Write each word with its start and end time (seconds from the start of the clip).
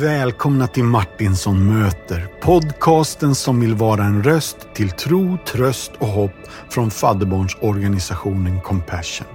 Välkomna 0.00 0.66
till 0.66 0.84
Martinsson 0.84 1.68
möter. 1.68 2.28
Podcasten 2.40 3.34
som 3.34 3.60
vill 3.60 3.74
vara 3.74 4.04
en 4.04 4.22
röst 4.22 4.56
till 4.74 4.90
tro, 4.90 5.38
tröst 5.46 5.92
och 5.98 6.06
hopp 6.06 6.34
från 6.70 6.90
fadderbarnsorganisationen 6.90 8.60
Compassion. 8.60 9.26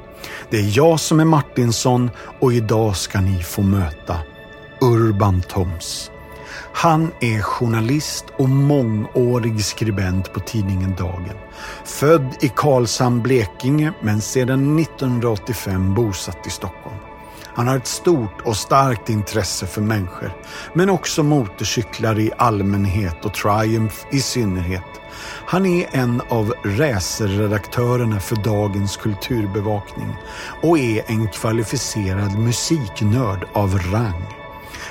Det 0.50 0.58
är 0.58 0.78
jag 0.78 1.00
som 1.00 1.20
är 1.20 1.26
Martinsson 1.26 2.10
och 2.40 2.54
idag 2.54 2.96
ska 2.96 3.22
ni 3.22 3.44
få 3.44 3.62
möta 3.62 4.18
Urban 4.82 5.42
Toms. 5.42 6.12
Han 6.74 7.12
är 7.22 7.42
journalist 7.42 8.26
och 8.38 8.50
mångårig 8.50 9.66
skribent 9.66 10.34
på 10.34 10.40
tidningen 10.40 10.96
Dagen. 10.96 11.38
Född 11.86 12.36
i 12.42 12.50
Karlshamn, 12.56 13.22
Blekinge, 13.22 13.94
men 14.02 14.22
sedan 14.22 14.80
1985 14.80 15.94
bosatt 15.94 16.48
i 16.48 16.50
Stockholm. 16.50 17.07
Han 17.58 17.68
har 17.68 17.78
ett 17.78 17.88
stort 17.88 18.42
och 18.44 18.58
starkt 18.58 19.10
intresse 19.10 19.68
för 19.68 19.82
människor, 19.82 20.32
men 20.74 20.90
också 20.90 21.24
motorcyklar 21.24 22.20
i 22.20 22.32
allmänhet 22.38 23.26
och 23.26 23.34
Triumph 23.34 23.96
i 24.12 24.20
synnerhet. 24.20 24.84
Han 25.46 25.66
är 25.66 25.88
en 25.92 26.22
av 26.30 26.54
racerredaktörerna 26.64 28.20
för 28.20 28.36
Dagens 28.36 28.98
kulturbevakning 28.98 30.16
och 30.62 30.80
är 30.80 31.04
en 31.08 31.28
kvalificerad 31.28 32.40
musiknörd 32.40 33.48
av 33.54 33.80
rang. 33.80 34.26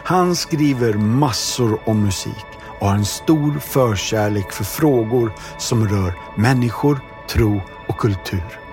Han 0.05 0.37
skriver 0.37 0.95
massor 0.95 1.79
om 1.89 2.03
musik 2.03 2.47
och 2.81 2.89
har 2.89 2.95
en 2.95 3.05
stor 3.05 3.59
förkärlek 3.59 4.53
för 4.53 4.65
frågor 4.65 5.33
som 5.59 5.89
rör 5.89 6.15
människor, 6.37 7.01
tro 7.29 7.63
och 7.89 7.99
kultur. 7.99 8.66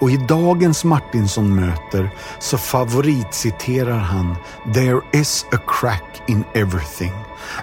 Och 0.00 0.10
i 0.10 0.16
dagens 0.16 0.84
Martinsson 0.84 1.54
möter 1.54 2.10
så 2.38 2.58
favoritciterar 2.58 3.98
han 3.98 4.36
“There 4.74 5.00
is 5.12 5.46
a 5.52 5.58
crack 5.66 6.22
in 6.26 6.44
everything. 6.54 7.12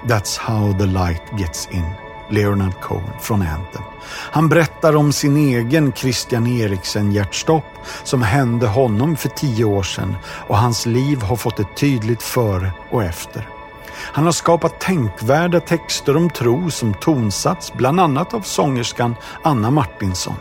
That's 0.08 0.40
how 0.40 0.78
the 0.80 0.86
light 0.86 1.24
gets 1.40 1.68
in” 1.72 1.86
Leonard 2.30 2.82
Cohen 2.82 3.14
från 3.22 3.42
Anthem. 3.42 3.84
Han 4.08 4.50
berättar 4.50 4.96
om 4.96 5.14
sin 5.14 5.38
egen 5.38 5.94
Christian 5.94 6.48
Eriksen-hjärtstopp 6.48 7.66
som 8.04 8.22
hände 8.22 8.68
honom 8.68 9.18
för 9.18 9.30
tio 9.30 9.66
år 9.66 9.84
sedan 9.84 10.16
och 10.48 10.58
hans 10.58 10.86
liv 10.86 11.22
har 11.22 11.36
fått 11.36 11.60
ett 11.60 11.76
tydligt 11.76 12.24
före 12.24 12.72
och 12.92 13.04
efter. 13.04 13.50
Han 13.96 14.26
har 14.26 14.32
skapat 14.32 14.80
tänkvärda 14.80 15.60
texter 15.60 16.18
om 16.18 16.30
tro 16.30 16.72
som 16.72 16.94
tonsats 16.94 17.74
bland 17.74 18.00
annat 18.00 18.34
av 18.34 18.42
sångerskan 18.42 19.16
Anna 19.44 19.72
Martinsson. 19.72 20.36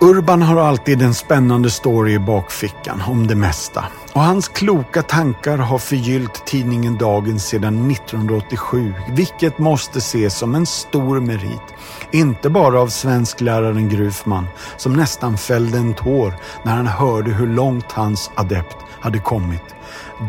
Urban 0.00 0.42
har 0.42 0.56
alltid 0.56 1.02
en 1.02 1.14
spännande 1.14 1.70
story 1.70 2.12
i 2.12 2.18
bakfickan 2.18 3.02
om 3.06 3.26
det 3.26 3.34
mesta. 3.34 3.84
Och 4.12 4.20
hans 4.20 4.48
kloka 4.48 5.02
tankar 5.02 5.58
har 5.58 5.78
förgyllt 5.78 6.46
tidningen 6.46 6.98
Dagen 6.98 7.40
sedan 7.40 7.90
1987, 7.90 8.94
vilket 9.10 9.58
måste 9.58 9.98
ses 9.98 10.38
som 10.38 10.54
en 10.54 10.66
stor 10.66 11.20
merit. 11.20 11.74
Inte 12.10 12.50
bara 12.50 12.80
av 12.80 12.88
svenskläraren 12.88 13.88
Grufman, 13.88 14.46
som 14.76 14.92
nästan 14.92 15.38
fällde 15.38 15.78
en 15.78 15.94
tår 15.94 16.34
när 16.62 16.72
han 16.72 16.86
hörde 16.86 17.30
hur 17.30 17.46
långt 17.46 17.92
hans 17.92 18.30
adept 18.34 18.76
hade 19.00 19.18
kommit. 19.18 19.74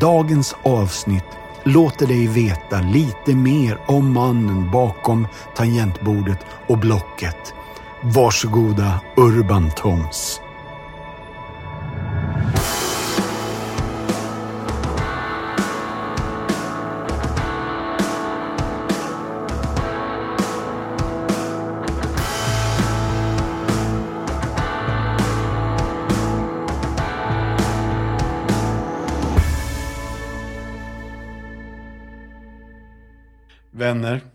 Dagens 0.01 0.55
avsnitt 0.63 1.25
låter 1.63 2.07
dig 2.07 2.27
veta 2.27 2.81
lite 2.81 3.35
mer 3.35 3.79
om 3.85 4.13
mannen 4.13 4.71
bakom 4.71 5.27
tangentbordet 5.55 6.39
och 6.67 6.77
blocket. 6.77 7.53
Varsågoda 8.07 9.01
Urban 9.17 9.71
Toms. 9.71 10.41
Vänner, 33.71 34.34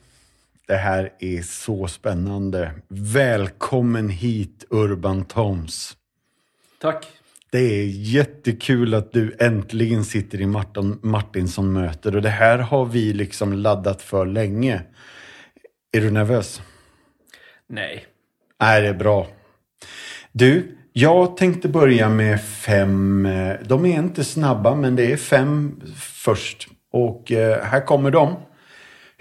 det 0.70 0.76
här 0.76 1.12
är 1.18 1.42
så 1.42 1.86
spännande. 1.86 2.70
Välkommen 2.88 4.08
hit 4.08 4.64
Urban 4.70 5.24
Toms. 5.24 5.96
Tack. 6.80 7.06
Det 7.52 7.58
är 7.58 7.84
jättekul 7.86 8.94
att 8.94 9.12
du 9.12 9.36
äntligen 9.40 10.04
sitter 10.04 10.40
i 10.40 10.46
Martin, 10.46 10.98
Martinsson 11.02 11.72
möter 11.72 12.16
och 12.16 12.22
det 12.22 12.28
här 12.28 12.58
har 12.58 12.84
vi 12.84 13.12
liksom 13.12 13.52
laddat 13.52 14.02
för 14.02 14.26
länge. 14.26 14.82
Är 15.92 16.00
du 16.00 16.10
nervös? 16.10 16.62
Nej. 17.68 18.06
Nej, 18.60 18.82
det 18.82 18.88
är 18.88 18.94
bra. 18.94 19.26
Du, 20.32 20.76
jag 20.92 21.36
tänkte 21.36 21.68
börja 21.68 22.08
med 22.08 22.44
fem. 22.44 23.26
eh, 23.26 23.56
De 23.64 23.86
är 23.86 23.98
inte 23.98 24.24
snabba, 24.24 24.74
men 24.74 24.96
det 24.96 25.12
är 25.12 25.16
fem 25.16 25.80
först. 25.96 26.68
Och 26.92 27.32
eh, 27.32 27.64
här 27.64 27.86
kommer 27.86 28.10
de. 28.10 28.36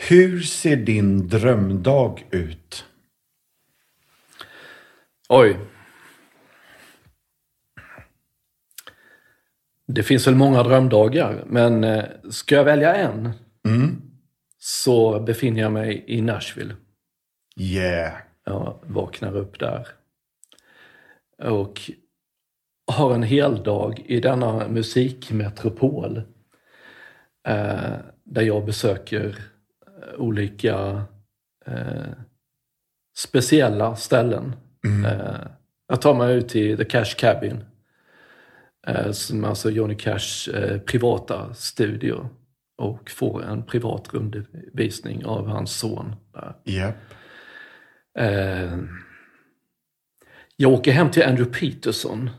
Hur 0.08 0.42
ser 0.42 0.76
din 0.76 1.28
drömdag 1.28 2.24
ut? 2.32 2.86
Oj. 5.30 5.58
Det 9.88 10.04
finns 10.04 10.28
väl 10.28 10.36
många 10.36 10.64
drömdagar, 10.64 11.44
men 11.48 11.84
eh, 11.84 12.06
ska 12.30 12.56
jag 12.56 12.64
välja 12.64 12.96
en 12.96 13.30
Mm. 13.66 14.02
så 14.58 15.20
befinner 15.20 15.62
jag 15.62 15.72
mig 15.72 16.04
i 16.08 16.22
Nashville. 16.22 16.76
Yeah. 17.58 18.14
Jag 18.46 18.80
vaknar 18.84 19.38
upp 19.38 19.60
där. 19.60 19.88
Och 21.44 21.82
har 22.92 23.14
en 23.14 23.24
hel 23.24 23.64
dag 23.64 24.00
i 24.06 24.20
denna 24.20 24.68
musikmetropol. 24.68 26.18
Eh, 27.48 27.94
där 28.24 28.42
jag 28.42 28.66
besöker 28.66 29.36
olika 30.18 31.04
eh, 31.66 32.14
speciella 33.18 33.96
ställen. 33.96 34.56
Eh, 35.06 35.48
jag 35.88 36.02
tar 36.02 36.14
mig 36.16 36.36
ut 36.36 36.50
till 36.50 36.78
The 36.78 36.86
Cash 36.86 37.16
Cabin. 37.18 37.64
Eh, 38.88 39.12
som 39.12 39.46
alltså 39.46 39.70
Johnny 39.72 39.96
Cash 39.96 40.50
eh, 40.56 40.80
privata 40.80 41.54
studio. 41.54 42.30
Och 42.78 43.10
får 43.12 43.44
en 43.44 43.64
privat 43.64 44.14
rundvisning 44.14 45.26
av 45.26 45.48
hans 45.48 45.80
son. 45.80 46.16
Där. 46.34 46.56
Yep. 46.66 46.96
Eh, 48.20 48.78
jag 50.56 50.72
åker 50.72 50.92
hem 50.92 51.12
till 51.12 51.24
Andrew 51.24 51.60
Peterson 51.60 52.30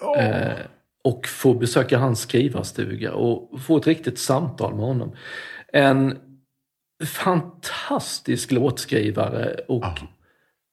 Ja. 0.00 0.16
eh, 0.16 0.58
och 1.04 1.26
får 1.26 1.54
besöka 1.54 1.98
hans 1.98 2.20
skrivarstuga 2.20 3.12
och 3.12 3.60
få 3.60 3.76
ett 3.76 3.86
riktigt 3.86 4.18
samtal 4.18 4.74
med 4.74 4.84
honom. 4.84 5.16
En 5.72 6.18
fantastisk 7.04 8.52
låtskrivare 8.52 9.60
och 9.68 9.84
Ja. 9.84 9.96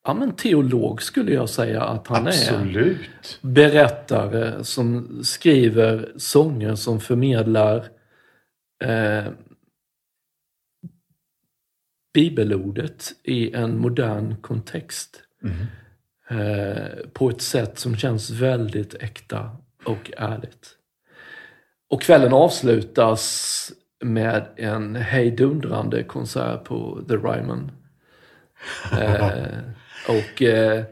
ja, 0.05 0.13
men 0.13 0.35
teolog 0.35 1.01
skulle 1.01 1.33
jag 1.33 1.49
säga 1.49 1.83
att 1.83 2.07
han 2.07 2.27
är. 2.27 2.29
Absolut. 2.29 3.39
Berättare 3.41 4.63
som 4.63 5.19
skriver 5.23 6.13
sånger 6.17 6.75
som 6.75 6.99
förmedlar 6.99 7.87
eh, 8.83 9.25
bibelordet 12.13 13.13
i 13.23 13.53
en 13.53 13.79
modern 13.79 14.35
kontext. 14.41 15.23
Mm. 15.43 15.55
Eh, 16.29 17.07
på 17.13 17.29
ett 17.29 17.41
sätt 17.41 17.79
som 17.79 17.95
känns 17.95 18.29
väldigt 18.29 18.95
äkta 18.95 19.57
och 19.85 20.11
ärligt. 20.17 20.77
Och 21.89 22.01
kvällen 22.01 22.33
avslutas 22.33 23.71
med 24.03 24.45
en 24.55 24.95
hejdundrande 24.95 26.03
konsert 26.03 26.63
på 26.63 26.99
The 27.07 27.13
Ryman. 27.15 27.71
Eh, 29.01 29.27
och 30.07 30.41
eh, 30.41 30.83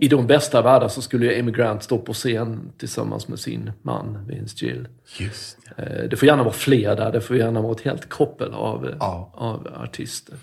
i 0.00 0.08
de 0.08 0.26
bästa 0.26 0.62
världar 0.62 0.88
så 0.88 1.02
skulle 1.02 1.26
ju 1.26 1.40
Amy 1.40 1.52
Grant 1.52 1.82
stå 1.82 1.98
på 1.98 2.12
scen 2.12 2.72
tillsammans 2.78 3.28
med 3.28 3.38
sin 3.38 3.72
man 3.82 4.26
Vince 4.28 4.66
Gill. 4.66 4.88
Just 5.18 5.58
det. 5.76 5.82
Eh, 5.82 6.08
det 6.08 6.16
får 6.16 6.28
gärna 6.28 6.42
vara 6.42 6.52
fler 6.54 6.96
där, 6.96 7.12
det 7.12 7.20
får 7.20 7.36
gärna 7.36 7.60
vara 7.62 7.72
ett 7.72 7.80
helt 7.80 8.08
koppel 8.08 8.52
av, 8.52 8.94
Ja. 9.00 9.30
av 9.34 9.68
artister. 9.82 10.34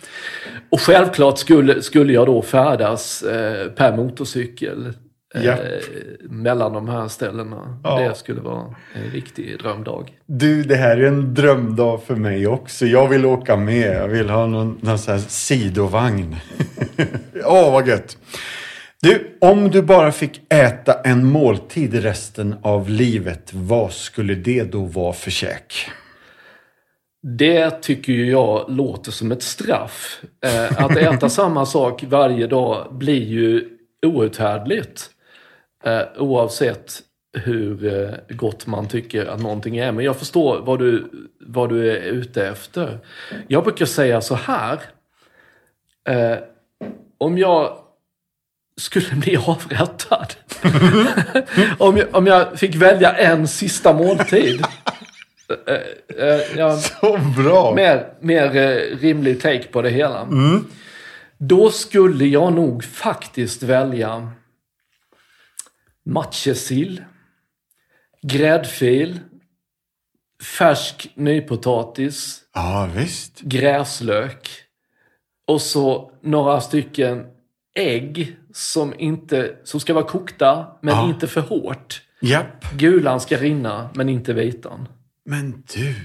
Och 0.71 0.81
självklart 0.81 1.37
skulle, 1.37 1.81
skulle 1.81 2.13
jag 2.13 2.25
då 2.27 2.41
färdas 2.41 3.23
eh, 3.23 3.67
per 3.71 3.97
motorcykel 3.97 4.93
eh, 5.35 5.43
Japp. 5.43 5.59
mellan 6.21 6.73
de 6.73 6.89
här 6.89 7.07
ställena. 7.07 7.79
Ja. 7.83 7.99
Det 7.99 8.15
skulle 8.15 8.41
vara 8.41 8.75
en 8.93 9.11
riktig 9.11 9.59
drömdag. 9.59 10.17
Du, 10.25 10.63
det 10.63 10.75
här 10.75 10.97
är 10.97 11.07
en 11.07 11.33
drömdag 11.33 12.03
för 12.03 12.15
mig 12.15 12.47
också. 12.47 12.85
Jag 12.85 13.07
vill 13.07 13.25
åka 13.25 13.55
med. 13.55 13.95
Jag 13.95 14.07
vill 14.07 14.29
ha 14.29 14.45
någon, 14.45 14.77
någon 14.81 14.99
sån 14.99 15.13
här 15.13 15.21
sidovagn. 15.21 16.35
Åh, 17.45 17.71
vad 17.71 17.87
gött. 17.87 18.17
Du, 19.01 19.37
om 19.41 19.71
du 19.71 19.81
bara 19.81 20.11
fick 20.11 20.41
äta 20.53 20.93
en 20.93 21.25
måltid 21.25 21.93
resten 21.93 22.55
av 22.61 22.89
livet, 22.89 23.53
vad 23.53 23.91
skulle 23.91 24.35
det 24.35 24.63
då 24.63 24.81
vara 24.83 25.13
för 25.13 25.31
käk? 25.31 25.89
Det 27.23 27.81
tycker 27.81 28.13
ju 28.13 28.31
jag 28.31 28.65
låter 28.67 29.11
som 29.11 29.31
ett 29.31 29.43
straff. 29.43 30.21
Eh, 30.45 30.83
att 30.83 30.97
äta 30.97 31.29
samma 31.29 31.65
sak 31.65 32.03
varje 32.07 32.47
dag 32.47 32.87
blir 32.91 33.23
ju 33.23 33.69
outhärdligt. 34.05 35.09
Eh, 35.87 36.01
oavsett 36.17 37.01
hur 37.37 37.85
eh, 37.85 38.35
gott 38.35 38.67
man 38.67 38.87
tycker 38.87 39.25
att 39.25 39.41
någonting 39.41 39.77
är. 39.77 39.91
Men 39.91 40.05
jag 40.05 40.17
förstår 40.17 40.61
vad 40.61 40.79
du, 40.79 41.11
vad 41.39 41.69
du 41.69 41.91
är 41.91 42.01
ute 42.01 42.47
efter. 42.47 42.99
Jag 43.47 43.63
brukar 43.63 43.85
säga 43.85 44.21
så 44.21 44.35
här. 44.35 44.79
Eh, 46.09 46.37
om 47.17 47.37
jag 47.37 47.77
skulle 48.81 49.15
bli 49.15 49.37
avrättad. 49.47 50.33
om, 51.77 51.97
jag, 51.97 52.15
om 52.15 52.27
jag 52.27 52.59
fick 52.59 52.75
välja 52.75 53.13
en 53.13 53.47
sista 53.47 53.93
måltid. 53.93 54.65
Eh, 56.17 56.57
ja, 56.57 56.77
Så 56.77 57.19
bra! 57.37 57.73
mer, 57.75 58.07
mer 58.19 58.55
eh, 58.55 58.97
rimlig 58.97 59.41
take 59.41 59.67
på 59.67 59.81
det 59.81 59.89
hela. 59.89 60.27
Då 61.37 61.71
skulle 61.71 62.25
jag 62.25 62.53
nog 62.53 62.83
faktiskt 62.83 63.63
välja 63.63 64.31
matjessill, 66.07 67.03
gräddfil, 68.21 69.19
färsk 70.57 71.11
nypotatis, 71.15 72.41
Ja, 72.53 72.89
visst. 72.95 73.41
gräslök 73.41 74.49
och 75.47 75.61
så 75.61 76.11
några 76.21 76.61
stycken 76.61 77.25
ägg 77.75 78.37
som, 78.53 78.93
inte, 78.99 79.55
som 79.63 79.79
ska 79.79 79.93
vara 79.93 80.05
kokta, 80.07 80.67
men 80.81 80.95
Ja. 80.95 81.09
inte 81.09 81.27
för 81.27 81.41
hårt. 81.41 82.01
Japp. 82.21 82.71
Gulan 82.77 83.19
ska 83.19 83.37
rinna, 83.37 83.89
men 83.95 84.09
inte 84.09 84.33
vitan. 84.33 84.87
Men 85.25 85.63
du. 85.75 85.95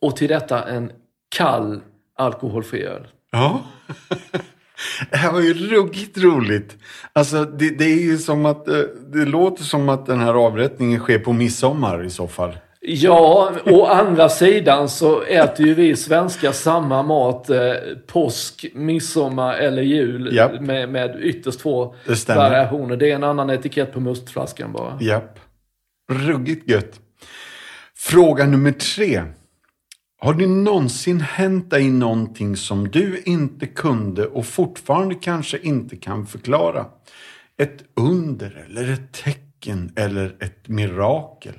Och 0.00 0.16
till 0.16 0.28
detta 0.28 0.68
en 0.68 0.92
kall 1.28 1.80
alkoholfri 2.14 2.82
öl. 2.84 3.06
Ja. 3.30 3.62
Det 5.10 5.16
här 5.16 5.32
var 5.32 5.40
ju 5.40 5.54
ruggigt 5.54 6.18
roligt. 6.18 6.76
Alltså, 7.12 7.44
det, 7.44 7.70
det 7.70 7.84
är 7.84 8.02
ju 8.02 8.18
som 8.18 8.46
att... 8.46 8.68
eh, 8.68 8.74
Det 9.12 9.24
låter 9.24 9.64
som 9.64 9.88
att 9.88 10.06
den 10.06 10.20
här 10.20 10.34
avrättningen 10.34 11.00
sker 11.00 11.18
på 11.18 11.32
midsommar 11.32 12.04
i 12.04 12.10
så 12.10 12.28
fall. 12.28 12.56
Ja, 12.88 13.52
å 13.64 13.86
andra 13.86 14.28
sidan 14.28 14.88
så 14.88 15.22
äter 15.22 15.66
ju 15.66 15.74
vi 15.74 15.96
svenskar 15.96 16.52
samma 16.52 17.02
mat 17.02 17.50
eh, 17.50 17.72
påsk, 18.06 18.66
midsommar 18.74 19.54
eller 19.54 19.82
jul 19.82 20.36
Japp. 20.36 20.60
med, 20.60 20.88
med 20.88 21.16
ytterst 21.22 21.60
få 21.60 21.94
Det 22.06 22.28
variationer. 22.28 22.96
Det 22.96 23.10
är 23.10 23.14
en 23.14 23.24
annan 23.24 23.50
etikett 23.50 23.92
på 23.92 24.00
mustflaskan 24.00 24.72
bara. 24.72 24.98
Japp. 25.00 25.38
Ruggigt 26.12 26.70
gött. 26.70 27.00
Fråga 27.96 28.46
nummer 28.46 28.72
tre. 28.72 29.22
Har 30.18 30.34
det 30.34 30.46
någonsin 30.46 31.20
hänt 31.20 31.70
dig 31.70 31.90
någonting 31.90 32.56
som 32.56 32.88
du 32.88 33.22
inte 33.22 33.66
kunde 33.66 34.26
och 34.26 34.46
fortfarande 34.46 35.14
kanske 35.14 35.58
inte 35.58 35.96
kan 35.96 36.26
förklara? 36.26 36.86
Ett 37.56 37.84
under 37.94 38.66
eller 38.66 38.92
ett 38.92 39.12
tecken 39.12 39.92
eller 39.96 40.36
ett 40.40 40.68
mirakel? 40.68 41.58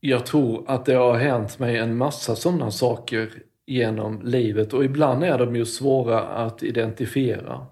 Jag 0.00 0.26
tror 0.26 0.70
att 0.70 0.84
det 0.84 0.94
har 0.94 1.18
hänt 1.18 1.58
mig 1.58 1.78
en 1.78 1.96
massa 1.96 2.36
sådana 2.36 2.70
saker 2.70 3.32
genom 3.66 4.22
livet 4.22 4.72
och 4.72 4.84
ibland 4.84 5.24
är 5.24 5.38
de 5.38 5.56
ju 5.56 5.66
svåra 5.66 6.20
att 6.22 6.62
identifiera. 6.62 7.66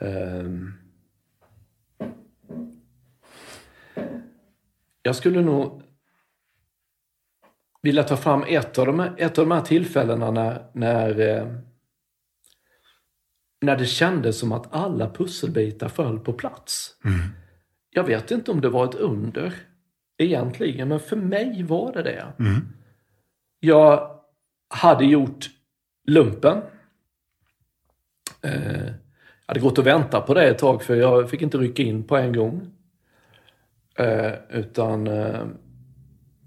Ehm. 0.00 0.72
Jag 5.06 5.16
skulle 5.16 5.42
nog 5.42 5.82
vilja 7.82 8.02
ta 8.02 8.16
fram 8.16 8.44
ett 8.46 8.78
av 8.78 8.86
de 8.86 8.98
här, 8.98 9.14
ett 9.16 9.38
av 9.38 9.48
de 9.48 9.54
här 9.54 9.60
tillfällena 9.60 10.30
när, 10.30 10.66
när, 10.72 11.20
eh, 11.20 11.46
när 13.60 13.76
det 13.76 13.86
kändes 13.86 14.38
som 14.38 14.52
att 14.52 14.74
alla 14.74 15.10
pusselbitar 15.10 15.88
föll 15.88 16.18
på 16.18 16.32
plats. 16.32 16.96
Jag 17.90 18.04
vet 18.04 18.30
inte 18.30 18.50
om 18.50 18.60
det 18.60 18.68
var 18.68 18.84
ett 18.84 18.94
under 18.94 19.54
egentligen, 20.18 20.88
men 20.88 21.00
för 21.00 21.16
mig 21.16 21.62
var 21.62 21.92
det 21.92 22.02
det. 22.02 22.26
Jag 23.60 24.20
hade 24.68 25.04
gjort 25.04 25.46
lumpen. 26.08 26.62
Eh, 28.42 28.86
jag 28.86 29.46
hade 29.46 29.60
gått 29.60 29.78
och 29.78 29.86
väntat 29.86 30.26
på 30.26 30.34
det 30.34 30.48
ett 30.48 30.58
tag 30.58 30.82
för 30.82 30.96
jag 30.96 31.30
fick 31.30 31.42
inte 31.42 31.58
rycka 31.58 31.82
in 31.82 32.04
på 32.04 32.16
en 32.16 32.32
gång. 32.32 32.75
Eh, 33.98 34.32
utan 34.50 35.06
eh, 35.06 35.44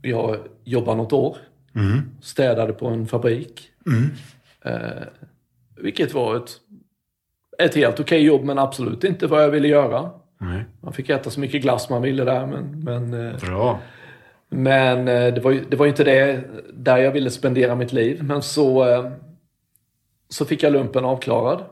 jag 0.01 0.38
jobbade 0.63 0.98
något 0.98 1.13
år. 1.13 1.38
Städade 2.22 2.74
på 2.74 2.88
en 2.88 3.07
fabrik. 3.07 3.69
Eh, 4.62 5.04
vilket 5.75 6.13
var 6.13 6.36
ett, 6.36 6.51
ett 7.60 7.75
helt 7.75 8.00
okej 8.00 8.22
jobb 8.24 8.44
men 8.44 8.60
absolut 8.60 9.04
inte 9.04 9.28
vad 9.28 9.44
jag 9.44 9.50
ville 9.50 9.68
göra. 9.68 10.10
Nej. 10.38 10.66
Man 10.81 10.94
fick 10.94 11.10
äta 11.10 11.30
så 11.30 11.40
mycket 11.40 11.62
glass 11.62 11.90
man 11.90 12.01
ville 12.01 12.24
där 12.24 12.46
men, 12.46 12.84
men 12.84 13.28
eh, 13.28 13.40
Bra. 13.40 13.80
men 14.50 15.07
eh, 15.07 15.34
det 15.34 15.42
var, 15.42 15.60
det 15.69 15.78
var 15.78 15.88
inte 15.88 16.04
det 16.04 16.44
där 16.74 16.98
jag 16.98 17.12
ville 17.12 17.30
spendera 17.30 17.75
mitt 17.75 17.94
liv. 17.94 18.24
Men 18.24 18.42
så, 18.42 18.86
så 20.30 20.45
fick 20.45 20.63
jag 20.63 20.74
lumpen 20.74 21.06
avklarad. 21.06 21.63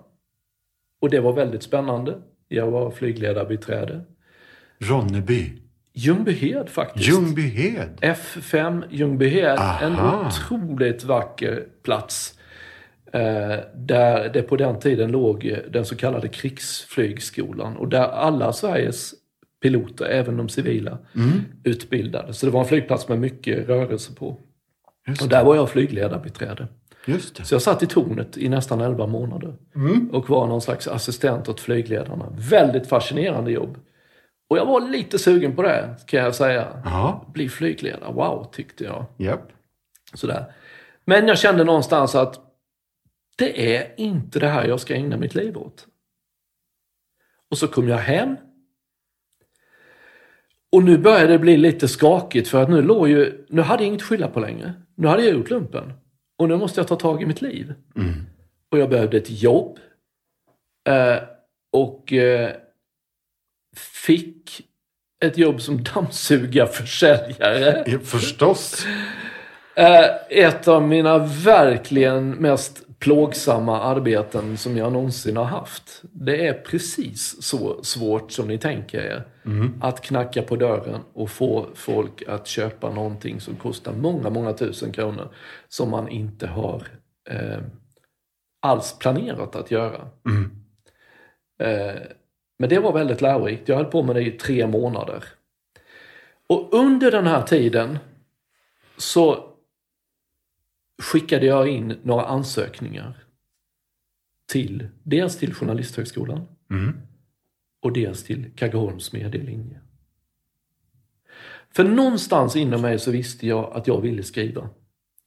Och 1.01 1.09
det 1.09 1.19
var 1.19 1.33
väldigt 1.33 1.63
spännande. 1.63 2.17
Jag 2.47 2.71
var 2.71 2.91
flygledarbiträde. 2.91 4.01
Ronneby. 4.79 5.51
Ljungbyhed 5.97 6.69
faktiskt. 6.69 7.09
Ljungbyhed. 7.09 7.89
F5 8.01 8.83
Ljungbyhed. 8.89 9.59
En 9.81 9.93
Aha. 9.93 10.27
otroligt 10.27 11.03
vacker 11.03 11.63
plats. 11.83 12.33
Eh, 13.13 13.55
där 13.75 14.29
det 14.33 14.41
på 14.41 14.55
den 14.55 14.79
tiden 14.79 15.11
låg 15.11 15.57
den 15.69 15.85
så 15.85 15.95
kallade 15.95 16.27
krigsflygskolan. 16.27 17.77
Och 17.77 17.87
där 17.87 18.07
alla 18.07 18.53
Sveriges 18.53 19.13
piloter, 19.61 20.05
även 20.05 20.37
de 20.37 20.49
civila, 20.49 20.97
utbildades. 21.63 22.39
Så 22.39 22.45
det 22.45 22.51
var 22.51 22.59
en 22.59 22.67
flygplats 22.67 23.07
med 23.07 23.19
mycket 23.19 23.67
rörelse 23.67 24.13
på. 24.13 24.37
Och 25.21 25.29
där 25.29 25.43
var 25.43 25.55
jag 25.55 25.69
flygledarbiträde. 25.69 26.67
Just 27.05 27.35
det. 27.35 27.43
Så 27.43 27.55
jag 27.55 27.61
satt 27.61 27.83
i 27.83 27.87
tornet 27.87 28.37
i 28.37 28.49
nästan 28.49 28.81
11 28.81 29.07
månader. 29.07 29.55
Och 30.11 30.29
var 30.29 30.47
någon 30.47 30.61
slags 30.61 30.87
assistent 30.87 31.49
åt 31.49 31.59
flygledarna. 31.59 32.25
Väldigt 32.37 32.87
fascinerande 32.87 33.51
jobb. 33.51 33.77
Och 34.47 34.57
jag 34.57 34.65
var 34.65 34.89
lite 34.89 35.19
sugen 35.19 35.55
på 35.55 35.61
det, 35.61 35.95
kan 36.05 36.19
jag 36.19 36.35
säga. 36.35 36.81
Ja. 36.85 37.25
Bli 37.33 37.49
flygledare, 37.49 38.13
wow, 38.13 38.49
tyckte 38.51 38.83
jag. 38.83 39.05
Japp. 39.17 39.51
Sådär. 40.13 40.53
Men 41.05 41.27
jag 41.27 41.37
kände 41.37 41.63
någonstans 41.63 42.15
att 42.15 42.39
det 43.37 43.75
är 43.75 43.93
inte 43.97 44.39
det 44.39 44.47
här 44.47 44.67
jag 44.67 44.79
ska 44.79 44.95
ägna 44.95 45.17
mitt 45.17 45.35
liv 45.35 45.57
åt. 45.57 45.87
Och 47.49 47.57
så 47.57 47.67
kom 47.67 47.87
jag 47.87 47.97
hem. 47.97 48.37
Och 50.71 50.83
nu 50.83 50.97
började 50.97 51.27
det 51.27 51.39
bli 51.39 51.57
lite 51.57 51.87
skakigt 51.87 52.47
för 52.47 52.63
att 52.63 52.69
nu 52.69 52.81
låg 52.81 53.09
ju, 53.09 53.45
nu 53.49 53.61
hade 53.61 53.83
jag 53.83 53.87
inget 53.87 54.01
att 54.01 54.07
skylla 54.07 54.27
på 54.27 54.39
längre. 54.39 54.73
Nu 54.95 55.07
hade 55.07 55.23
jag 55.23 55.33
gjort 55.33 55.49
lumpen. 55.49 55.93
Och 56.37 56.47
nu 56.47 56.57
måste 56.57 56.79
jag 56.79 56.87
ta 56.87 56.95
tag 56.95 57.21
i 57.21 57.25
mitt 57.25 57.41
liv. 57.41 57.73
Och 58.71 58.79
jag 58.79 58.89
behövde 58.89 59.17
ett 59.17 59.41
jobb. 59.41 59.79
Eh, 60.89 61.17
och 61.71 62.13
eh, 62.13 62.55
fick 63.77 64.61
ett 65.25 65.37
jobb 65.37 65.61
som 65.61 65.83
dammsugarförsäljare. 65.83 67.83
Ja, 67.87 67.99
förstås. 67.99 68.85
Eh, 69.75 70.05
ett 70.29 70.67
av 70.67 70.83
mina 70.83 71.17
verkligen 71.17 72.29
mest 72.29 72.83
plågsamma 72.99 73.81
arbeten 73.81 74.57
som 74.57 74.77
jag 74.77 74.93
någonsin 74.93 75.37
har 75.37 75.43
haft. 75.43 76.01
Det 76.11 76.47
är 76.47 76.53
precis 76.53 77.43
så 77.43 77.83
svårt 77.83 78.31
som 78.31 78.47
ni 78.47 78.57
tänker 78.57 79.01
er. 79.01 79.27
Att 79.81 80.01
knacka 80.01 80.41
på 80.41 80.55
dörren 80.55 81.01
och 81.13 81.29
få 81.29 81.67
folk 81.75 82.23
att 82.27 82.47
köpa 82.47 82.93
någonting 82.93 83.41
som 83.41 83.55
kostar 83.55 83.93
många, 83.93 84.29
många 84.29 84.53
tusen 84.53 84.91
kronor. 84.91 85.29
Som 85.67 85.89
man 85.89 86.09
inte 86.09 86.47
har 86.47 86.87
eh, 87.29 87.59
alls 88.61 88.95
planerat 88.99 89.55
att 89.55 89.71
göra. 89.71 90.07
Eh, 91.59 92.01
men 92.57 92.69
det 92.69 92.79
var 92.79 92.93
väldigt 92.93 93.21
lärorikt. 93.21 93.69
Jag 93.69 93.75
höll 93.75 93.85
på 93.85 94.03
med 94.03 94.15
det 94.15 94.21
i 94.21 94.31
tre 94.31 94.67
månader. 94.67 95.23
Och 96.47 96.73
under 96.73 97.11
den 97.11 97.27
här 97.27 97.41
tiden 97.41 97.99
så 98.97 99.53
skickade 101.01 101.45
jag 101.45 101.67
in 101.67 101.97
några 102.03 102.25
ansökningar 102.25 103.23
till, 104.51 104.87
dels 105.03 105.37
till 105.37 105.53
Journalisthögskolan 105.53 106.47
och 107.81 107.93
dels 107.93 108.23
till 108.23 108.51
Kaggeholms 108.55 109.13
medielinje. 109.13 109.79
För 111.75 111.83
någonstans 111.83 112.55
inom 112.55 112.81
mig 112.81 112.99
så 112.99 113.11
visste 113.11 113.47
jag 113.47 113.71
att 113.73 113.87
jag 113.87 114.01
ville 114.01 114.23
skriva. 114.23 114.69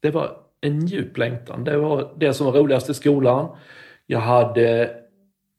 Det 0.01 0.11
var 0.11 0.37
en 0.61 0.87
djup 0.87 1.19
längtan. 1.19 1.65
Det 1.65 1.77
var 1.77 2.15
det 2.17 2.35
som 2.35 2.47
var 2.47 2.53
roligast 2.53 2.91
i 2.91 2.95
skolan. 2.95 3.57
Jag 4.07 4.21
hade, 4.21 4.97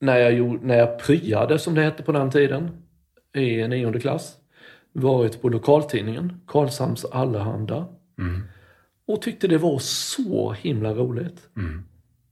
när 0.01 0.17
jag, 0.17 0.34
gjorde, 0.34 0.65
när 0.65 0.77
jag 0.77 1.00
pryade 1.00 1.60
som 1.60 1.75
det 1.75 1.81
hette 1.81 2.03
på 2.03 2.12
den 2.12 2.31
tiden, 2.31 2.72
i 3.34 3.67
nionde 3.67 4.00
klass, 4.00 4.38
varit 4.93 5.41
på 5.41 5.50
lokaltidningen, 5.50 6.41
Karlshamns 6.48 7.05
Allehanda. 7.05 7.88
Och 9.05 9.22
tyckte 9.22 9.48
det 9.48 9.58
var 9.58 9.79
så 9.79 10.51
himla 10.51 10.93
roligt. 10.93 11.50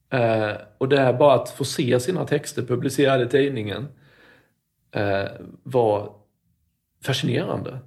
Eh, 0.09 0.57
och 0.77 0.89
det 0.89 0.99
här 0.99 1.13
bara 1.13 1.35
att 1.35 1.49
få 1.49 1.65
se 1.65 1.99
sina 1.99 2.25
texter 2.25 2.61
publicerade 2.61 3.23
i 3.23 3.27
tidningen 3.27 3.87
eh, 4.91 5.27
var 5.63 6.13
fascinerande. 7.03 7.79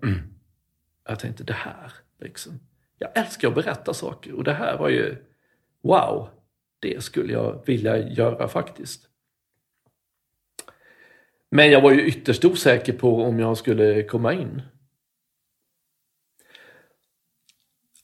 Jag 1.09 1.19
tänkte, 1.19 1.45
det 1.45 1.53
här, 1.53 1.93
liksom. 2.21 2.61
Jag 2.99 3.11
älskar 3.15 3.49
att 3.49 3.55
berätta 3.55 3.95
saker 3.95 4.33
och 4.33 4.45
det 4.45 4.53
här 4.53 4.79
var 4.79 4.89
ju, 4.89 5.17
wow, 5.83 6.29
det 6.81 7.03
skulle 7.05 7.33
jag 7.33 7.63
vilja 7.67 8.09
göra 8.09 8.49
faktiskt. 8.49 9.09
Men 11.55 11.71
jag 11.71 11.81
var 11.81 11.93
ju 11.93 12.07
ytterst 12.07 12.45
osäker 12.45 12.93
på 12.93 13.23
om 13.23 13.39
jag 13.39 13.59
skulle 13.59 14.03
komma 14.03 14.33
in. 14.33 14.63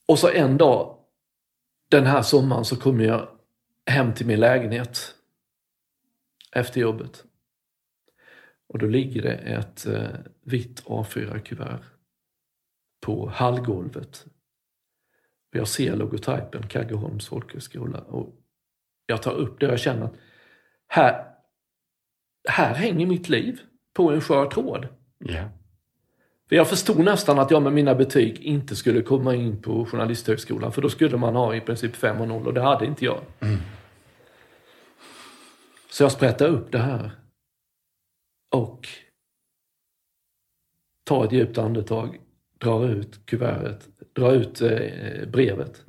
Och 0.07 0.19
så 0.19 0.29
en 0.29 0.57
dag, 0.57 0.99
den 1.91 2.07
här 2.07 2.23
sommaren, 2.23 2.65
så 2.65 2.77
kommer 2.77 3.05
jag 3.05 3.29
hem 3.87 4.15
till 4.15 4.27
min 4.27 4.41
lägenhet 4.41 5.15
efter 6.53 6.81
jobbet. 6.81 7.25
Och 8.67 8.79
då 8.79 8.87
ligger 8.87 9.23
det 9.23 9.35
ett 9.35 9.87
eh, 9.87 10.11
vitt 10.43 10.85
A4-kuvert 10.85 11.83
på 13.01 13.29
hallgolvet. 13.29 14.27
Och 15.53 15.57
jag 15.59 15.69
ser 15.69 15.97
logotypen 15.97 16.69
Kaggeholms 16.69 17.29
folkhögskola 17.29 18.01
och 18.01 18.35
jag 19.07 19.23
tar 19.23 19.33
upp 19.33 19.61
det 19.61 19.67
och 19.67 19.73
jag 19.73 19.81
känner 19.81 20.05
att 20.05 20.15
här, 20.87 21.38
här 22.49 22.75
hänger 22.75 23.07
mitt 23.07 23.29
liv 23.29 23.61
på 23.95 24.11
en 24.11 24.21
skör 24.21 24.47
tråd. 24.47 24.89
Ja. 25.19 25.45
För 26.49 26.57
jag 26.57 26.69
förstod 26.69 26.99
nästan 26.99 27.39
att 27.39 27.51
jag 27.51 27.63
med 27.63 27.73
mina 27.73 27.95
betyg 27.95 28.41
inte 28.41 28.77
skulle 28.77 29.03
komma 29.03 29.35
in 29.35 29.63
på 29.63 29.85
Journalisthögskolan 29.85 30.73
för 30.73 30.83
då 30.83 30.91
skulle 30.91 31.17
man 31.17 31.37
ha 31.37 31.55
i 31.55 31.61
princip 31.61 31.97
5 31.97 32.21
och 32.21 32.29
0 32.29 32.47
och 32.47 32.55
det 32.55 32.61
hade 32.61 32.87
inte 32.87 33.05
jag. 33.05 33.21
Så 35.91 36.03
jag 36.03 36.13
sprättar 36.13 36.49
upp 36.49 36.73
det 36.73 36.79
här 36.79 37.11
och 38.55 38.89
tar 41.05 41.25
ett 41.25 41.33
djupt 41.33 41.59
andetag, 41.59 42.21
drar 42.59 42.89
ut 42.89 43.27
kuvertet, 43.27 43.89
drar 44.13 44.33
ut 44.33 44.61
eh, 44.61 45.29
brevet 45.29 45.85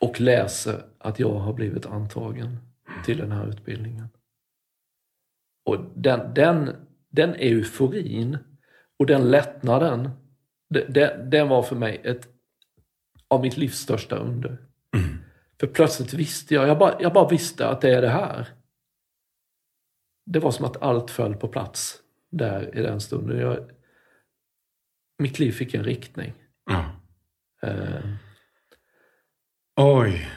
och 0.00 0.20
läser 0.20 0.82
att 0.98 1.18
jag 1.18 1.34
har 1.34 1.52
blivit 1.52 1.86
antagen 1.86 2.58
till 3.04 3.18
den 3.18 3.32
här 3.32 3.48
utbildningen. 3.48 4.08
Och 5.66 5.78
den, 5.94 6.34
den, 6.34 6.76
den 7.08 7.34
euforin 7.34 8.38
och 8.98 9.06
den 9.06 9.30
lättnaden, 9.30 10.10
det- 10.68 11.30
den 11.30 11.48
var 11.48 11.62
för 11.62 11.76
mig 11.76 12.00
ett 12.04 12.28
av 13.28 13.40
mitt 13.40 13.56
livs 13.56 13.78
största 13.78 14.16
under. 14.16 14.58
För 15.60 15.66
plötsligt 15.66 16.12
visste 16.14 16.54
jag, 16.54 16.68
jag 16.68 16.78
bara, 16.78 17.02
jag 17.02 17.12
bara 17.12 17.28
visste 17.28 17.68
att 17.68 17.80
det 17.80 17.90
är 17.94 18.02
det 18.02 18.08
här. 18.08 18.48
Det 20.26 20.38
var 20.38 20.50
som 20.50 20.64
att 20.64 20.82
allt 20.82 21.10
föll 21.10 21.34
på 21.36 21.48
plats 21.48 22.02
där 22.30 22.78
i 22.78 22.82
den 22.82 23.00
stunden. 23.00 23.38
Jag, 23.38 23.70
mitt 25.18 25.38
liv 25.38 25.52
fick 25.52 25.74
en 25.74 25.84
riktning. 25.84 26.32
Ja. 26.70 26.84
Eh, 27.68 28.04
Oj. 29.76 30.28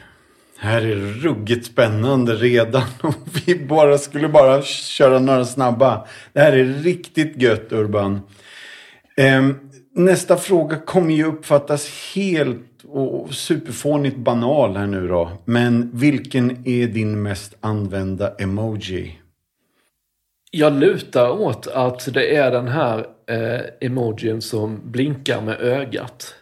Här 0.62 0.82
är 0.82 0.96
ruggigt 0.96 1.66
spännande 1.66 2.34
redan. 2.34 2.82
Om 3.00 3.12
vi 3.46 3.66
bara 3.66 3.98
skulle 3.98 4.28
bara 4.28 4.62
köra 4.62 5.18
några 5.18 5.44
snabba. 5.44 6.06
Det 6.32 6.40
här 6.40 6.52
är 6.52 6.64
riktigt 6.64 7.42
gött 7.42 7.72
Urban. 7.72 8.20
Ehm, 9.16 9.70
nästa 9.94 10.36
fråga 10.36 10.76
kommer 10.76 11.14
ju 11.14 11.24
uppfattas 11.24 12.12
helt 12.14 12.84
och 12.84 13.34
superfånigt 13.34 14.16
banal 14.16 14.76
här 14.76 14.86
nu 14.86 15.08
då. 15.08 15.30
Men 15.44 15.90
vilken 15.94 16.68
är 16.68 16.86
din 16.86 17.22
mest 17.22 17.56
använda 17.60 18.34
emoji? 18.34 19.18
Jag 20.50 20.72
lutar 20.72 21.30
åt 21.30 21.66
att 21.66 22.14
det 22.14 22.36
är 22.36 22.50
den 22.50 22.68
här 22.68 23.06
eh, 23.26 23.60
emojin 23.80 24.42
som 24.42 24.80
blinkar 24.84 25.40
med 25.40 25.60
ögat. 25.60 26.34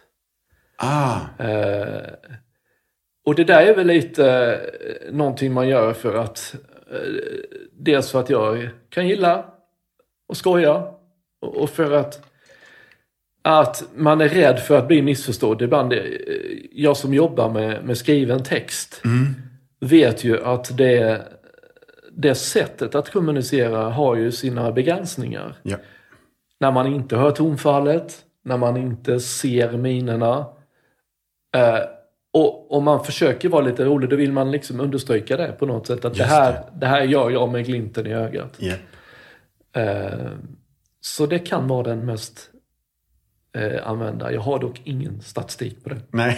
Ah, 0.77 1.19
Eh, 1.39 2.01
och 3.29 3.35
det 3.35 3.43
där 3.43 3.61
är 3.61 3.75
väl 3.75 3.87
lite 3.87 4.25
eh, 4.25 5.13
någonting 5.13 5.53
man 5.53 5.67
gör 5.67 5.93
för 5.93 6.15
att 6.15 6.55
eh, 6.91 6.97
dels 7.73 8.11
för 8.11 8.19
att 8.19 8.29
jag 8.29 8.69
kan 8.89 9.07
gilla 9.07 9.45
och 10.27 10.37
skoja 10.37 10.87
och, 11.41 11.69
för 11.69 11.91
att 11.91 12.25
att 13.41 13.83
man 13.95 14.21
är 14.21 14.29
rädd 14.29 14.59
för 14.59 14.77
att 14.77 14.87
bli 14.87 15.01
missförstådd. 15.01 15.61
Ibland, 15.61 15.93
eh, 15.93 15.99
jag 16.71 16.97
som 16.97 17.13
jobbar 17.13 17.49
med, 17.49 17.85
med 17.85 17.97
skriven 17.97 18.43
text 18.43 19.01
vet 19.79 20.23
ju 20.23 20.43
att 20.43 20.77
det, 20.77 21.27
det 22.11 22.35
sättet 22.35 22.95
att 22.95 23.11
kommunicera 23.11 23.89
har 23.89 24.15
ju 24.15 24.31
sina 24.31 24.71
begränsningar. 24.71 25.55
ja. 25.63 25.77
När 26.59 26.71
man 26.71 26.87
inte 26.87 27.15
hör 27.15 27.31
tonfallet, 27.31 28.25
när 28.43 28.57
man 28.57 28.77
inte 28.77 29.19
ser 29.19 29.71
minerna. 29.71 30.45
Eh, 31.55 31.98
och 32.33 32.71
om 32.71 32.83
man 32.83 33.05
försöker 33.05 33.49
vara 33.49 33.65
lite 33.65 33.85
rolig, 33.85 34.09
då 34.09 34.15
vill 34.15 34.31
man 34.31 34.51
liksom 34.51 34.79
understryka 34.79 35.37
det 35.37 35.51
på 35.51 35.65
något 35.65 35.87
sätt. 35.87 36.05
Att 36.05 36.15
det 36.15 36.23
här, 36.23 36.63
det. 36.73 36.85
här 36.85 37.01
gör 37.01 37.29
jag 37.29 37.51
med 37.51 37.65
glimten 37.65 38.07
i 38.07 38.13
ögat. 38.13 38.55
ja. 38.57 38.73
Eh, 39.81 40.31
så 41.01 41.25
det 41.25 41.39
kan 41.39 41.67
vara 41.67 41.83
den 41.83 42.05
mest 42.05 42.49
eh, 43.55 43.87
använda. 43.87 44.31
Jag 44.31 44.41
har 44.41 44.59
dock 44.59 44.81
ingen 44.83 45.21
statistik 45.21 45.83
på 45.83 45.89
det. 45.89 46.01
Nej. 46.11 46.37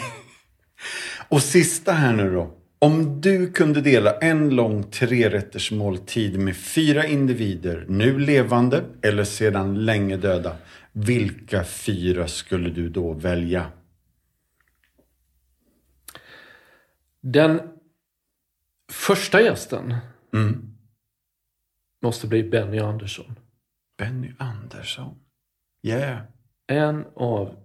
Och 1.30 1.42
sista 1.42 1.92
här 1.92 2.14
nu 2.14 2.34
då. 2.34 2.52
Om 2.80 3.22
du 3.22 3.52
kunde 3.52 3.82
dela 3.82 4.18
en 4.18 4.50
lång 4.50 4.84
trerätters 4.84 5.72
måltid 5.72 6.40
med 6.40 6.58
fyra 6.58 7.06
individer, 7.06 7.86
nu 7.88 8.20
levande 8.20 8.84
eller 9.02 9.24
sedan 9.24 9.86
länge 9.86 10.18
döda. 10.18 10.56
Vilka 10.92 11.64
fyra 11.64 12.28
skulle 12.28 12.70
du 12.70 12.90
då 12.90 13.14
välja? 13.14 13.66
Den 17.22 17.62
första 18.92 19.42
gästen 19.42 19.96
Mm. 20.34 20.78
måste 22.02 22.28
bli 22.28 22.44
Benny 22.50 22.80
Andersson. 22.80 23.40
Benny 23.98 24.34
Andersson. 24.40 25.20
Yeah. 25.82 26.22
En 26.68 27.06
av 27.16 27.56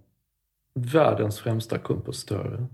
världens 0.73 1.39
främsta 1.39 1.77
kompositörer. 1.79 2.67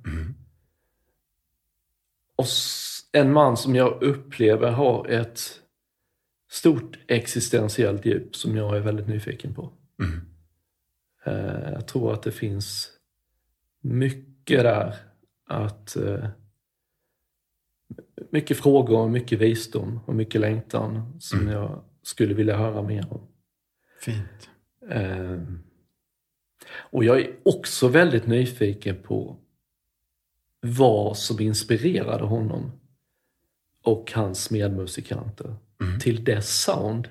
Och 2.36 2.44
s- 2.46 3.00
en 3.12 3.34
man 3.34 3.58
som 3.58 3.76
jag 3.76 4.04
upplever 4.04 4.72
har 4.72 5.08
ett 5.08 5.40
stort 6.50 7.00
existentiellt 7.08 8.06
djup 8.06 8.36
som 8.36 8.56
jag 8.56 8.76
är 8.78 8.80
väldigt 8.80 9.08
nyfiken 9.08 9.54
på. 9.54 9.74
Eh, 11.26 11.72
Jag 11.74 11.88
tror 11.88 12.14
att 12.14 12.24
det 12.24 12.32
finns 12.32 12.90
mycket 13.82 14.64
där 14.64 14.96
att 15.48 15.96
eh, 15.96 16.28
mycket 18.30 18.58
frågor 18.58 19.00
och 19.00 19.12
mycket 19.12 19.40
visdom 19.40 20.00
och 20.06 20.16
mycket 20.16 20.42
längtan 20.42 21.20
som 21.20 21.48
jag 21.48 21.82
skulle 22.02 22.34
vilja 22.34 22.58
höra 22.58 22.82
mer 22.82 23.14
om. 23.14 23.22
Fint. 24.02 24.50
Eh, 24.90 25.42
och 26.76 27.04
jag 27.04 27.20
är 27.20 27.36
också 27.44 27.88
väldigt 27.88 28.28
nyfiken 28.28 28.96
på 29.04 29.38
vad 30.62 31.18
som 31.18 31.40
inspirerade 31.40 32.24
honom 32.24 32.72
och 33.84 34.12
hans 34.16 34.52
medmusikanter 34.52 35.56
till 36.02 36.24
det 36.24 36.42
sound, 36.42 37.08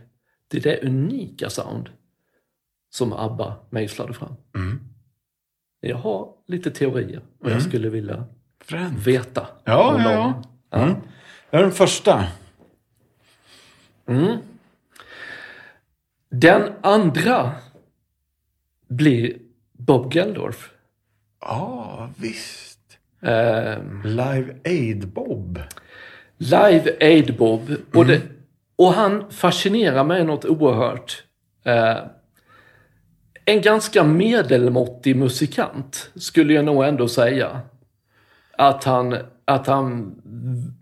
till 0.49 0.62
det 0.62 0.82
unika 0.82 1.50
sound 1.50 1.88
som 2.90 3.12
ABBA 3.12 3.56
mejslade 3.71 4.12
fram. 4.12 4.35
Mm. 4.54 4.80
Jag 5.80 5.97
har 5.97 6.35
lite 6.47 6.71
teorier 6.71 7.23
och 7.38 7.50
jag 7.50 7.62
skulle 7.62 7.88
vilja 7.88 8.25
Fränt. 8.61 9.06
veta. 9.06 9.47
Ja, 9.64 9.94
om 9.94 10.02
ja, 10.02 10.09
dem. 10.09 10.35
ja. 10.42 10.51
Mm. 10.73 10.95
Det 11.50 11.57
är 11.57 11.62
den 11.62 11.73
första. 11.73 12.25
Den 16.31 16.73
andra 16.81 17.52
blir 18.88 19.37
Bob 19.73 20.14
Geldorf. 20.14 20.71
Ja, 21.41 22.11
visst. 22.17 22.99
Eh, 23.23 23.79
Live 24.05 24.57
Aid 24.64 25.09
Bob. 25.09 25.59
Live 26.37 26.97
Aid 27.00 27.37
Bob. 27.37 27.76
Och, 27.95 28.07
det, 28.07 28.21
och 28.76 28.93
han 28.93 29.31
fascinerar 29.31 30.05
mig 30.05 30.25
något 30.25 30.45
oerhört. 30.45 31.25
Eh, 31.64 31.99
en 33.45 33.61
ganska 33.61 34.05
medelmåttig 34.05 35.17
musikant 35.17 36.11
skulle 36.14 36.55
jag 36.55 36.64
nog 36.64 36.85
ändå 36.85 37.09
säga. 37.09 37.61
Att 38.59 38.85
han, 38.85 39.17
att 39.45 39.67
han 39.67 40.15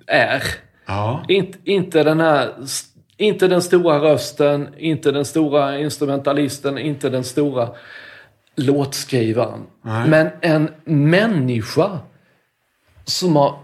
är. 0.06 0.42
Ja. 0.86 1.24
Inte, 1.28 1.58
inte 1.64 2.04
den 2.04 2.20
här, 2.20 2.54
Inte 3.16 3.48
den 3.48 3.62
stora 3.62 3.98
rösten, 3.98 4.68
inte 4.78 5.12
den 5.12 5.24
stora 5.24 5.78
instrumentalisten, 5.78 6.78
inte 6.78 7.10
den 7.10 7.24
stora 7.24 7.68
låtskrivaren. 8.56 9.66
Nej. 9.82 10.08
Men 10.08 10.30
en 10.40 10.70
människa 10.84 11.98
som 13.04 13.36
har 13.36 13.58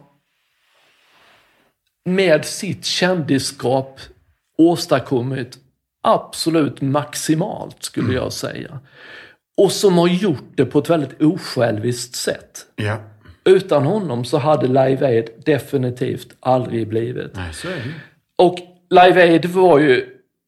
med 2.05 2.45
sitt 2.45 2.85
kändisskap 2.85 4.01
åstadkommit 4.59 5.59
absolut 6.03 6.81
maximalt, 6.81 7.83
skulle 7.83 8.15
jag 8.15 8.33
säga. 8.33 8.81
Och 9.57 9.73
som 9.73 9.99
har 9.99 10.09
gjort 10.09 10.49
det 10.55 10.65
på 10.65 10.79
ett 10.79 10.91
väldigt 10.91 11.23
osjälviskt 11.23 12.15
sätt. 12.15 12.67
Ja. 12.77 12.99
Utan 13.47 13.85
honom 13.85 14.25
så 14.25 14.39
hade 14.39 14.67
Live 14.67 15.07
Aid 15.07 15.29
definitivt 15.45 16.37
aldrig 16.41 16.89
blivit. 16.89 17.37
Nej, 17.37 17.53
så 17.55 17.69
är 17.69 17.77
det. 17.77 17.95
Och 18.37 18.59
Live 18.91 19.23
Aid 19.23 19.45
var 19.45 19.79
ju, 19.79 20.07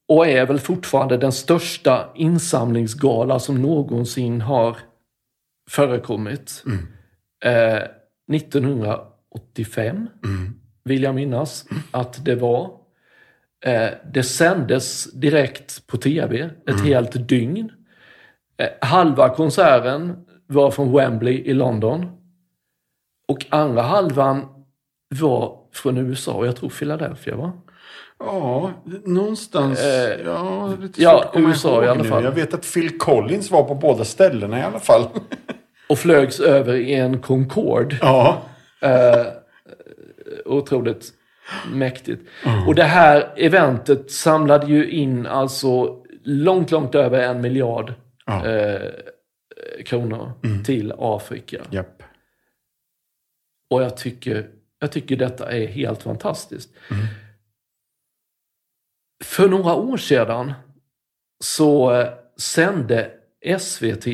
och 0.09 0.26
är 0.26 0.47
väl 0.47 0.59
fortfarande, 0.59 1.17
den 1.17 1.33
största 1.33 2.12
insamlingsgala 2.14 3.38
som 3.38 3.62
någonsin 3.62 4.40
har 4.40 4.76
förekommit. 5.71 6.64
Eh, 7.45 7.83
1985, 8.33 10.09
vill 10.85 11.02
jag 11.02 11.14
minnas 11.14 11.67
att 11.90 12.25
det 12.25 12.35
var. 12.35 12.71
Eh, 13.64 13.88
det 14.12 14.23
sändes 14.23 15.12
direkt 15.12 15.87
på 15.87 15.97
tv 15.97 16.50
ett 16.67 16.81
helt 16.85 17.28
dygn. 17.28 17.73
Eh, 18.57 18.69
halva 18.88 19.28
konserten 19.28 20.17
var 20.47 20.71
från 20.71 20.93
Wembley 20.93 21.35
i 21.35 21.55
London. 21.55 22.17
Och 23.28 23.47
andra 23.50 23.82
halvan 23.82 24.47
var 25.20 25.58
från 25.75 25.97
USA, 25.99 26.32
och 26.32 26.47
jag 26.47 26.56
tror 26.56 26.70
Philadelphia 26.70 27.37
va? 27.37 27.52
Ja, 28.18 28.70
någonstans. 29.04 29.80
Eh, 29.85 30.20
ja, 30.26 30.73
lite 30.80 31.02
ja, 31.02 31.32
USA 31.35 31.85
i 31.85 31.88
alla 31.88 32.02
nu. 32.02 32.08
fall. 32.08 32.25
Jag 32.25 32.32
vet 32.32 32.54
att 32.54 32.73
Phil 32.75 32.99
Collins 32.99 33.50
var 33.50 33.62
på 33.64 33.75
båda 33.75 34.04
ställena 34.04 34.58
i 34.58 34.62
alla 34.62 34.78
fall. 34.80 35.02
Och 35.88 35.99
flögs 35.99 36.40
över 36.40 36.75
i 36.75 36.94
en 36.94 37.20
Concorde. 37.23 37.99
Ja. 38.00 38.42
Otroligt 40.44 41.12
mäktigt. 41.73 42.23
Och 42.66 42.75
det 42.75 42.82
här 42.85 43.32
eventet 43.37 44.11
samlade 44.11 44.66
ju 44.66 44.90
in 44.90 45.26
alltså 45.26 45.97
långt, 46.25 46.70
långt 46.70 46.94
över 46.94 47.20
en 47.20 47.40
miljard 47.40 47.92
Ja. 48.26 48.47
eh, 48.47 48.80
kronor 49.85 50.32
till 50.64 50.92
Afrika. 50.99 51.58
Japp. 51.70 51.98
Och 53.68 53.82
jag 53.82 53.96
tycker, 53.96 54.50
jag 54.78 54.92
tycker 54.92 55.16
detta 55.16 55.52
är 55.52 55.66
helt 55.66 56.02
fantastiskt. 56.02 56.70
För 59.25 59.48
några 59.48 59.75
år 59.75 59.96
sedan 59.96 60.52
så 61.40 61.92
eh, 61.92 62.08
sände 62.37 63.10
SVT 63.58 64.06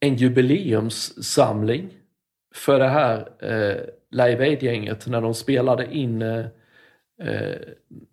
en 0.00 0.16
jubileumssamling 0.16 1.94
för 2.54 2.78
det 2.78 2.88
här 2.88 3.18
eh, 3.38 3.82
Live 4.10 4.44
Aid-gänget 4.44 5.06
när 5.06 5.20
de 5.20 5.34
spelade 5.34 5.94
in 5.94 6.22
eh, 6.22 6.46
eh, 7.22 7.58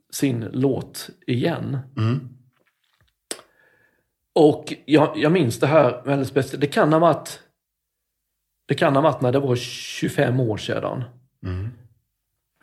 sin 0.09 0.49
låt 0.51 1.09
igen. 1.27 1.77
Och 4.33 4.73
jag, 4.85 5.17
jag 5.17 5.31
minns 5.31 5.59
det 5.59 5.67
här 5.67 6.03
väldigt 6.05 6.27
speciellt. 6.27 6.61
Det 6.61 6.67
kan 6.67 6.93
ha 6.93 6.99
varit 6.99 7.39
det 8.65 8.75
kan 8.75 8.95
ha 8.95 9.01
varit 9.01 9.21
när 9.21 9.31
det 9.31 9.39
var 9.39 9.55
25 9.55 10.39
år 10.39 10.57
sedan. 10.57 11.03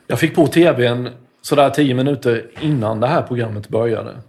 Jag 0.06 0.20
fick 0.20 0.34
på 0.34 0.46
tvn 0.46 1.08
sådär 1.42 1.70
10 1.70 1.94
minuter 1.94 2.50
innan 2.60 3.00
det 3.00 3.06
här 3.06 3.22
programmet 3.22 3.68
började. 3.68 4.20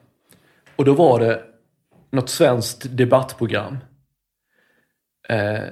Och 0.75 0.85
då 0.85 0.93
var 0.93 1.19
det 1.19 1.41
något 2.11 2.29
svenskt 2.29 2.97
debattprogram. 2.97 3.77
Eh, 5.29 5.63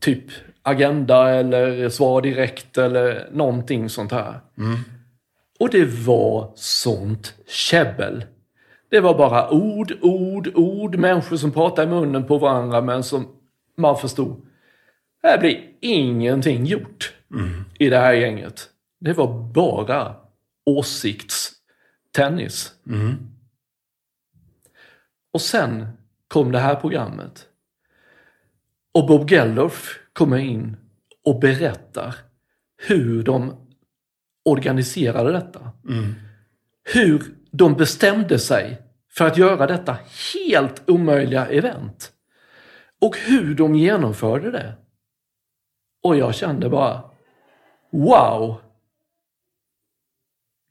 typ 0.00 0.24
Agenda 0.62 1.30
eller 1.30 1.88
Svar 1.88 2.22
direkt 2.22 2.78
eller 2.78 3.28
någonting 3.32 3.88
sånt 3.88 4.12
här. 4.12 4.40
Och 5.58 5.70
det 5.70 5.84
var 5.84 6.52
sånt 6.54 7.34
käbbel. 7.46 8.24
Det 8.90 9.00
var 9.00 9.18
bara 9.18 9.50
ord, 9.50 9.92
ord, 10.02 10.48
ord. 10.54 10.96
Människor 10.96 11.36
som 11.36 11.52
pratade 11.52 11.88
i 11.88 11.90
munnen 11.90 12.24
på 12.24 12.38
varandra 12.38 12.80
men 12.80 13.02
som 13.02 13.26
man 13.78 13.98
förstod. 13.98 14.46
Här 15.22 15.38
blir 15.38 15.72
ingenting 15.80 16.64
gjort 16.64 17.14
i 17.78 17.88
det 17.88 17.98
här 17.98 18.12
gänget. 18.12 18.68
Det 19.00 19.12
var 19.12 19.52
bara 19.52 20.16
åsiktstennis. 20.66 22.72
Och 25.32 25.40
sen 25.40 25.86
kom 26.28 26.52
det 26.52 26.58
här 26.58 26.74
programmet. 26.74 27.46
Och 28.94 29.06
Bob 29.06 29.30
Geldof 29.30 29.98
kommer 30.12 30.38
in 30.38 30.76
och 31.24 31.40
berättar 31.40 32.14
hur 32.76 33.22
de 33.22 33.66
organiserade 34.44 35.32
detta. 35.32 35.70
Hur 36.94 37.22
de 37.50 37.74
bestämde 37.74 38.38
sig 38.38 38.82
för 39.10 39.26
att 39.26 39.38
göra 39.38 39.66
detta 39.66 39.96
helt 40.34 40.90
omöjliga 40.90 41.46
event. 41.46 42.12
Och 43.00 43.16
hur 43.16 43.54
de 43.54 43.74
genomförde 43.74 44.50
det. 44.50 44.74
Och 46.02 46.16
jag 46.16 46.34
kände 46.34 46.68
bara, 46.68 47.10
wow! 47.90 48.60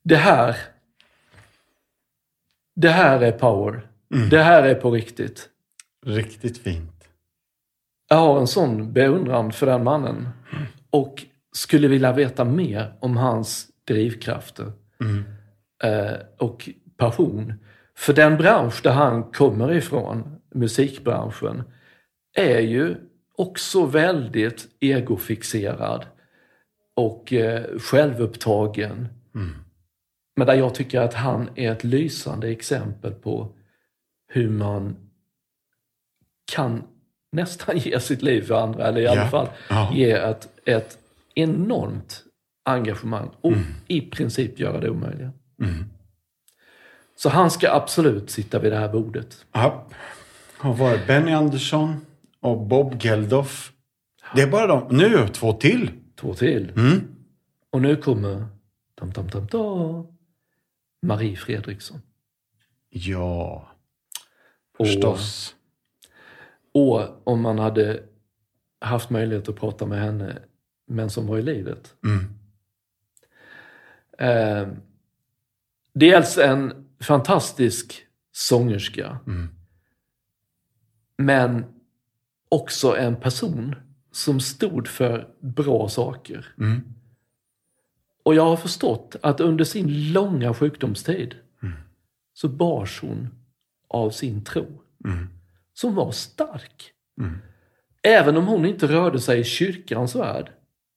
Det 0.03 0.15
här, 0.15 0.57
det 2.75 2.89
här 2.89 3.21
är 3.21 3.31
power. 3.31 3.87
Det 4.29 4.43
här 4.43 4.63
är 4.63 4.75
på 4.75 4.91
riktigt. 4.91 5.49
Riktigt 6.05 6.57
fint. 6.57 7.09
Jag 8.09 8.17
har 8.17 8.39
en 8.39 8.47
sån 8.47 8.93
beundran 8.93 9.51
för 9.51 9.65
den 9.65 9.83
mannen. 9.83 10.29
Och 10.89 11.25
skulle 11.51 11.87
vilja 11.87 12.13
veta 12.13 12.45
mer 12.45 12.93
om 12.99 13.17
hans 13.17 13.67
drivkrafter. 13.87 14.71
Eh, 15.83 16.17
och 16.37 16.69
passion. 16.97 17.53
För 17.95 18.13
den 18.13 18.37
bransch 18.37 18.79
där 18.83 18.91
han 18.91 19.23
kommer 19.23 19.71
ifrån, 19.73 20.39
musikbranschen, 20.53 21.63
är 22.37 22.59
ju 22.59 22.95
också 23.35 23.85
väldigt 23.85 24.67
egofixerad 24.79 26.05
och 26.95 27.33
eh, 27.33 27.63
självupptagen. 27.79 29.07
Men 30.35 30.47
där 30.47 30.53
jag 30.53 30.75
tycker 30.75 31.01
att 31.01 31.13
han 31.13 31.49
är 31.55 31.71
ett 31.71 31.83
lysande 31.83 32.49
exempel 32.49 33.13
på 33.13 33.55
hur 34.27 34.49
man 34.49 34.95
kan 36.51 36.83
nästan 37.31 37.77
ge 37.77 37.99
sitt 37.99 38.21
liv 38.21 38.41
för 38.41 38.55
andra, 38.55 38.87
eller 38.87 39.01
i 39.01 39.07
alla 39.07 39.21
Ja. 39.21 39.27
fall 39.29 39.47
Ja. 39.69 39.91
ge 39.95 40.11
ett, 40.11 40.49
ett 40.65 40.97
enormt 41.35 42.23
engagemang 42.65 43.29
och 43.41 43.53
i 43.87 44.01
princip 44.01 44.59
göra 44.59 44.79
det 44.79 44.89
omöjliga. 44.89 45.31
Så 47.15 47.29
han 47.29 47.51
ska 47.51 47.71
absolut 47.71 48.29
sitta 48.29 48.59
vid 48.59 48.71
det 48.71 48.77
här 48.77 48.89
bordet. 48.89 49.45
Ja. 49.51 49.87
Har 50.57 50.73
varit 50.73 51.07
Benny 51.07 51.31
Andersson 51.31 52.05
och 52.51 52.67
Bob 52.67 52.95
Geldof. 53.03 53.73
Det 54.35 54.41
är 54.41 54.51
bara 54.51 54.67
de. 54.67 54.97
Nu 54.97 55.27
två 55.27 55.53
till. 55.53 55.91
Två 56.15 56.33
till. 56.33 56.71
Och 57.69 57.81
nu 57.81 57.95
kommer 57.95 58.45
tam, 58.95 59.11
tam, 59.11 59.29
tam, 59.29 59.47
tam, 59.47 60.07
Marie 61.01 61.35
Fredriksson. 61.35 62.01
Ja, 62.89 63.67
Och- 64.77 64.87
förstås. 64.87 65.55
Och 66.73 67.27
om 67.27 67.41
man 67.41 67.59
hade 67.59 68.03
haft 68.81 69.09
möjlighet 69.09 69.49
att 69.49 69.55
prata 69.55 69.85
med 69.85 69.99
henne 70.01 70.39
men 70.87 71.09
som 71.09 71.27
var 71.27 71.37
i 71.37 71.41
livet. 71.41 71.95
Eh, 74.17 74.67
dels 75.93 76.37
en 76.37 76.87
fantastisk 76.99 78.05
sångerska. 78.31 79.19
Men 81.17 81.65
också 82.49 82.95
en 82.97 83.15
person 83.15 83.75
som 84.11 84.39
stod 84.39 84.87
för 84.87 85.27
bra 85.39 85.89
saker. 85.89 86.53
Och 88.23 88.35
jag 88.35 88.45
har 88.45 88.57
förstått 88.57 89.15
att 89.23 89.39
under 89.39 89.63
sin 89.65 90.11
långa 90.13 90.53
sjukdomstid 90.53 91.35
så 92.33 92.49
bars 92.49 93.01
hon 93.01 93.29
av 93.87 94.09
sin 94.09 94.43
tro. 94.43 94.81
Som 95.73 95.95
var 95.95 96.11
stark. 96.11 96.91
Även 98.03 98.37
om 98.37 98.47
hon 98.47 98.65
inte 98.65 98.87
rörde 98.87 99.19
sig 99.19 99.39
i 99.39 99.43
kyrkans 99.43 100.15
värld 100.15 100.51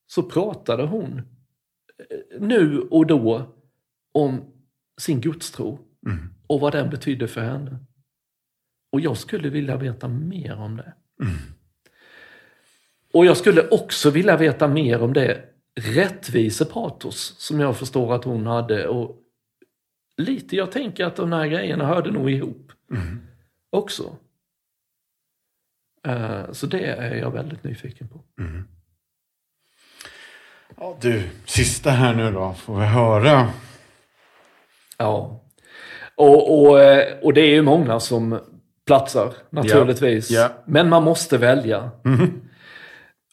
så 0.06 0.22
pratade 0.22 0.86
hon 0.86 1.18
eh, 1.18 2.40
nu 2.40 2.80
och 2.80 3.06
då 3.06 3.54
om 4.12 4.40
sin 5.00 5.20
gudstro 5.20 5.78
och 6.46 6.60
vad 6.60 6.72
den 6.72 6.90
betydde 6.90 7.28
för 7.28 7.40
henne. 7.40 7.78
Och 8.92 9.00
jag 9.00 9.16
skulle 9.16 9.48
vilja 9.50 9.76
veta 9.76 10.08
mer 10.08 10.56
om 10.56 10.76
det. 10.76 10.94
Och 13.12 13.26
jag 13.26 13.37
skulle 13.37 13.68
också 13.68 14.11
vilja 14.11 14.37
veta 14.37 14.68
mer 14.68 15.02
om 15.02 15.12
det 15.12 15.44
rättvisepatos 15.80 17.35
som 17.38 17.61
jag 17.61 17.76
förstår 17.76 18.14
att 18.14 18.24
hon 18.24 18.46
hade. 18.46 18.88
Och 18.88 19.16
lite, 20.16 20.56
jag 20.56 20.72
tänker 20.72 21.04
att 21.04 21.16
de 21.16 21.33
här 21.33 21.46
grejerna 21.46 21.87
hörde 21.87 22.11
nog 22.11 22.30
ihop 22.30 22.72
Mm. 22.92 23.20
också. 23.70 24.16
Eh, 26.06 26.52
Så 26.52 26.66
det 26.66 26.85
är 26.87 27.14
jag 27.14 27.30
väldigt 27.30 27.64
nyfiken 27.64 28.09
på. 28.09 28.20
Ja, 30.76 30.98
du, 31.00 31.22
sista 31.46 31.90
här 31.90 32.14
nu 32.14 32.33
då, 32.33 32.54
får 32.54 32.80
vi 32.80 32.87
höra. 32.87 33.50
Ja. 34.98 35.44
Och, 36.14 36.61
och, 36.62 36.80
eh, 36.80 37.18
och 37.22 37.35
det 37.35 37.40
är 37.40 37.50
ju 37.54 37.62
många 37.62 38.00
som 38.00 38.40
platsar 38.86 39.34
naturligtvis. 39.50 40.30
Ja. 40.30 40.50
Men 40.66 40.88
man 40.88 41.02
måste 41.04 41.38
välja. 41.38 41.90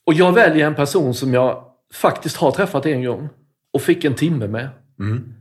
Och 0.06 0.14
jag 0.14 0.34
väljer 0.34 0.68
en 0.68 0.76
person 0.76 1.14
som 1.14 1.34
jag 1.34 1.64
faktiskt 1.94 2.38
har 2.38 2.52
träffat 2.52 2.86
en 2.86 3.04
gång 3.04 3.30
och 3.74 3.82
fick 3.82 4.04
en 4.06 4.16
timme 4.16 4.48
med 4.48 4.70
Mm. 5.00 5.34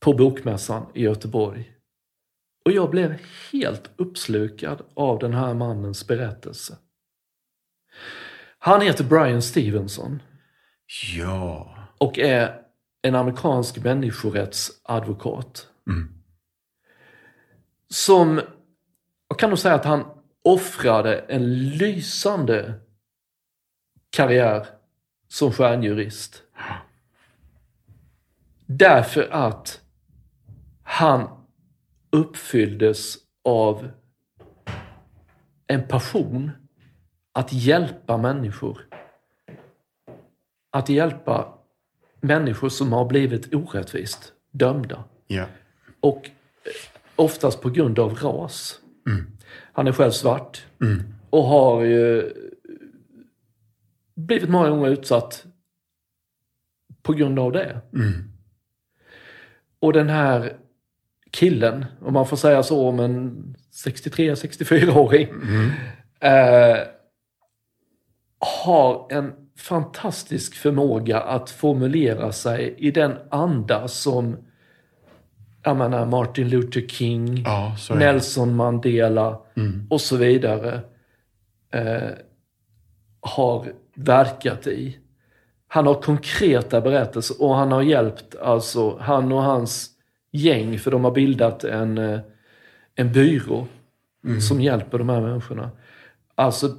på 0.00 0.12
Bokmässan 0.14 0.86
i 0.94 1.02
Göteborg. 1.02 1.72
Och 2.64 2.72
jag 2.72 2.90
blev 2.90 3.14
helt 3.52 3.90
uppslukad 3.96 4.82
av 4.94 5.18
den 5.18 5.34
här 5.34 5.54
mannens 5.54 6.06
berättelse. 6.06 6.76
Han 8.58 8.80
heter 8.80 9.04
Brian 9.04 9.42
Stevenson 9.42 10.22
Ja. 11.16 11.74
och 11.98 12.18
är 12.18 12.54
en 13.02 13.14
amerikansk 13.14 13.84
människorättsadvokat. 13.84 15.66
Som, 17.88 18.40
jag 19.32 19.38
kan 19.38 19.50
nog 19.50 19.58
säga 19.58 19.74
att 19.74 19.84
han 19.84 20.04
offrade 20.42 21.18
en 21.18 21.68
lysande 21.68 22.74
karriär 24.10 24.66
som 25.28 25.52
stjärnjurist. 25.52 26.42
Därför 28.66 29.28
att 29.30 29.80
han 30.82 31.28
uppfylldes 32.10 33.16
av 33.44 33.90
en 35.66 35.88
passion 35.88 36.50
att 37.32 37.52
hjälpa 37.52 38.16
människor. 38.16 38.88
Att 40.70 40.88
hjälpa 40.88 41.58
människor 42.20 42.68
som 42.68 42.92
har 42.92 43.04
blivit 43.04 43.54
orättvist 43.54 44.32
dömda. 44.50 45.04
Ja. 45.26 45.46
Och 46.00 46.30
eh, 46.64 46.72
oftast 47.16 47.60
på 47.60 47.70
grund 47.70 47.98
av 47.98 48.14
ras. 48.14 48.81
Han 49.72 49.86
är 49.86 49.92
själv 49.92 50.10
svart. 50.10 50.66
Och 51.30 51.44
har 51.44 51.82
ju 51.82 52.32
blivit 54.14 54.48
många 54.48 54.70
gånger 54.70 54.90
utsatt 54.90 55.44
på 57.02 57.12
grund 57.12 57.38
av 57.38 57.52
det. 57.52 57.80
Och 59.80 59.92
den 59.92 60.08
här 60.08 60.56
killen, 61.30 61.84
om 62.00 62.14
man 62.14 62.26
får 62.26 62.36
säga 62.36 62.62
så 62.62 62.88
om 62.88 63.00
en 63.00 63.54
63-64-åring, 63.84 65.28
eh, 66.20 66.78
har 68.62 69.06
en 69.10 69.32
fantastisk 69.56 70.54
förmåga 70.54 71.20
att 71.20 71.50
formulera 71.50 72.32
sig 72.32 72.74
i 72.78 72.90
den 72.90 73.18
anda 73.30 73.88
som 73.88 74.36
jag 75.62 75.76
menar, 75.76 76.06
Martin 76.06 76.48
Luther 76.48 76.80
King, 76.80 77.42
Ja. 77.44 77.76
Nelson 77.94 78.56
Mandela 78.56 79.38
och 79.90 80.00
så 80.00 80.16
vidare 80.16 80.80
eh, 81.72 82.10
har 83.20 83.72
verkat 83.94 84.66
i. 84.66 84.98
Han 85.68 85.86
har 85.86 85.94
konkreta 86.02 86.80
berättelser 86.80 87.42
och 87.42 87.54
han 87.54 87.72
har 87.72 87.82
hjälpt, 87.82 88.36
alltså 88.36 88.98
han 89.00 89.32
och 89.32 89.42
hans 89.42 89.90
gäng, 90.32 90.78
för 90.78 90.90
de 90.90 91.04
har 91.04 91.10
bildat 91.10 91.64
en, 91.64 91.98
eh, 91.98 92.20
en 92.94 93.12
byrå 93.12 93.66
som 94.48 94.60
hjälper 94.60 94.98
de 94.98 95.08
här 95.08 95.20
människorna. 95.20 95.70
Alltså 96.34 96.76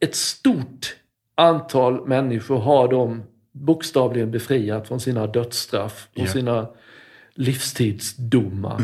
ett 0.00 0.14
stort 0.14 0.96
antal 1.34 2.06
människor 2.08 2.58
har 2.58 2.88
de 2.88 3.22
bokstavligen 3.52 4.30
befriat 4.30 4.88
från 4.88 5.00
sina 5.00 5.26
dödsstraff 5.26 6.08
och 6.14 6.18
Ja. 6.22 6.26
sina 6.26 6.68
livstidsdomar. 7.36 8.80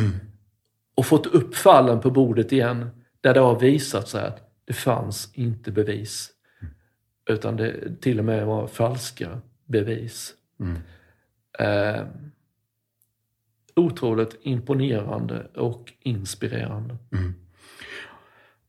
Och 0.95 1.07
fått 1.07 1.27
upp 1.27 1.55
fallen 1.55 2.01
på 2.01 2.11
bordet 2.11 2.53
igen 2.53 2.91
där 3.21 3.35
det 3.35 3.41
har 3.41 3.61
visat 3.61 4.09
sig 4.09 4.25
att 4.25 4.63
det 4.65 4.73
fanns 4.73 5.31
inte 5.35 5.71
bevis. 5.71 6.31
Utan 7.31 7.57
det 7.57 8.01
till 8.01 8.19
och 8.19 8.25
med 8.25 8.47
var 8.47 8.67
falska 8.67 9.41
bevis. 9.67 10.35
Eh, 11.59 12.07
otroligt 13.77 14.37
imponerande 14.43 15.47
och 15.55 15.93
inspirerande. 16.03 16.97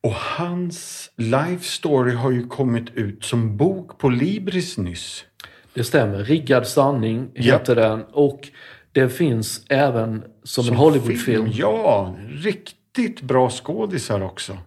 Och 0.01 0.13
hans 0.13 1.11
life 1.15 1.63
story 1.63 2.13
har 2.13 2.31
ju 2.31 2.47
kommit 2.47 2.93
ut 2.93 3.23
som 3.23 3.57
bok 3.57 3.97
på 3.97 4.09
Libris 4.09 4.77
nyss. 4.77 5.25
Det 5.73 5.83
stämmer. 5.83 6.23
Riggad 6.23 6.67
sanning 6.67 7.31
heter 7.35 7.75
den. 7.75 8.03
Och 8.03 8.49
det 8.93 9.09
finns 9.09 9.61
även 9.69 10.23
som, 10.43 10.67
en 10.67 10.73
Hollywoodfilm. 10.73 11.47
Ja, 11.53 12.15
riktigt 12.29 13.21
bra 13.21 13.49
skådisar 13.49 14.21
också. 14.21 14.57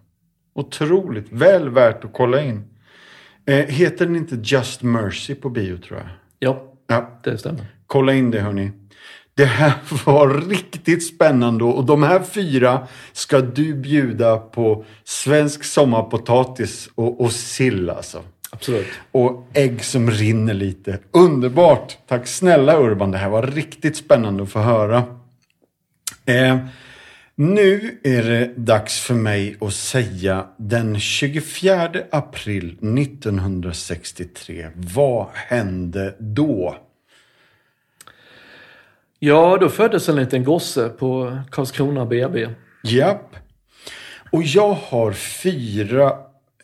Otroligt. 0.55 1.31
Väl 1.31 1.69
värt 1.69 2.03
att 2.05 2.13
kolla 2.13 2.41
in. 2.43 2.63
Eh, 3.45 3.65
heter 3.65 4.05
den 4.05 4.15
inte 4.15 4.35
Just 4.43 4.81
Mercy 4.83 5.35
på 5.35 5.49
bio 5.49 5.77
tror 5.77 5.99
jag? 5.99 6.07
Ja, 6.39 6.63
Ja, 6.87 7.19
det 7.23 7.37
stämmer. 7.37 7.65
kolla 7.87 8.13
in 8.13 8.31
det 8.31 8.39
hörni. 8.39 8.71
Det 9.33 9.45
här 9.45 9.73
var 10.05 10.49
riktigt 10.49 11.07
spännande 11.07 11.63
och 11.63 11.85
de 11.85 12.03
här 12.03 12.23
fyra 12.23 12.87
ska 13.13 13.41
du 13.41 13.73
bjuda 13.73 14.37
på 14.37 14.85
svensk 15.03 15.63
sommarpotatis 15.63 16.89
och, 16.95 17.21
och 17.21 17.31
sill 17.31 17.89
alltså. 17.89 18.23
Absolut. 18.49 18.87
Och 19.11 19.47
ägg 19.53 19.83
som 19.83 20.11
rinner 20.11 20.53
lite. 20.53 20.99
Underbart! 21.11 21.97
Tack 22.07 22.27
snälla 22.27 22.79
Urban, 22.79 23.11
det 23.11 23.17
här 23.17 23.29
var 23.29 23.43
riktigt 23.43 23.97
spännande 23.97 24.43
att 24.43 24.49
få 24.49 24.59
höra. 24.59 25.03
Eh, 26.25 26.57
nu 27.35 27.99
är 28.03 28.23
det 28.23 28.53
dags 28.55 28.99
för 28.99 29.13
mig 29.13 29.57
att 29.61 29.73
säga 29.73 30.45
den 30.57 30.99
24 30.99 31.89
april 32.11 32.77
1963. 32.97 34.67
Vad 34.75 35.27
hände 35.33 36.15
då? 36.19 36.77
Ja, 39.19 39.57
då 39.61 39.69
föddes 39.69 40.09
en 40.09 40.15
liten 40.15 40.43
gosse 40.43 40.89
på 40.89 41.37
Karlskrona 41.51 42.05
BB. 42.05 42.49
Japp. 42.83 43.35
Och 44.31 44.43
jag 44.43 44.73
har 44.73 45.11
fyra, 45.13 46.13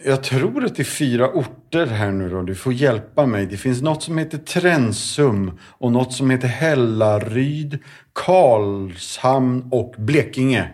jag 0.06 0.24
tror 0.24 0.66
att 0.66 0.76
det 0.76 0.82
är 0.82 0.86
fyra 0.86 1.30
orter 1.30 1.86
här 1.86 2.12
nu 2.12 2.30
då. 2.30 2.42
Du 2.42 2.56
får 2.56 2.74
hjälpa 2.74 3.26
mig. 3.26 3.46
Det 3.46 3.58
finns 3.58 3.82
något 3.82 4.04
som 4.04 4.18
heter 4.18 4.38
Trensum 4.38 5.60
och 5.62 5.92
något 5.92 6.14
som 6.14 6.30
heter 6.30 6.48
Hällaryd, 6.48 7.80
Karlshamn 8.14 9.68
och 9.72 9.96
Blekinge. 9.98 10.70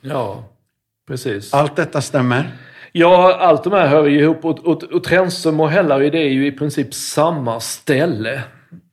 Ja, 0.00 0.44
precis. 1.08 1.54
Allt 1.54 1.76
detta 1.76 2.00
stämmer? 2.00 2.50
Ja, 2.92 3.36
allt 3.40 3.64
de 3.64 3.72
här 3.72 3.86
hör 3.86 4.06
ju 4.06 4.20
ihop. 4.20 4.44
Och, 4.44 4.58
och, 4.66 4.82
och 4.82 5.04
Trensum 5.04 5.60
och 5.60 5.70
Hällaryd 5.70 6.14
är 6.14 6.28
ju 6.28 6.46
i 6.46 6.52
princip 6.52 6.94
samma 6.94 7.60
ställe. 7.60 8.42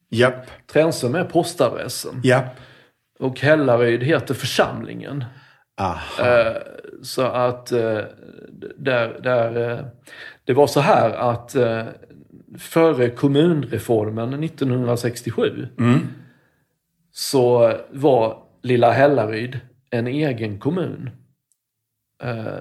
Japp, 0.09 0.67
Trensum 0.73 1.15
är 1.15 1.23
postadressen. 1.23 2.21
japp. 2.23 2.55
Och 3.19 3.39
Hällaryd 3.39 4.03
heter 4.03 4.33
församlingen. 4.33 5.25
Aha. 5.81 6.23
Så 7.05 7.21
att 7.21 7.71
eh, 7.71 7.99
där, 8.77 9.19
där, 9.23 9.71
eh, 9.71 9.85
det 10.45 10.53
var 10.53 10.67
så 10.67 10.79
här 10.79 11.09
att 11.09 11.55
eh, 11.55 11.83
före 12.57 13.09
kommunreformen 13.09 14.43
1967 14.43 15.67
så 17.11 17.73
var 17.91 18.37
Lilla 18.61 18.91
Hällaryd 18.91 19.59
en 19.89 20.07
egen 20.07 20.59
kommun. 20.59 21.09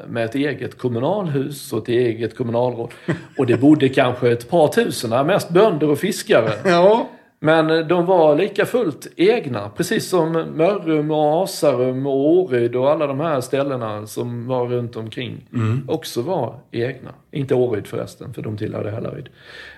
Med 0.07 0.24
ett 0.24 0.35
eget 0.35 0.78
kommunalhus 0.78 1.72
och 1.72 1.83
ett 1.83 1.88
eget 1.88 2.37
kommunalråd. 2.37 2.90
Och 3.38 3.46
det 3.46 3.57
bodde 3.57 3.88
kanske 3.88 4.33
ett 4.33 4.50
par 4.50 4.68
tusen, 4.68 5.26
mest 5.26 5.50
bönder 5.50 5.90
och 5.90 5.98
fiskare. 5.98 6.52
Ja, 6.64 7.09
Men 7.44 7.88
de 7.88 8.07
var 8.07 8.37
lika 8.37 8.66
fullt 8.66 9.07
egna, 9.16 9.68
precis 9.68 10.09
som 10.09 10.33
Mörrum 10.33 11.11
och 11.11 11.42
Asarum 11.44 12.07
och 12.07 12.30
Åryd 12.30 12.76
och 12.76 12.90
alla 12.90 13.07
de 13.07 13.20
här 13.20 13.40
ställena 13.40 14.07
som 14.07 14.46
var 14.46 14.66
runt 14.66 14.96
omkring 14.96 15.48
också 15.88 16.22
var 16.22 16.61
egna. 16.70 17.11
Inte 17.30 17.54
Åryd 17.54 17.87
förresten, 17.87 18.35
för 18.35 18.42
de 18.42 18.57
tillhörde 18.57 18.90
Hällaryd. 18.90 19.28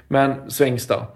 Men 0.09 0.51
Svängsta. 0.51 1.07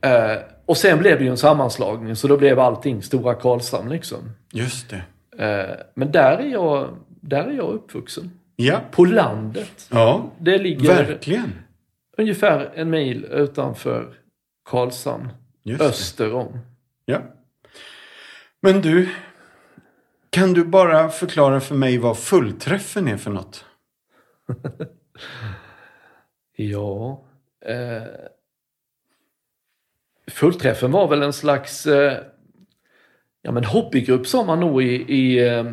Eh, 0.00 0.36
och 0.66 0.76
sen 0.76 0.98
blev 0.98 1.18
det 1.18 1.24
ju 1.24 1.30
en 1.30 1.36
sammanslagning, 1.36 2.16
så 2.16 2.28
då 2.28 2.36
blev 2.36 2.58
allting 2.60 3.02
Stora 3.02 3.34
Karlshamn 3.34 3.88
liksom. 3.90 4.18
just 4.52 4.90
det. 4.90 5.02
Eh, 5.44 5.76
men 5.94 6.12
där 6.12 6.38
är, 6.38 6.48
jag, 6.52 6.88
där 7.20 7.44
är 7.44 7.52
jag 7.52 7.70
uppvuxen. 7.72 8.30
Ja, 8.56 8.80
På 8.90 9.04
landet. 9.04 9.88
ja. 9.92 10.30
Det 10.38 10.58
ligger 10.58 10.88
verkligen. 10.88 11.52
ungefär 12.18 12.70
en 12.74 12.90
mil 12.90 13.24
utanför 13.24 14.06
Karlshamn. 14.70 15.28
Just 15.66 15.82
öster 15.82 16.34
om. 16.34 16.58
Ja. 17.04 17.22
Men 18.60 18.80
du, 18.80 19.08
kan 20.30 20.52
du 20.52 20.64
bara 20.64 21.08
förklara 21.08 21.60
för 21.60 21.74
mig 21.74 21.98
vad 21.98 22.18
fullträffen 22.18 23.08
är 23.08 23.16
för 23.16 23.30
något? 23.30 23.64
Ja. 26.58 27.24
Eh, 27.60 28.02
fullträffen 30.30 30.90
var 30.90 31.08
väl 31.08 31.22
en 31.22 31.32
slags 31.32 31.86
eh, 31.86 32.18
ja, 33.42 33.52
men 33.52 33.64
hobbygrupp 33.64 34.26
sa 34.26 34.44
man 34.44 34.60
nog 34.60 34.82
i, 34.82 35.14
i, 35.14 35.48
eh, 35.48 35.64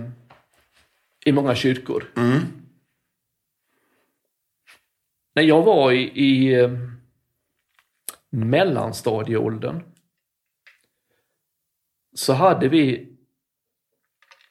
i 1.26 1.32
många 1.32 1.56
kyrkor. 1.56 2.12
Mm. 2.18 2.40
När 5.36 5.44
jag 5.44 5.64
var 5.64 5.92
i, 5.92 6.02
i 6.02 6.54
eh, 6.54 6.72
mellanstadieåldern 8.34 9.82
så 12.16 12.34
hade 12.34 12.68
vi 12.68 13.10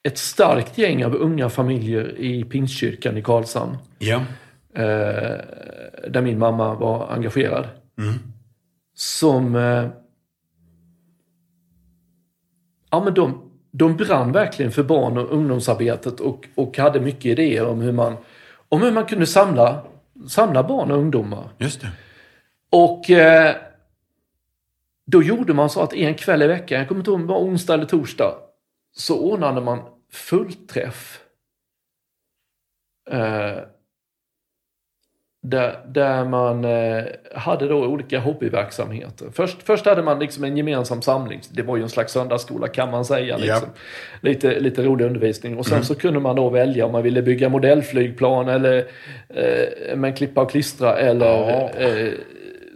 ett 0.03 0.19
starkt 0.19 0.79
gäng 0.79 1.05
av 1.05 1.15
unga 1.15 1.49
familjer 1.49 2.19
i 2.19 2.45
Pingstkyrkan 2.45 3.17
i 3.17 3.23
Karlshamn. 3.23 3.79
Ja. 3.99 4.17
Eh, 4.75 5.41
där 6.09 6.23
min 6.23 6.39
mamma 6.39 6.75
var 6.75 7.09
engagerad. 7.13 7.69
Mm. 7.99 8.15
Som... 8.95 9.57
Eh, 9.57 9.89
ja, 12.91 13.05
men 13.05 13.15
de, 13.15 13.51
de 13.71 13.97
brann 13.97 14.33
verkligen 14.33 14.73
för 14.73 14.83
barn 14.83 15.19
och 15.19 15.33
ungdomsarbetet 15.33 16.21
och, 16.21 16.49
och 16.55 16.79
hade 16.79 17.01
mycket 17.01 17.25
idéer 17.25 17.67
om 17.67 17.81
hur 17.81 17.93
man, 17.93 18.17
om 18.69 18.83
hur 18.83 18.93
man 18.93 19.07
kunde 19.07 19.27
samla, 19.27 19.83
samla 20.29 20.63
barn 20.63 20.91
och 20.91 20.99
ungdomar. 20.99 21.49
Just 21.59 21.81
det. 21.81 21.91
Och 22.71 23.11
eh, 23.11 23.57
då 25.13 25.23
gjorde 25.23 25.55
man 25.55 25.71
så 25.71 25.83
att 25.83 25.95
en 25.95 26.15
kväll 26.15 26.43
i 26.43 26.47
veckan, 26.47 26.79
jag 26.79 26.89
kommer 26.89 27.01
inte 27.01 27.11
ihåg 27.11 27.21
om 27.21 27.27
det 27.27 27.33
var 27.33 27.41
onsdag 27.41 27.75
eller 27.75 27.85
torsdag, 27.85 28.35
så 28.97 29.19
ordnade 29.21 29.61
man 29.61 29.79
fullträff. 30.13 31.21
Eh, 33.11 33.59
där, 35.43 35.85
där 35.89 36.25
man 36.25 36.65
eh, 36.65 37.05
hade 37.35 37.69
då 37.69 37.87
olika 37.87 38.19
hobbyverksamheter. 38.21 39.31
Först, 39.33 39.63
först 39.63 39.87
hade 39.87 40.03
man 40.03 40.19
liksom 40.19 40.45
en 40.45 40.57
gemensam 40.57 41.03
samling. 41.03 41.41
Det 41.51 41.63
var 41.63 41.77
ju 41.77 41.83
en 41.83 41.89
slags 41.89 42.13
söndagsskola 42.13 42.69
kan 42.69 42.91
man 42.91 43.05
säga. 43.05 43.37
Liksom. 43.37 43.69
Lite, 44.21 44.61
lite 44.61 44.83
rolig 44.83 45.05
undervisning. 45.05 45.59
Och 45.59 45.67
sen 45.67 45.85
så 45.85 45.95
kunde 45.95 46.21
man 46.21 46.37
då 46.37 46.49
välja 46.51 46.87
om 46.87 46.93
man 46.93 47.03
ville 47.03 47.23
bygga 47.23 47.49
modellflygplan 47.49 48.49
eller 48.49 48.85
eh, 49.29 49.97
med 49.97 50.17
klippa 50.17 50.43
och 50.43 50.51
klistra 50.51 50.97
eller 50.97 51.27
Ja. 51.27 51.71
eh, 51.71 52.13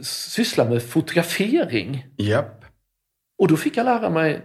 syssla 0.03 0.65
med 0.65 0.83
fotografering. 0.83 2.07
Japp. 2.17 2.65
Och 3.39 3.49
då 3.49 3.57
fick 3.57 3.77
jag 3.77 3.85
lära 3.85 4.11
mig 4.11 4.41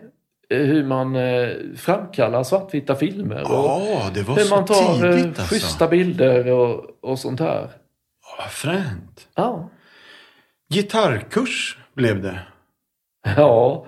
eh, 0.50 0.58
hur 0.58 0.84
man 0.84 1.16
eh, 1.16 1.50
framkallar 1.78 2.44
svartvita 2.44 2.96
filmer. 2.96 3.42
Och 3.42 3.48
Ja, 3.50 4.12
det 4.14 4.22
var 4.24 4.36
hur 4.36 4.44
så 4.44 4.56
man 4.56 4.66
tar 4.66 5.06
eh, 5.06 5.16
tidigt 5.16 5.26
alltså. 5.40 5.56
schyssta 5.56 5.88
bilder 5.88 6.52
och, 6.52 6.86
och 7.02 7.20
sånt 7.20 7.40
här. 7.40 7.70
Vad 8.38 8.52
fränt. 8.52 9.28
Ja. 9.36 9.70
Gitarrkurs 10.74 11.78
blev 11.94 12.22
det. 12.22 12.40
Ja, 13.36 13.86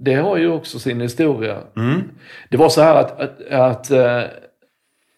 det 0.00 0.14
har 0.14 0.36
ju 0.36 0.48
också 0.48 0.78
sin 0.78 1.00
historia. 1.00 1.62
Mm. 1.76 2.02
Det 2.50 2.56
var 2.56 2.68
så 2.68 2.82
här 2.82 2.94
att, 2.94 3.20
att, 3.20 3.50
att 3.50 3.90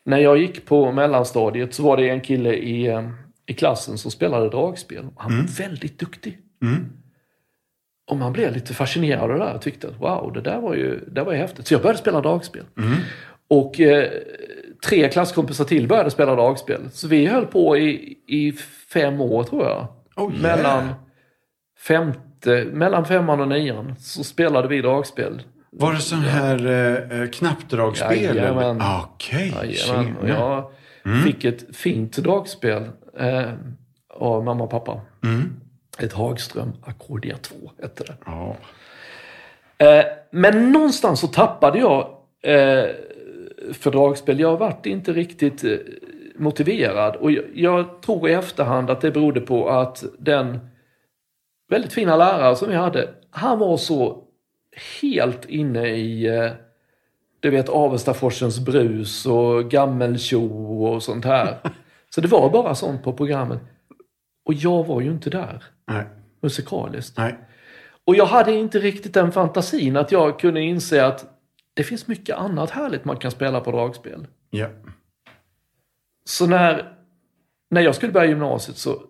när 0.04 0.18
jag 0.18 0.38
gick 0.38 0.66
på 0.66 0.92
mellanstadiet 0.92 1.74
så 1.74 1.82
var 1.82 1.96
det 1.96 2.08
en 2.08 2.20
kille 2.20 2.54
i, 2.54 3.02
i 3.50 3.54
klassen 3.54 3.98
som 3.98 4.10
spelade 4.10 4.48
dragspel. 4.50 5.04
Han 5.16 5.36
var 5.36 5.44
väldigt 5.64 5.98
duktig. 5.98 6.38
Mm. 6.62 6.86
Och 8.10 8.16
man 8.16 8.32
blev 8.32 8.52
lite 8.54 8.74
fascinerad 8.74 9.22
av 9.22 9.28
det 9.28 9.44
där 9.44 9.54
och 9.54 9.62
tyckte 9.62 9.88
att 9.88 10.00
wow, 10.00 10.32
det 10.32 10.40
där 10.40 10.60
var 10.60 10.74
ju, 10.74 11.00
det 11.12 11.22
var 11.22 11.32
ju 11.32 11.38
häftigt. 11.38 11.66
Så 11.66 11.74
jag 11.74 11.82
började 11.82 11.98
spela 11.98 12.20
dragspel. 12.20 12.64
Mm. 12.78 12.96
Och 13.48 13.80
eh, 13.80 14.10
tre 14.86 15.08
klasskompisar 15.08 15.64
till 15.64 15.88
började 15.88 16.10
spela 16.10 16.34
dragspel. 16.34 16.80
Så 16.92 17.08
vi 17.08 17.26
höll 17.26 17.46
på 17.46 17.76
i, 17.78 18.18
i 18.26 18.52
fem 18.92 19.20
år 19.20 19.44
tror 19.44 19.64
jag. 19.64 19.86
Oh, 20.16 20.32
yeah. 20.32 20.42
mellan, 20.42 20.94
femte, 21.86 22.66
mellan 22.72 23.04
femman 23.04 23.40
och 23.40 23.48
nian 23.48 23.94
så 23.98 24.24
spelade 24.24 24.68
vi 24.68 24.80
dragspel. 24.80 25.42
Var 25.70 25.92
det 25.92 25.98
sån 25.98 26.18
här 26.18 26.66
eh, 26.66 27.20
eh, 27.20 27.28
knappdragspel? 27.28 28.22
Jajamän. 28.36 28.76
eller? 28.76 29.00
Okej, 29.04 29.54
Jajamän, 29.62 30.16
och 30.16 30.26
tjena. 30.26 30.38
jag 30.40 30.72
Mm. 31.04 31.22
fick 31.22 31.44
ett 31.44 31.76
fint 31.76 32.16
dragspel 32.16 32.88
eh, 33.20 33.52
av 34.08 34.44
mamma 34.44 34.64
och 34.64 34.70
pappa. 34.70 35.00
Mm. 35.24 35.60
Ett 35.98 36.12
Hagström 36.12 36.72
Accordia 36.82 37.36
2 37.36 37.54
hette 37.82 38.04
det. 38.04 38.14
Ja. 38.26 38.56
Eh, 39.78 40.04
men 40.30 40.72
någonstans 40.72 41.20
så 41.20 41.26
tappade 41.26 41.78
jag 41.78 42.00
eh, 42.42 42.86
för 43.72 43.90
dragspel. 43.90 44.40
Jag 44.40 44.56
vart 44.56 44.86
inte 44.86 45.12
riktigt 45.12 45.64
eh, 45.64 45.76
motiverad. 46.36 47.16
Och 47.16 47.30
jag, 47.30 47.44
jag 47.54 48.02
tror 48.02 48.28
i 48.28 48.32
efterhand 48.32 48.90
att 48.90 49.00
det 49.00 49.10
berodde 49.10 49.40
på 49.40 49.68
att 49.68 50.04
den 50.18 50.58
väldigt 51.68 51.92
fina 51.92 52.16
lärare 52.16 52.56
som 52.56 52.72
jag 52.72 52.80
hade, 52.80 53.08
han 53.30 53.58
var 53.58 53.76
så 53.76 54.24
helt 55.02 55.44
inne 55.44 55.88
i 55.88 56.26
eh, 56.26 56.50
du 57.40 57.50
vet 57.50 57.68
Avestaforsens 57.68 58.60
brus 58.60 59.26
och 59.26 59.70
gammeltjo 59.70 60.84
och 60.84 61.02
sånt 61.02 61.24
här. 61.24 61.56
Så 62.14 62.20
det 62.20 62.28
var 62.28 62.50
bara 62.50 62.74
sånt 62.74 63.02
på 63.02 63.12
programmet. 63.12 63.60
Och 64.44 64.54
jag 64.54 64.86
var 64.86 65.00
ju 65.00 65.10
inte 65.10 65.30
där 65.30 65.64
Nej. 65.86 66.06
musikaliskt. 66.42 67.18
Nej. 67.18 67.38
Och 68.04 68.16
jag 68.16 68.26
hade 68.26 68.52
inte 68.52 68.78
riktigt 68.78 69.14
den 69.14 69.32
fantasin 69.32 69.96
att 69.96 70.12
jag 70.12 70.40
kunde 70.40 70.60
inse 70.60 71.06
att 71.06 71.26
det 71.74 71.84
finns 71.84 72.06
mycket 72.06 72.36
annat 72.36 72.70
härligt 72.70 73.04
man 73.04 73.16
kan 73.16 73.30
spela 73.30 73.60
på 73.60 73.70
dragspel. 73.72 74.26
Ja. 74.50 74.68
Så 76.24 76.46
när, 76.46 76.92
när 77.70 77.80
jag 77.80 77.94
skulle 77.94 78.12
börja 78.12 78.28
gymnasiet 78.28 78.76
så 78.76 79.02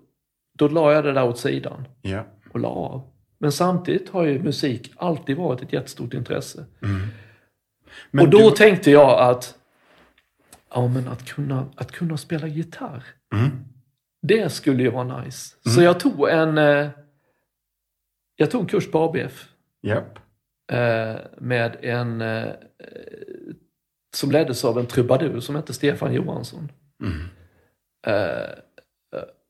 då 0.58 0.68
la 0.68 0.92
jag 0.92 1.04
det 1.04 1.12
där 1.12 1.28
åt 1.28 1.38
sidan 1.38 1.88
Ja. 2.02 2.24
och 2.52 2.60
la 2.60 2.68
av. 2.68 3.02
Men 3.38 3.52
samtidigt 3.52 4.08
har 4.08 4.24
ju 4.24 4.42
musik 4.42 4.92
alltid 4.96 5.36
varit 5.36 5.62
ett 5.62 5.72
jättestort 5.72 6.14
intresse. 6.14 6.64
Men 8.10 8.24
och 8.24 8.30
då 8.30 8.50
du... 8.50 8.56
tänkte 8.56 8.90
jag 8.90 9.20
att, 9.20 9.54
ja 10.70 10.88
men 10.88 11.09
att 11.09 11.24
kunna, 11.28 11.66
att 11.76 11.92
kunna 11.92 12.16
spela 12.16 12.46
gitarr, 12.46 13.02
Mm. 13.35 13.50
det 14.22 14.52
skulle 14.52 14.83
ju 14.83 14.90
vara 14.90 15.20
nice. 15.22 15.56
Så 15.70 15.83
jag 15.83 16.00
tog 16.00 16.28
en, 16.28 16.59
eh, 16.59 16.88
jag 18.37 18.50
tog 18.50 18.61
en 18.61 18.66
kurs 18.66 18.90
på 18.90 18.98
ABF. 18.98 19.48
Japp. 19.83 20.18
eh, 20.72 21.16
med 21.38 21.76
en 21.83 22.20
eh, 22.20 22.48
som 24.16 24.30
leddes 24.30 24.64
av 24.64 24.78
en 24.78 24.87
trubadur 24.87 25.40
som 25.40 25.56
hette 25.56 25.72
Stefan 25.72 26.14
Johansson. 26.14 26.72
Mm. 27.02 27.26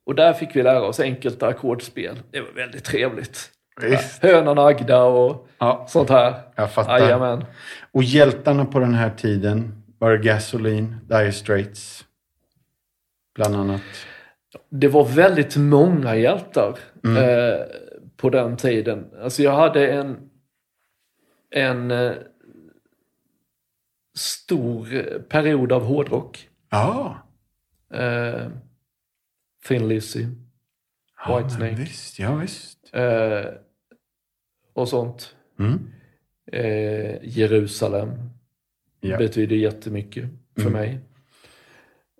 Och 0.06 0.14
där 0.14 0.32
fick 0.32 0.56
vi 0.56 0.62
lära 0.62 0.82
oss 0.82 1.00
enkelt 1.00 1.42
ackordspel. 1.42 2.18
Det 2.30 2.40
var 2.40 2.52
väldigt 2.52 2.84
trevligt. 2.84 3.50
Visst. 3.82 4.22
Hönan 4.22 4.58
Agda 4.58 5.02
och 5.02 5.48
Ja, 5.58 5.86
sånt 5.88 6.10
här. 6.10 6.34
jag 6.56 6.72
fattar. 6.72 6.98
Jajamän. 6.98 7.44
Och 7.92 8.02
hjältarna 8.02 8.64
på 8.64 8.78
den 8.78 8.94
här 8.94 9.10
tiden 9.10 9.79
var 10.00 10.10
det 10.10 10.18
Gasoline, 10.24 10.96
Dire 11.08 11.32
Straits, 11.32 12.04
bland 13.34 13.56
annat. 13.56 13.82
Det 14.68 14.88
var 14.88 15.04
väldigt 15.04 15.56
många 15.56 16.16
hjältar 16.16 16.78
Mm. 17.04 17.16
eh, 17.16 17.60
på 18.16 18.30
den 18.30 18.56
tiden. 18.56 19.10
Alltså 19.22 19.42
jag 19.42 19.52
hade 19.56 19.92
en, 19.92 20.30
en 21.50 21.90
eh, 21.90 22.12
stor 24.16 25.18
period 25.28 25.72
av 25.72 25.84
hårdrock. 25.84 26.48
Ja. 26.70 27.18
Eh, 27.94 28.46
Thin 29.68 29.88
Lizzy. 29.88 30.26
ja 31.26 31.36
Whitesnake. 31.38 31.74
Visst, 31.74 32.18
ja 32.18 32.34
visst. 32.34 32.94
Eh, 32.94 33.44
och 34.72 34.88
sånt. 34.88 35.36
Mm. 35.58 35.90
Eh, 36.52 37.18
Jerusalem 37.22 38.29
Ja. 39.00 39.18
betyder 39.18 39.56
jättemycket 39.56 40.24
för 40.54 40.68
Mm. 40.68 40.72
mig. 40.72 40.98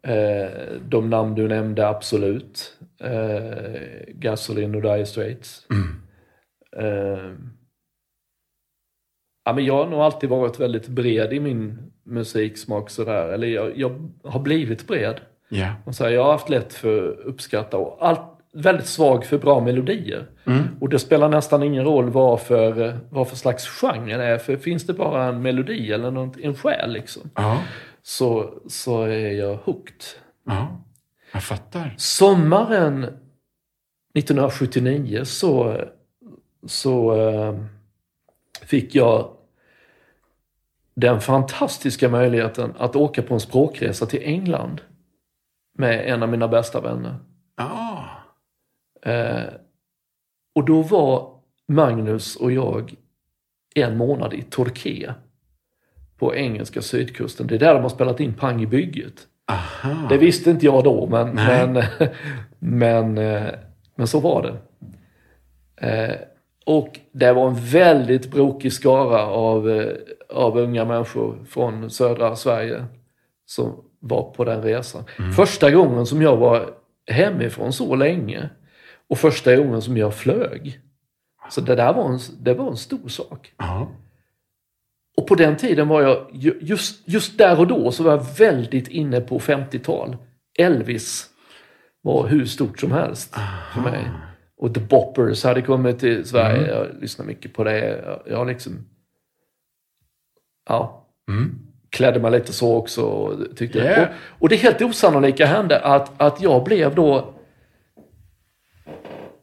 Eh, 0.02 0.72
de 0.88 1.10
namn 1.10 1.34
du 1.34 1.48
nämnde, 1.48 1.88
absolut. 1.88 2.78
Eh, 3.00 3.72
Gasoline 4.08 4.74
och 4.74 4.82
Dire 4.82 5.06
Straits. 5.06 5.66
Mm. 5.70 5.96
Eh, 6.76 7.32
ja, 9.44 9.52
men 9.52 9.64
jag 9.64 9.74
har 9.74 9.90
nog 9.90 10.00
alltid 10.00 10.30
varit 10.30 10.60
väldigt 10.60 10.88
bred 10.88 11.32
i 11.32 11.40
min 11.40 11.92
musiksmak. 12.04 12.90
Sådär. 12.90 13.28
Eller 13.32 13.46
jag, 13.48 13.78
jag 13.78 14.10
har 14.24 14.40
blivit 14.40 14.86
bred. 14.86 15.20
Ja. 15.48 15.74
Och 15.84 15.94
så 15.94 16.04
här, 16.04 16.10
jag 16.10 16.24
har 16.24 16.32
haft 16.32 16.48
lätt 16.48 16.72
för 16.74 17.12
att 17.12 17.18
uppskatta 17.18 17.76
och 17.76 18.06
allt, 18.08 18.39
väldigt 18.52 18.86
svag 18.86 19.24
för 19.24 19.38
bra 19.38 19.60
melodier. 19.60 20.26
Mm. 20.46 20.62
Och 20.80 20.88
det 20.88 20.98
spelar 20.98 21.28
nästan 21.28 21.62
ingen 21.62 21.84
roll 21.84 22.10
vad 22.10 22.40
för, 22.40 22.98
vad 23.10 23.28
för 23.28 23.36
slags 23.36 23.66
genre 23.68 24.16
det 24.16 24.24
är. 24.24 24.38
För 24.38 24.56
finns 24.56 24.86
det 24.86 24.92
bara 24.92 25.24
en 25.24 25.42
melodi 25.42 25.92
eller 25.92 26.10
något, 26.10 26.36
en 26.36 26.54
själ 26.54 26.92
liksom, 26.92 27.30
Ja. 27.34 27.62
så, 28.02 28.54
så 28.68 29.02
är 29.02 29.30
jag 29.32 29.56
hooked. 29.56 30.02
Ja. 30.46 30.82
Jag 31.32 31.42
fattar. 31.42 31.94
Sommaren 31.98 33.04
1979 34.14 35.24
så, 35.24 35.80
så 36.66 37.28
eh, 37.28 37.54
fick 38.62 38.94
jag 38.94 39.30
den 40.94 41.20
fantastiska 41.20 42.08
möjligheten 42.08 42.74
att 42.78 42.96
åka 42.96 43.22
på 43.22 43.34
en 43.34 43.40
språkresa 43.40 44.06
till 44.06 44.22
England 44.22 44.80
med 45.78 46.00
en 46.12 46.22
av 46.22 46.28
mina 46.28 46.48
bästa 46.48 46.80
vänner. 46.80 47.16
Ah. 47.56 47.89
Eh, 49.06 49.42
och 50.54 50.64
då 50.64 50.82
var 50.82 51.32
Magnus 51.68 52.36
och 52.36 52.52
jag 52.52 52.94
en 53.74 53.96
månad 53.96 54.34
i 54.34 54.42
Torquay 54.42 55.08
på 56.18 56.34
engelska 56.34 56.82
sydkusten. 56.82 57.46
Det 57.46 57.54
är 57.54 57.58
där 57.58 57.74
de 57.74 57.82
har 57.82 57.88
spelat 57.88 58.20
in 58.20 58.34
Pang 58.34 58.62
i 58.62 58.66
bygget. 58.66 59.26
Aha. 59.50 60.08
Det 60.08 60.18
visste 60.18 60.50
inte 60.50 60.66
jag 60.66 60.84
då, 60.84 61.06
men, 61.06 61.34
men, 61.34 61.82
men, 62.58 63.18
eh, 63.18 63.48
men 63.94 64.06
så 64.06 64.20
var 64.20 64.42
det. 64.42 64.56
Eh, 65.88 66.16
Och 66.66 67.00
det 67.12 67.32
var 67.32 67.48
en 67.48 67.54
väldigt 67.54 68.30
brokig 68.30 68.72
skara 68.72 69.26
av, 69.26 69.70
eh, 69.70 69.92
av 70.28 70.58
unga 70.58 70.84
människor 70.84 71.38
från 71.48 71.90
södra 71.90 72.36
Sverige 72.36 72.84
som 73.46 73.84
var 73.98 74.30
på 74.30 74.44
den 74.44 74.62
resan. 74.62 75.04
Första 75.36 75.70
gången 75.70 76.06
som 76.06 76.22
jag 76.22 76.36
var 76.36 76.70
hemifrån 77.06 77.72
så 77.72 77.94
länge 77.96 78.48
och 79.10 79.18
första 79.18 79.56
gången 79.56 79.82
som 79.82 79.96
jag 79.96 80.14
flög. 80.14 80.80
Så 81.50 81.60
det 81.60 81.74
där 81.74 81.92
var 81.92 82.08
en, 82.12 82.18
det 82.40 82.54
var 82.54 82.68
en 82.70 82.76
stor 82.76 83.08
sak. 83.08 83.52
Ja. 83.56 83.88
Och 85.16 85.26
på 85.26 85.34
den 85.34 85.56
tiden 85.56 85.88
var 85.88 86.02
jag, 86.02 86.26
ju- 86.32 86.58
just, 86.60 87.08
just 87.08 87.38
där 87.38 87.60
och 87.60 87.66
då, 87.66 87.92
så 87.92 88.02
var 88.02 88.10
jag 88.10 88.26
väldigt 88.38 88.88
inne 88.88 89.20
på 89.20 89.38
50-tal. 89.38 90.16
Elvis 90.58 91.26
var 92.02 92.26
hur 92.26 92.44
stort 92.46 92.80
som 92.80 92.92
helst 92.92 93.34
för 93.74 93.80
mig. 93.80 94.10
Och 94.56 94.74
The 94.74 94.80
Boppers 94.80 95.44
hade 95.44 95.62
kommit 95.62 95.98
till 95.98 96.24
Sverige. 96.28 96.68
Jag 96.74 96.86
lyssnade 97.00 97.28
mycket 97.28 97.52
på 97.54 97.64
det. 97.64 97.78
Jag, 98.04 98.22
jag 98.38 98.46
liksom... 98.46 98.86
Ja. 100.68 101.06
Mm. 101.28 101.58
Klädde 101.90 102.20
mig 102.20 102.30
lite 102.30 102.52
så 102.52 102.76
också. 102.76 103.32
Tyckte, 103.56 103.78
Yeah. 103.78 104.02
och, 104.02 104.42
och 104.42 104.48
det 104.48 104.56
helt 104.56 104.82
osannolika 104.82 105.46
hände 105.46 105.80
att, 105.80 106.20
att 106.20 106.42
jag 106.42 106.64
blev 106.64 106.94
då 106.94 107.34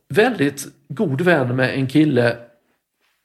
väldigt 0.10 0.66
god 0.90 1.22
vän 1.22 1.56
med 1.56 1.76
en 1.76 1.88
kille 1.88 2.38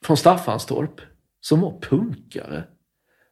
från 0.04 0.16
Staffanstorp 0.16 1.00
som 1.40 1.60
var 1.60 1.80
punkare. 1.80 2.64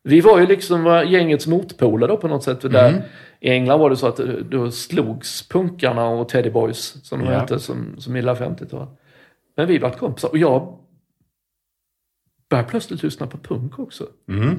Vi 0.03 0.21
var 0.21 0.41
ju 0.41 0.47
liksom 0.47 0.83
var 0.83 1.03
gängets 1.03 1.47
motpoler 1.47 2.09
då 2.09 2.17
på 2.17 2.29
något 2.29 2.43
sätt. 2.45 2.61
För 2.63 2.69
Där 2.69 3.03
I 3.41 3.51
England 3.51 3.79
var 3.81 3.91
det 3.91 3.97
så 3.97 4.07
att 4.07 4.19
eh, 4.21 4.27
då 4.27 4.71
slogs 4.71 5.49
punkarna 5.49 6.09
och 6.09 6.29
Teddy 6.29 6.51
Boys, 6.51 7.07
som 7.07 7.19
de 7.19 7.27
Ja. 7.27 7.39
hette, 7.41 7.59
som, 7.59 7.95
som 8.01 8.17
gillade 8.17 8.45
50-tal. 8.45 8.87
Men 9.57 9.69
vi 9.69 9.79
var 9.79 9.91
kompisar 9.91 10.29
och 10.29 10.39
jag 10.39 10.79
började 12.51 12.69
plötsligt 12.69 13.03
lyssna 13.03 13.27
på 13.27 13.39
punk 13.39 13.79
också. 13.79 14.07
Mm. 14.29 14.59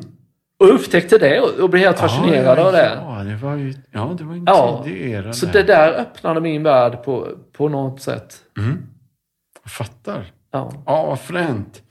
Och 0.62 0.76
upptäckte 0.76 1.18
det 1.18 1.40
och, 1.40 1.70
blev 1.70 1.84
helt 1.84 2.00
fascinerad 2.00 2.60
ja, 2.60 2.66
av 2.66 2.72
det. 2.72 3.00
Ja, 3.06 3.24
det 3.24 3.36
var 3.36 3.56
ju 3.56 3.74
ja, 3.92 4.16
det 4.18 4.24
var 4.24 4.34
en 4.34 4.44
Ja, 4.46 4.82
tidig 4.86 5.12
era 5.12 5.34
Så 5.34 5.46
det 5.46 5.64
där 5.64 5.94
öppnade 5.94 6.42
min 6.42 6.64
värld 6.64 7.04
på, 7.04 7.38
på 7.52 7.70
något 7.70 8.02
sätt. 8.02 8.36
Mm. 8.58 8.78
Jag 9.64 9.72
fattar. 9.72 10.32
Ja. 10.52 10.84
Ja, 10.86 11.06
vad 11.06 11.20
fränt. 11.20 11.84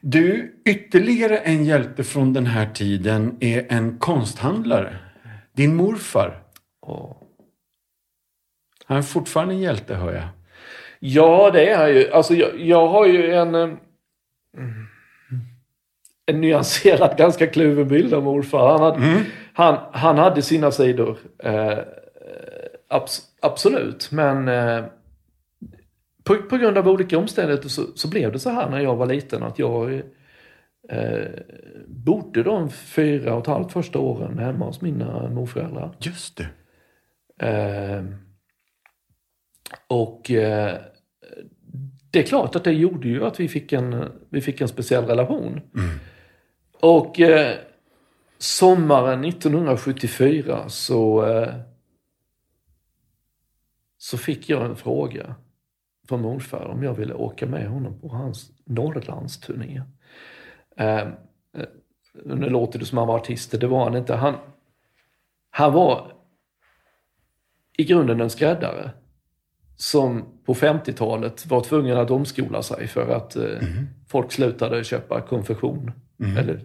Du, 0.00 0.54
ytterligare 0.64 1.38
en 1.38 1.64
hjälte 1.64 2.04
från 2.04 2.32
den 2.32 2.46
här 2.46 2.66
tiden 2.66 3.36
är 3.40 3.66
en 3.68 3.98
konsthandlare. 3.98 4.96
Din 5.52 5.76
morfar. 5.76 6.42
Och, 6.80 7.22
Han 8.84 8.98
är 8.98 9.02
fortfarande 9.02 9.54
en 9.54 9.60
hjälte, 9.60 9.94
hör 9.94 10.12
jag. 10.12 10.28
Ja, 10.98 11.50
det 11.50 11.70
är 11.70 11.78
han 11.78 11.90
ju. 11.90 12.10
Alltså, 12.10 12.34
jag, 12.34 12.60
jag 12.60 12.88
har 12.88 13.06
ju 13.06 13.34
en, 13.34 13.54
eh, 13.54 13.68
en 16.26 16.40
nyanserad, 16.40 17.14
ganska 17.18 17.46
kluven 17.46 17.88
bild 17.88 18.14
av 18.14 18.22
morfar. 18.22 18.68
Han 18.68 18.80
hade, 18.80 19.24
han, 19.52 19.78
han 19.92 20.18
hade 20.18 20.42
sina 20.42 20.70
sidor. 20.70 21.18
Eh, 21.38 21.78
abs, 22.88 23.22
absolut, 23.40 24.10
men 24.12 24.48
eh, 24.48 24.84
på, 26.24 26.36
på 26.36 26.56
grund 26.56 26.78
av 26.78 26.88
olika 26.88 27.18
omständigheter 27.18 27.68
så, 27.68 27.82
så 27.94 28.08
blev 28.08 28.32
det 28.32 28.38
så 28.38 28.50
här 28.50 28.70
när 28.70 28.80
jag 28.80 28.96
var 28.96 29.06
liten 29.06 29.42
att 29.42 29.58
jag 29.58 29.94
eh, 30.88 31.28
bodde 31.86 32.42
de 32.42 32.70
fyra 32.70 33.34
och 33.34 33.40
ett 33.40 33.46
halvt 33.46 33.72
första 33.72 33.98
åren 33.98 34.38
hemma 34.38 34.64
hos 34.64 34.80
mina 34.80 35.30
morföräldrar. 35.30 35.96
Just 35.98 36.36
det. 36.36 36.48
Eh, 37.46 38.04
och 39.86 40.30
eh, 40.30 40.76
det 42.10 42.18
är 42.18 42.22
klart 42.22 42.56
att 42.56 42.64
det 42.64 42.72
gjorde 42.72 43.08
ju 43.08 43.24
att 43.24 43.40
vi 43.40 43.48
fick 43.48 43.72
en, 43.72 44.04
vi 44.30 44.40
fick 44.40 44.60
en 44.60 44.68
speciell 44.68 45.04
relation. 45.04 45.60
Och 46.80 47.20
eh, 47.20 47.56
sommaren 48.38 49.24
1974 49.24 50.68
så, 50.68 51.26
eh, 51.26 51.54
så 53.98 54.18
fick 54.18 54.48
jag 54.48 54.64
en 54.64 54.76
fråga 54.76 55.34
från 56.08 56.22
morfar 56.22 56.64
om 56.64 56.82
jag 56.82 56.94
ville 56.94 57.14
åka 57.14 57.46
med 57.46 57.68
honom 57.68 58.00
på 58.00 58.08
hans 58.08 58.50
Norrlandsturné. 58.64 59.82
Eh, 60.76 60.98
eh, 60.98 61.08
nu 62.24 62.48
låter 62.48 62.78
det 62.78 62.84
som 62.84 62.98
han 62.98 63.06
var 63.06 63.18
artist, 63.18 63.60
det 63.60 63.66
var 63.66 63.84
han 63.84 63.96
inte. 63.96 64.14
Han, 64.14 64.34
han 65.50 65.72
var 65.72 66.12
i 67.78 67.84
grunden 67.84 68.20
en 68.20 68.30
skräddare 68.30 68.90
som 69.76 70.24
på 70.44 70.54
50-talet 70.54 71.46
var 71.46 71.60
tvungen 71.60 71.98
att 71.98 72.10
omskola 72.10 72.62
sig 72.62 72.86
för 72.86 73.14
att 73.14 73.36
eh, 73.36 73.58
folk 74.08 74.32
slutade 74.32 74.84
köpa 74.84 75.20
konfektion. 75.20 75.92
Eller, 76.18 76.60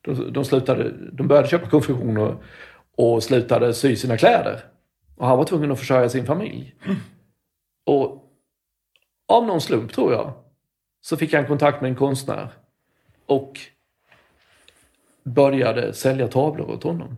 de, 0.00 0.32
de, 0.32 0.44
slutade, 0.44 0.92
de 1.12 1.28
började 1.28 1.48
köpa 1.48 1.70
konfektion 1.70 2.18
och, 2.18 2.42
och 2.96 3.22
slutade 3.22 3.74
sy 3.74 3.96
sina 3.96 4.16
kläder. 4.16 4.60
Och 5.16 5.26
han 5.26 5.38
var 5.38 5.44
tvungen 5.44 5.72
att 5.72 5.78
försörja 5.78 6.08
sin 6.08 6.26
familj. 6.26 6.74
Och 7.86 8.26
av 9.28 9.46
någon 9.46 9.60
slump, 9.60 9.92
tror 9.92 10.12
jag, 10.12 10.32
så 11.00 11.16
fick 11.16 11.34
han 11.34 11.46
kontakt 11.46 11.80
med 11.80 11.88
en 11.88 11.96
konstnär 11.96 12.48
och 13.26 13.58
började 15.24 15.92
sälja 15.92 16.28
tavlor 16.28 16.70
åt 16.70 16.82
honom. 16.82 17.16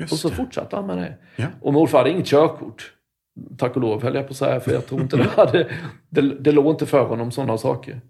Just 0.00 0.12
Och 0.12 0.18
så 0.18 0.28
det. 0.28 0.34
fortsatte 0.34 0.76
han 0.76 0.86
med 0.86 0.98
det. 0.98 1.16
Ja. 1.36 1.46
Och 1.60 1.72
morfar 1.72 1.98
hade 1.98 2.10
inget 2.10 2.26
körkort. 2.26 2.92
Tack 3.58 3.76
och 3.76 3.82
lov 3.82 4.02
höll 4.02 4.14
jag 4.14 4.26
på 4.26 4.30
att 4.30 4.36
säga, 4.36 4.60
för 4.60 4.72
jag 4.72 4.86
tror 4.86 5.00
inte 5.00 5.16
det 5.16 5.24
hade... 5.24 5.70
Det, 6.08 6.20
det 6.20 6.52
låg 6.52 6.66
inte 6.74 6.86
för 6.86 7.04
honom 7.04 7.30
sådana 7.30 7.58
saker. 7.58 8.00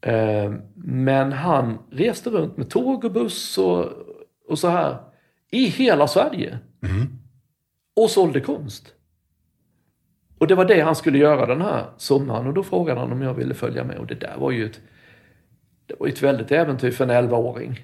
Eh, 0.00 0.52
men 0.74 1.32
han 1.32 1.78
reste 1.90 2.30
runt 2.30 2.56
med 2.56 2.70
tåg 2.70 3.04
och 3.04 3.12
buss 3.12 3.58
och, 3.58 3.86
och 4.48 4.58
så 4.58 4.68
här. 4.68 4.96
I 5.50 5.66
hela 5.66 6.08
Sverige. 6.08 6.58
Och 7.96 8.10
sålde 8.10 8.40
konst. 8.40 8.92
Och 10.38 10.46
det 10.46 10.54
var 10.54 10.64
det 10.64 10.80
han 10.80 10.96
skulle 10.96 11.18
göra 11.18 11.46
den 11.46 11.60
här 11.60 11.84
sommaren. 11.96 12.46
Och 12.46 12.54
då 12.54 12.62
frågade 12.62 13.00
han 13.00 13.12
om 13.12 13.22
jag 13.22 13.34
ville 13.34 13.54
följa 13.54 13.84
med. 13.84 13.98
Och 13.98 14.06
det 14.06 14.14
där 14.14 14.36
var 14.38 14.50
ju 14.50 14.66
ett, 14.66 14.80
det 15.86 15.94
var 16.00 16.06
ett 16.06 16.22
väldigt 16.22 16.52
äventyr 16.52 16.90
för 16.90 17.04
en 17.04 17.28
11-åring. 17.28 17.80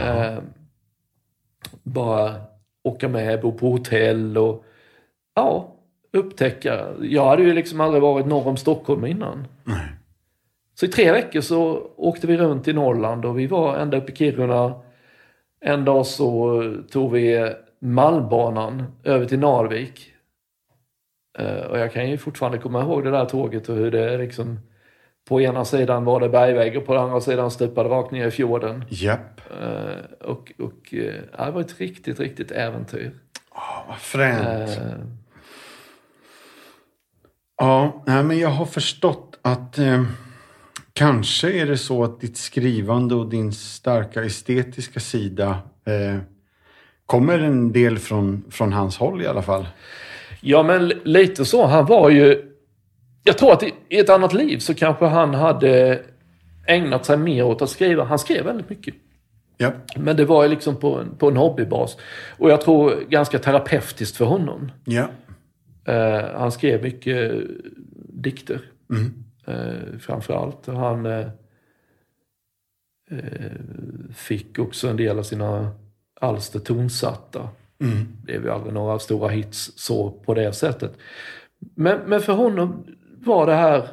Eh, 0.00 0.38
bara 1.82 2.34
åka 2.82 3.08
med, 3.08 3.40
bo 3.40 3.52
på 3.52 3.70
hotell 3.70 4.38
och 4.38 4.64
ja, 5.34 5.76
upptäcka. 6.12 6.86
Jag 7.00 7.26
hade 7.26 7.42
ju 7.42 7.54
liksom 7.54 7.80
aldrig 7.80 8.02
varit 8.02 8.26
norr 8.26 8.46
om 8.46 8.56
Stockholm 8.56 9.06
innan. 9.06 9.46
Nej. 9.64 9.86
Så 10.82 10.86
i 10.86 10.88
tre 10.88 11.12
veckor 11.12 11.40
så 11.40 11.90
åkte 11.96 12.26
vi 12.26 12.36
runt 12.36 12.68
i 12.68 12.72
Norrland 12.72 13.24
och 13.24 13.38
vi 13.38 13.46
var 13.46 13.76
ända 13.76 13.96
uppe 13.96 14.12
i 14.12 14.16
Kiruna. 14.16 14.74
En 15.64 15.84
dag 15.84 16.06
så 16.06 16.62
tog 16.90 17.12
vi 17.12 17.52
Malmbanan 17.80 18.84
över 19.04 19.26
till 19.26 19.38
Narvik. 19.38 20.12
Eh, 21.38 21.66
Och 21.66 21.78
jag 21.78 21.92
kan 21.92 22.10
ju 22.10 22.18
fortfarande 22.18 22.58
komma 22.58 22.80
ihåg 22.82 23.04
det 23.04 23.10
där 23.10 23.24
tåget 23.24 23.68
och 23.68 23.76
hur 23.76 23.90
det 23.90 24.18
liksom 24.18 24.58
på 25.28 25.40
ena 25.40 25.64
sidan 25.64 26.04
var 26.04 26.20
det 26.20 26.28
bergvägg 26.28 26.76
och 26.76 26.86
på 26.86 26.94
den 26.94 27.02
andra 27.02 27.20
sidan 27.20 27.50
stupade 27.50 27.88
rakt 27.88 28.10
ner 28.10 28.26
i 28.26 28.30
fjorden. 28.30 28.84
Japp. 28.88 29.40
Eh, 29.62 30.26
och 30.28 30.52
och 30.58 30.94
eh, 30.94 31.14
ja, 31.38 31.44
det 31.44 31.50
var 31.50 31.60
ett 31.60 31.80
riktigt, 31.80 32.20
riktigt 32.20 32.50
äventyr. 32.50 33.10
Ja, 33.54 33.84
vad 33.88 33.98
fränt. 33.98 34.78
Eh, 34.78 34.92
Ja, 37.56 38.02
nej, 38.06 38.22
men 38.24 38.38
jag 38.38 38.48
har 38.48 38.66
förstått 38.66 39.38
att 39.42 39.78
eh, 39.78 40.04
kanske 40.94 41.52
är 41.52 41.66
det 41.66 41.78
så 41.78 42.04
att 42.04 42.20
ditt 42.20 42.36
skrivande 42.36 43.14
och 43.14 43.28
din 43.30 43.52
starka 43.52 44.24
estetiska 44.24 45.00
sida 45.00 45.58
eh, 45.84 46.18
kommer 47.06 47.38
en 47.38 47.72
del 47.72 47.98
från, 47.98 48.44
från 48.50 48.72
hans 48.72 48.96
håll 48.98 49.22
i 49.22 49.26
alla 49.26 49.42
fall. 49.42 49.66
Ja, 50.40 50.62
men 50.62 50.88
li- 50.88 51.00
lite 51.04 51.44
så. 51.44 51.66
Han 51.66 51.86
var 51.86 52.10
ju... 52.10 52.48
Jag 53.24 53.38
tror 53.38 53.52
att 53.52 53.62
i, 53.62 53.72
ett 53.88 54.10
annat 54.10 54.32
liv 54.34 54.58
så 54.58 54.74
kanske 54.74 55.04
han 55.04 55.34
hade 55.34 56.02
ägnat 56.66 57.04
sig 57.06 57.16
mer 57.16 57.44
åt 57.44 57.62
att 57.62 57.70
skriva. 57.70 58.04
Han 58.04 58.18
skrev 58.18 58.44
väldigt 58.44 58.70
mycket. 58.70 58.94
Ja, 59.56 59.72
Men 59.96 60.16
det 60.16 60.24
var 60.24 60.42
ju 60.42 60.48
liksom 60.48 60.76
på 60.76 60.98
en, 60.98 61.16
på 61.16 61.28
en 61.28 61.36
hobbybas. 61.36 61.96
Och 62.38 62.50
jag 62.50 62.60
tror 62.60 62.94
ganska 63.08 63.38
terapeutiskt 63.38 64.16
för 64.16 64.24
honom. 64.24 64.72
ja. 64.84 65.08
Eh, 65.84 66.24
han 66.38 66.52
skrev 66.52 66.82
mycket 66.82 67.32
dikter. 68.08 68.60
Eh, 69.46 69.98
framförallt. 69.98 70.66
Han 70.66 71.06
eh, 71.06 71.28
eh, 73.10 73.52
fick 74.14 74.58
också 74.58 74.88
en 74.88 74.96
del 74.96 75.18
av 75.18 75.22
sina 75.22 75.70
alster 76.20 76.58
tonsatta. 76.58 77.48
Mm. 77.80 78.06
Det 78.16 78.22
blev 78.22 78.44
ju 78.44 78.50
aldrig 78.50 78.74
några 78.74 78.98
stora 78.98 79.28
hits 79.28 79.72
så 79.76 80.10
på 80.10 80.34
det 80.34 80.52
sättet. 80.52 80.92
Men, 81.74 82.00
men 82.00 82.20
för 82.20 82.32
honom 82.32 82.84
var 83.18 83.46
det 83.46 83.54
här 83.54 83.88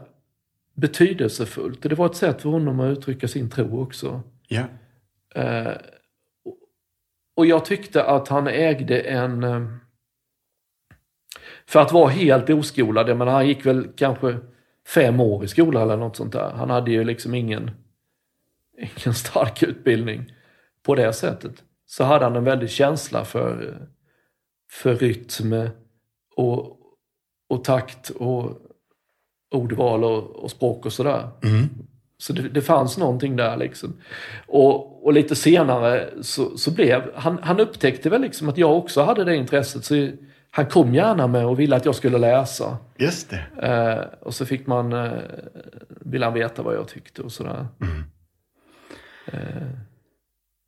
betydelsefullt. 0.73 1.81
Det 1.81 1.95
var 1.95 2.05
ett 2.05 2.15
sätt 2.15 2.41
för 2.41 2.49
honom 2.49 2.79
att 2.79 2.97
uttrycka 2.97 3.27
sin 3.27 3.49
tro 3.49 3.81
också. 3.81 4.21
Ja. 4.47 4.63
Eh, 5.35 5.73
och 7.35 7.45
jag 7.45 7.65
tyckte 7.65 8.03
att 8.03 8.27
han 8.27 8.47
ägde 8.47 8.99
en... 8.99 9.43
Eh, 9.43 9.67
för 11.65 11.79
att 11.79 11.91
vara 11.91 12.09
helt 12.09 12.49
oskolad, 12.49 13.17
menar, 13.17 13.31
han 13.31 13.47
gick 13.47 13.65
väl 13.65 13.87
kanske 13.95 14.37
fem 14.93 15.19
år 15.19 15.43
i 15.43 15.47
skolan 15.47 15.83
eller 15.83 15.97
något 15.97 16.15
sånt 16.15 16.33
där. 16.33 16.51
Han 16.51 16.69
hade 16.69 16.91
ju 16.91 17.03
liksom 17.03 17.33
ingen, 17.35 17.71
ingen 18.77 19.13
stark 19.15 19.63
utbildning 19.63 20.33
på 20.83 20.95
det 20.95 21.13
sättet. 21.13 21.63
Så 21.85 22.03
hade 22.03 22.25
han 22.25 22.35
en 22.35 22.43
väldig 22.43 22.69
känsla 22.69 23.25
för, 23.25 23.77
för 24.71 24.95
rytm 24.95 25.69
och, 26.35 26.79
och 27.49 27.63
takt 27.63 28.09
och 28.09 28.61
ordval 29.51 30.03
och, 30.03 30.35
och 30.35 30.51
språk 30.51 30.85
och 30.85 30.93
sådär. 30.93 31.29
Mm. 31.43 31.69
Så 32.17 32.33
det, 32.33 32.49
det 32.49 32.61
fanns 32.61 32.97
någonting 32.97 33.35
där 33.35 33.57
liksom. 33.57 33.93
Och, 34.47 35.05
och 35.05 35.13
lite 35.13 35.35
senare 35.35 36.09
så, 36.21 36.57
så 36.57 36.71
blev, 36.71 37.11
han, 37.15 37.39
han 37.43 37.59
upptäckte 37.59 38.09
väl 38.09 38.21
liksom 38.21 38.49
att 38.49 38.57
jag 38.57 38.77
också 38.77 39.01
hade 39.01 39.23
det 39.23 39.35
intresset. 39.35 39.85
Så 39.85 40.09
han 40.51 40.65
kom 40.65 40.93
gärna 40.93 41.27
med 41.27 41.45
och 41.45 41.59
ville 41.59 41.75
att 41.75 41.85
jag 41.85 41.95
skulle 41.95 42.17
läsa. 42.17 42.77
Just 42.97 43.29
det. 43.29 43.67
Eh, 43.67 44.27
och 44.27 44.33
så 44.33 44.45
fick 44.45 44.67
man, 44.67 44.93
eh, 44.93 45.11
ville 45.89 46.25
han 46.25 46.33
veta 46.33 46.61
vad 46.61 46.75
jag 46.75 46.87
tyckte 46.87 47.21
och 47.21 47.31
sådär. 47.31 47.67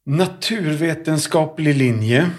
Naturvetenskaplig 0.06 1.76
linje. 1.76 2.30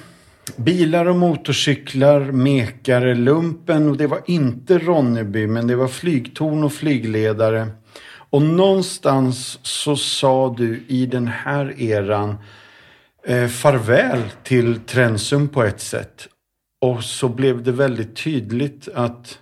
Bilar 0.57 1.07
och 1.07 1.16
motorcyklar, 1.16 2.20
mekare, 2.20 3.14
lumpen 3.14 3.88
och 3.88 3.97
det 3.97 4.07
var 4.07 4.20
inte 4.26 4.78
Ronneby 4.78 5.47
men 5.47 5.66
det 5.66 5.76
var 5.76 5.88
flygtorn 5.88 6.64
och 6.64 6.72
flygledare. 6.72 7.68
Och 8.30 8.43
någonstans 8.43 9.59
så 9.62 9.97
sa 9.97 10.55
du 10.59 10.84
i 10.88 11.07
den 11.07 11.26
här 11.26 11.80
eran 11.82 12.36
eh, 13.26 13.49
farväl 13.49 14.22
till 14.43 14.80
Trensum 14.80 15.49
på 15.49 15.62
ett 15.62 15.80
sätt. 15.80 16.28
Och 16.83 17.05
så 17.05 17.28
blev 17.28 17.62
det 17.62 17.72
väldigt 17.72 18.16
tydligt 18.16 18.89
att 18.95 19.39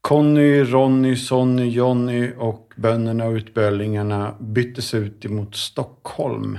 Conny, 0.00 0.64
Ronny, 0.64 1.16
Sonny, 1.16 1.68
Jonny 1.68 2.32
och 2.38 2.72
bönderna 2.76 3.24
och 3.24 3.32
utbölingarna 3.32 4.36
byttes 4.40 4.94
ut 4.94 5.24
emot 5.24 5.56
Stockholm. 5.56 6.58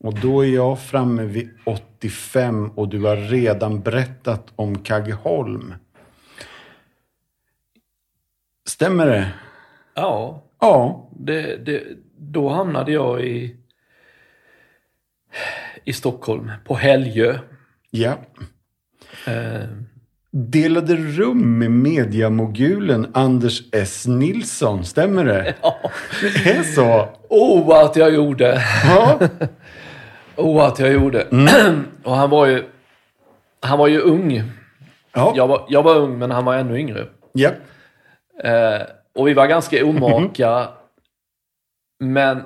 Och 0.00 0.20
då 0.20 0.44
är 0.44 0.48
jag 0.48 0.80
framme 0.80 1.24
vid 1.24 1.50
85 1.64 2.70
och 2.70 2.88
du 2.88 3.00
har 3.00 3.16
redan 3.16 3.80
berättat 3.80 4.52
om 4.56 4.78
Kaggeholm. 4.78 5.74
Stämmer 8.68 9.06
det? 9.06 9.32
Ja, 9.94 10.44
Ja. 10.60 11.08
det, 11.16 11.56
det, 11.56 11.82
då 12.18 12.48
hamnade 12.48 12.92
jag 12.92 13.20
i, 13.24 13.56
i 15.84 15.92
Stockholm, 15.92 16.52
på 16.64 16.74
Helgö. 16.74 17.38
Ja. 17.90 18.18
Eh, 19.26 19.68
Delade 20.30 20.96
rum 20.96 21.58
med 21.58 21.70
mediamogulen 21.70 23.10
Anders 23.14 23.62
S. 23.72 24.06
Nilsson. 24.06 24.84
Stämmer 24.84 25.24
det? 25.24 25.54
ja. 25.62 25.76
Det 26.22 26.50
är 26.50 26.62
så? 26.62 27.08
Oh, 27.28 27.84
att 27.84 27.96
jag 27.96 28.14
gjorde! 28.14 28.62
Ja. 28.84 29.20
Oh, 30.36 30.64
att 30.64 30.78
jag 30.78 30.92
gjorde. 30.92 31.26
och 32.04 32.16
han 32.16 32.30
var 32.30 32.46
ju, 32.46 32.64
han 33.60 33.78
var 33.78 33.88
ju 33.88 34.00
ung. 34.00 34.42
Ja. 35.12 35.32
Jag 35.36 35.48
var, 35.48 35.66
jag 35.68 35.82
var 35.82 35.96
ung, 35.96 36.18
men 36.18 36.30
han 36.30 36.44
var 36.44 36.54
ännu 36.54 36.78
yngre. 36.78 37.06
ja. 37.32 37.50
Eh, 38.42 38.82
och 39.14 39.28
vi 39.28 39.34
var 39.34 39.46
ganska 39.46 39.84
omaka. 39.86 40.68
men 42.00 42.42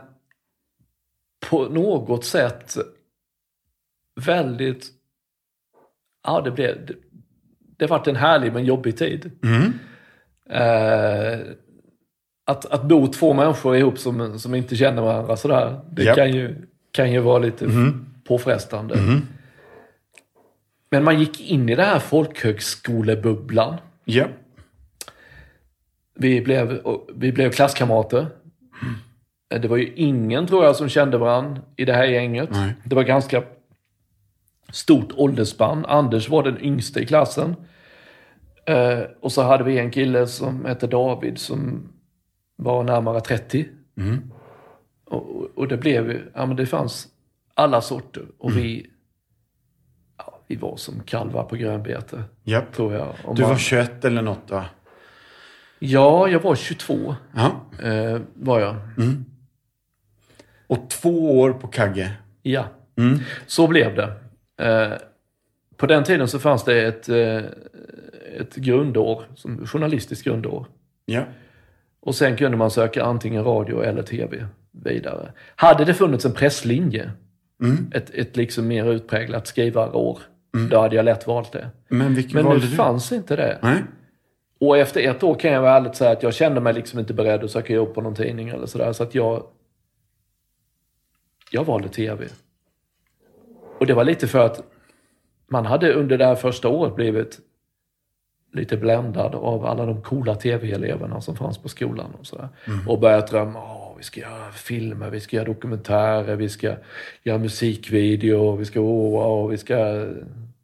på 1.50 1.64
något 1.68 2.24
sätt 2.24 2.76
väldigt... 4.20 4.86
Ja, 6.28 6.40
det 6.40 6.50
blev... 6.50 6.86
Det, 6.86 6.94
det 7.76 7.86
vart 7.86 8.06
en 8.06 8.16
härlig 8.16 8.52
men 8.52 8.64
jobbig 8.64 8.96
tid. 8.96 9.30
Mm. 9.44 9.72
Eh, 10.50 11.38
att, 12.46 12.66
att 12.66 12.84
bo 12.84 13.06
två 13.06 13.32
människor 13.34 13.76
ihop 13.76 13.98
som, 13.98 14.38
som 14.38 14.54
inte 14.54 14.76
känner 14.76 15.02
varandra 15.02 15.36
sådär, 15.36 15.80
det 15.90 16.02
Japp. 16.04 16.16
kan, 16.16 16.32
ju, 16.32 16.56
kan 16.92 17.12
ju 17.12 17.20
vara 17.20 17.38
lite 17.38 17.66
Mhm. 17.66 18.06
påfrestande. 18.24 18.96
Mhm. 18.96 19.22
Men 20.90 21.04
man 21.04 21.18
gick 21.20 21.40
in 21.50 21.68
i 21.68 21.74
den 21.74 21.84
här 21.86 21.98
folkhögskolebubblan. 21.98 23.76
Ja. 24.04 24.24
Vi 26.14 26.40
blev, 26.40 26.80
vi 27.14 27.32
blev 27.32 27.50
klasskamrater. 27.50 28.26
Eh, 29.54 29.60
Det 29.60 29.68
var 29.68 29.76
ju 29.76 29.92
ingen, 29.94 30.46
tror 30.46 30.64
jag, 30.64 30.76
som 30.76 30.88
kände 30.88 31.18
varandra 31.18 31.62
i 31.76 31.84
det 31.84 31.92
här 31.92 32.04
gänget. 32.04 32.48
Nej. 32.52 32.72
Det 32.84 32.94
var 32.94 33.02
ganska 33.02 33.42
stort 34.72 35.12
åldersspann. 35.16 35.84
Anders 35.86 36.28
var 36.28 36.42
den 36.42 36.60
yngste 36.64 37.00
i 37.00 37.06
klassen. 37.06 37.56
Eh, 38.66 39.00
och 39.20 39.32
så 39.32 39.42
hade 39.42 39.64
vi 39.64 39.78
en 39.78 39.90
kille 39.90 40.26
som 40.26 40.64
hette 40.64 40.86
David 40.86 41.38
som 41.38 41.88
var 42.56 42.82
närmare 42.84 43.20
30. 43.20 43.68
Mm. 43.96 44.30
Och, 45.04 45.44
och- 45.58 45.68
det 45.68 45.76
blev 45.76 46.10
ju, 46.10 46.30
ja 46.34 46.46
men 46.46 46.56
det 46.56 46.66
fanns 46.66 47.08
alla 47.54 47.80
sorter. 47.80 48.22
Och 48.38 48.50
Mm. 48.50 48.62
vi, 48.62 48.86
ja, 50.18 50.40
vi 50.46 50.56
var 50.56 50.76
som 50.76 51.00
kalvar 51.00 51.44
på 51.44 51.56
grönbete, 51.56 52.22
ja. 52.44 52.62
tror 52.74 52.94
jag. 52.94 53.14
Om 53.24 53.34
Du 53.36 53.42
man- 53.42 53.50
var 53.50 53.58
21 53.58 54.04
eller 54.04 54.22
något 54.22 54.50
va? 54.50 54.64
Ja, 55.78 56.28
jag 56.28 56.40
var 56.40 56.54
22, 56.54 57.14
Ja. 57.34 57.50
eh, 57.88 58.20
var 58.34 58.60
jag. 58.60 58.76
Mm. 58.96 59.24
Och 60.66 60.90
två 60.90 61.40
år 61.40 61.52
på 61.52 61.66
Kagge. 61.68 62.12
Ja, 62.42 62.64
Mm. 62.96 63.18
så 63.46 63.66
blev 63.66 63.94
det. 63.94 64.12
Eh, 64.58 64.92
på 65.76 65.86
den 65.86 66.04
tiden 66.04 66.28
så 66.28 66.38
fanns 66.38 66.64
det 66.64 66.86
ett, 66.86 67.08
eh, 67.08 67.36
ett 68.40 68.54
grundår, 68.56 69.24
som 69.34 69.66
journalistiskt 69.66 70.24
grundår. 70.24 70.66
Ja. 71.06 71.22
Och 72.00 72.14
sen 72.14 72.36
kunde 72.36 72.56
man 72.56 72.70
söka 72.70 73.04
antingen 73.04 73.44
radio 73.44 73.82
eller 73.82 74.02
tv 74.02 74.46
vidare. 74.70 75.32
Hade 75.56 75.84
det 75.84 75.94
funnits 75.94 76.24
en 76.24 76.32
presslinje, 76.32 77.10
Mm. 77.62 77.90
ett, 77.94 78.10
ett 78.10 78.36
liksom 78.36 78.66
mer 78.68 78.92
utpräglat 78.92 79.46
skrivarår, 79.46 80.18
då 80.70 80.80
hade 80.80 80.96
jag 80.96 81.04
lätt 81.04 81.26
valt 81.26 81.52
det. 81.52 81.70
Men 81.88 81.98
Men 82.32 82.44
nu 82.44 82.58
du? 82.58 82.66
fanns 82.66 83.12
inte 83.12 83.36
det. 83.36 83.58
Nej. 83.62 83.82
Och 84.60 84.78
efter 84.78 85.00
ett 85.00 85.22
år 85.22 85.34
kan 85.34 85.52
jag 85.52 85.62
vara 85.62 85.76
ärligt 85.76 85.96
säga 85.96 86.10
att 86.10 86.22
jag 86.22 86.34
kände 86.34 86.60
mig 86.60 86.74
liksom 86.74 86.98
inte 86.98 87.14
beredd 87.14 87.44
att 87.44 87.50
söka 87.50 87.72
jobb 87.74 87.94
på 87.94 88.00
någon 88.00 88.14
tidning 88.14 88.48
eller 88.48 88.66
sådär. 88.66 88.92
Så 88.92 89.02
att 89.02 89.14
jag... 89.14 89.46
Jag 91.50 91.64
valde 91.64 91.88
tv. 91.88 92.24
Och 93.78 93.86
det 93.86 93.94
var 93.94 94.04
lite 94.04 94.26
för 94.26 94.46
att 94.46 94.62
man 95.48 95.66
hade 95.66 95.92
under 95.92 96.18
det 96.18 96.26
här 96.26 96.34
första 96.34 96.68
året 96.68 96.94
blivit 96.94 97.38
lite 98.52 98.76
bländad 98.76 99.34
av 99.34 99.66
alla 99.66 99.86
de 99.86 100.02
coola 100.02 100.34
tv-eleverna 100.34 101.20
som 101.20 101.36
fanns 101.36 101.58
på 101.58 101.68
skolan 101.68 102.14
och 102.20 102.26
sådär. 102.26 102.48
Och 102.88 103.00
börjat 103.00 103.26
drömma, 103.28 103.58
Åh, 103.62 103.94
vi 103.96 104.02
ska 104.04 104.20
göra 104.20 104.52
filmer, 104.52 105.10
vi 105.10 105.20
ska 105.20 105.36
göra 105.36 105.46
dokumentärer, 105.46 106.36
vi 106.36 106.48
ska 106.48 106.74
göra 107.22 107.38
musikvideo, 107.38 108.56
vi 108.56 108.64
ska, 108.64 108.80
åh, 108.80 109.26
åh, 109.26 109.48
vi 109.48 109.58
ska 109.58 110.06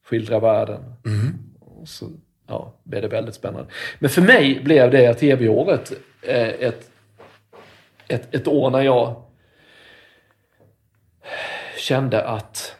skildra 0.04 0.40
världen. 0.40 0.80
Och 1.60 1.88
så 1.88 2.06
ja, 2.46 2.74
blev 2.84 3.02
det 3.02 3.08
väldigt 3.08 3.34
spännande. 3.34 3.66
Men 3.98 4.10
för 4.10 4.22
mig 4.22 4.60
blev 4.64 4.90
det 4.90 5.14
tv-året 5.14 5.92
eh, 6.22 6.48
ett, 6.48 6.90
ett, 8.08 8.34
ett 8.34 8.48
år 8.48 8.70
när 8.70 8.82
jag 8.82 9.22
kände 11.78 12.24
att, 12.24 12.76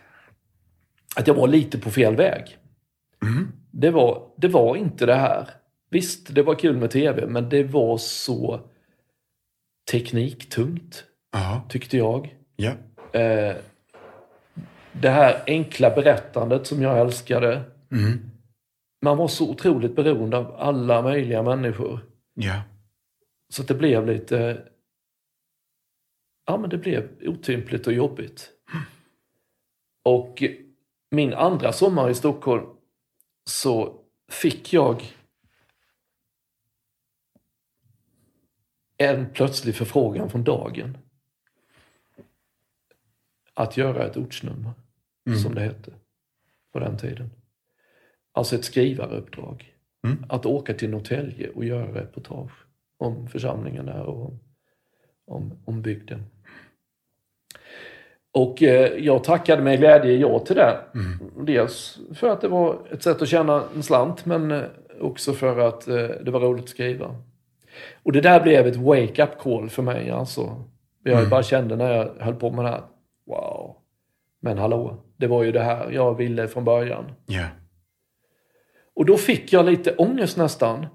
att 1.16 1.26
jag 1.26 1.34
var 1.34 1.48
lite 1.48 1.78
på 1.78 1.90
fel 1.90 2.16
väg. 2.16 2.58
Det, 3.70 3.90
var, 3.90 4.30
det 4.36 4.48
var 4.48 4.76
inte 4.76 5.06
det 5.06 5.14
här. 5.14 5.48
Visst, 5.90 6.34
det 6.34 6.42
var 6.42 6.54
kul 6.54 6.76
med 6.76 6.90
tv, 6.90 7.26
men 7.26 7.48
det 7.48 7.62
var 7.64 7.98
så 7.98 8.60
tekniktungt, 9.90 11.04
Ja. 11.32 11.62
tyckte 11.68 11.96
jag. 11.96 12.36
Ja. 12.56 12.72
Eh, 13.20 13.56
det 14.92 15.10
här 15.10 15.42
enkla 15.46 15.90
berättandet 15.90 16.66
som 16.66 16.82
jag 16.82 16.98
älskade. 17.00 17.62
Mm. 17.92 18.30
Man 19.02 19.16
var 19.16 19.28
så 19.28 19.50
otroligt 19.50 19.96
beroende 19.96 20.36
av 20.36 20.54
alla 20.58 21.02
möjliga 21.02 21.42
människor. 21.42 22.00
Ja. 22.34 22.62
Så 23.48 23.62
att 23.62 23.68
det 23.68 23.74
blev 23.74 24.06
lite... 24.06 24.62
Ja, 26.46 26.56
men 26.56 26.70
det 26.70 26.78
blev 26.78 27.08
otympligt 27.22 27.86
och 27.86 27.92
jobbigt. 27.92 28.50
Och 30.04 30.42
min 31.14 31.34
andra 31.34 31.72
sommar 31.72 32.10
i 32.10 32.14
Stockholm 32.14 32.66
så 33.44 34.00
fick 34.28 34.72
jag 34.72 35.02
en 38.96 39.32
plötslig 39.32 39.74
förfrågan 39.74 40.30
från 40.30 40.44
dagen. 40.44 40.98
Att 43.54 43.76
göra 43.76 44.06
ett 44.06 44.16
ortsnummer, 44.16 44.72
som 45.42 45.54
det 45.54 45.60
hette 45.60 45.92
på 46.72 46.78
den 46.78 46.98
tiden. 46.98 47.30
Alltså 48.32 48.56
ett 48.56 48.64
skrivaruppdrag. 48.64 49.74
Mm. 50.06 50.24
Att 50.28 50.46
åka 50.46 50.74
till 50.74 50.90
Norrtälje 50.90 51.48
och 51.48 51.64
göra 51.64 51.94
reportage 51.94 52.66
om 52.96 53.28
församlingen 53.28 53.86
där 53.86 54.02
och 54.02 54.26
om, 54.26 54.40
om, 55.24 55.62
om 55.64 55.82
bygden. 55.82 56.24
Och 58.34 58.62
eh, 58.62 58.92
jag 58.98 59.24
tackade 59.24 59.62
med 59.62 59.78
glädje 59.78 60.16
ja 60.16 60.38
till 60.38 60.56
det. 60.56 60.78
Dels 61.46 61.98
för 62.14 62.28
att 62.28 62.40
det 62.40 62.48
var 62.48 62.78
ett 62.92 63.02
sätt 63.02 63.22
att 63.22 63.28
tjäna 63.28 63.62
en 63.74 63.82
slant, 63.82 64.26
men 64.26 64.50
eh, 64.50 64.62
också 65.00 65.32
för 65.32 65.58
att 65.58 65.88
eh, 65.88 66.08
det 66.24 66.30
var 66.30 66.40
roligt 66.40 66.64
att 66.64 66.68
skriva. 66.68 67.16
Och 68.02 68.12
det 68.12 68.20
där 68.20 68.40
blev 68.42 68.66
ett 68.66 68.76
wake-up 68.76 69.38
call 69.38 69.70
för 69.70 69.82
mig. 69.82 70.10
Alltså. 70.10 70.64
Jag 71.04 71.28
bara 71.28 71.42
kände 71.42 71.76
när 71.76 71.92
jag 71.92 72.10
höll 72.18 72.34
på 72.34 72.50
med 72.50 72.64
det 72.64 72.68
här, 72.68 72.82
wow. 73.26 73.76
Men 74.42 74.58
hallå, 74.58 75.04
det 75.16 75.26
var 75.26 75.42
ju 75.42 75.52
det 75.52 75.62
här 75.62 75.90
jag 75.90 76.16
ville 76.16 76.48
från 76.48 76.64
början. 76.64 77.04
Ja. 77.26 77.44
Och 78.96 79.06
då 79.06 79.16
fick 79.16 79.52
jag 79.52 79.66
lite 79.66 79.94
ångest 79.94 80.36
nästan. 80.36 80.86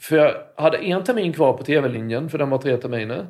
För 0.00 0.16
jag 0.16 0.34
hade 0.56 0.78
en 0.78 1.04
termin 1.04 1.32
kvar 1.32 1.52
på 1.52 1.64
tv-linjen, 1.64 2.28
för 2.28 2.38
den 2.38 2.50
var 2.50 2.58
tre 2.58 2.76
terminer. 2.76 3.26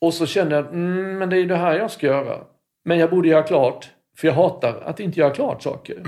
Och 0.00 0.14
så 0.14 0.26
kände 0.26 0.54
jag, 0.56 0.66
mm, 0.66 1.18
men 1.18 1.30
det 1.30 1.36
är 1.36 1.40
ju 1.40 1.46
det 1.46 1.56
här 1.56 1.78
jag 1.78 1.90
ska 1.90 2.06
göra. 2.06 2.44
Men 2.84 2.98
jag 2.98 3.10
borde 3.10 3.28
göra 3.28 3.42
klart, 3.42 3.90
för 4.16 4.28
jag 4.28 4.34
hatar 4.34 4.80
att 4.80 5.00
inte 5.00 5.20
göra 5.20 5.30
klart 5.34 5.62
saker. 5.62 6.02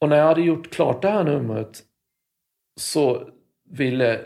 Och 0.00 0.08
när 0.08 0.16
jag 0.16 0.24
hade 0.24 0.42
gjort 0.42 0.70
klart 0.70 1.02
det 1.02 1.10
här 1.10 1.24
numret 1.24 1.82
så 2.80 3.28
ville 3.70 4.20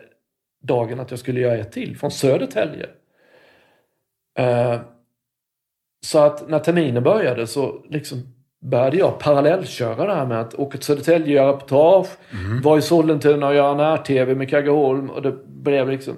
dagen 0.63 1.01
att 1.01 1.11
jag 1.11 1.21
skulle 1.21 1.41
göra 1.41 1.57
ett 1.57 1.73
till 1.73 1.97
från 1.97 2.11
Södertälje. 2.11 2.87
Eh, 4.39 4.81
så 6.07 6.19
att 6.19 6.49
när 6.49 6.59
terminen 6.59 7.03
började 7.03 7.47
så 7.47 7.85
liksom 7.89 8.23
började 8.61 8.97
jag 8.97 9.19
parallellköra 9.19 10.07
det 10.07 10.15
här 10.15 10.27
med 10.27 10.41
att 10.41 10.55
åka 10.55 10.79
till 10.79 10.87
Södertälje 10.87 11.27
och 11.27 11.35
göra 11.35 11.53
reportage, 11.53 12.09
vara 12.63 12.79
i 12.79 12.83
Sollentuna 12.83 13.49
och 13.49 13.55
göra 13.55 13.75
när-tv 13.75 14.35
med 14.35 14.51
Kaggeholm 14.51 15.11
och 15.11 15.23
det 15.23 15.33
blev 15.47 15.89
liksom... 15.89 16.17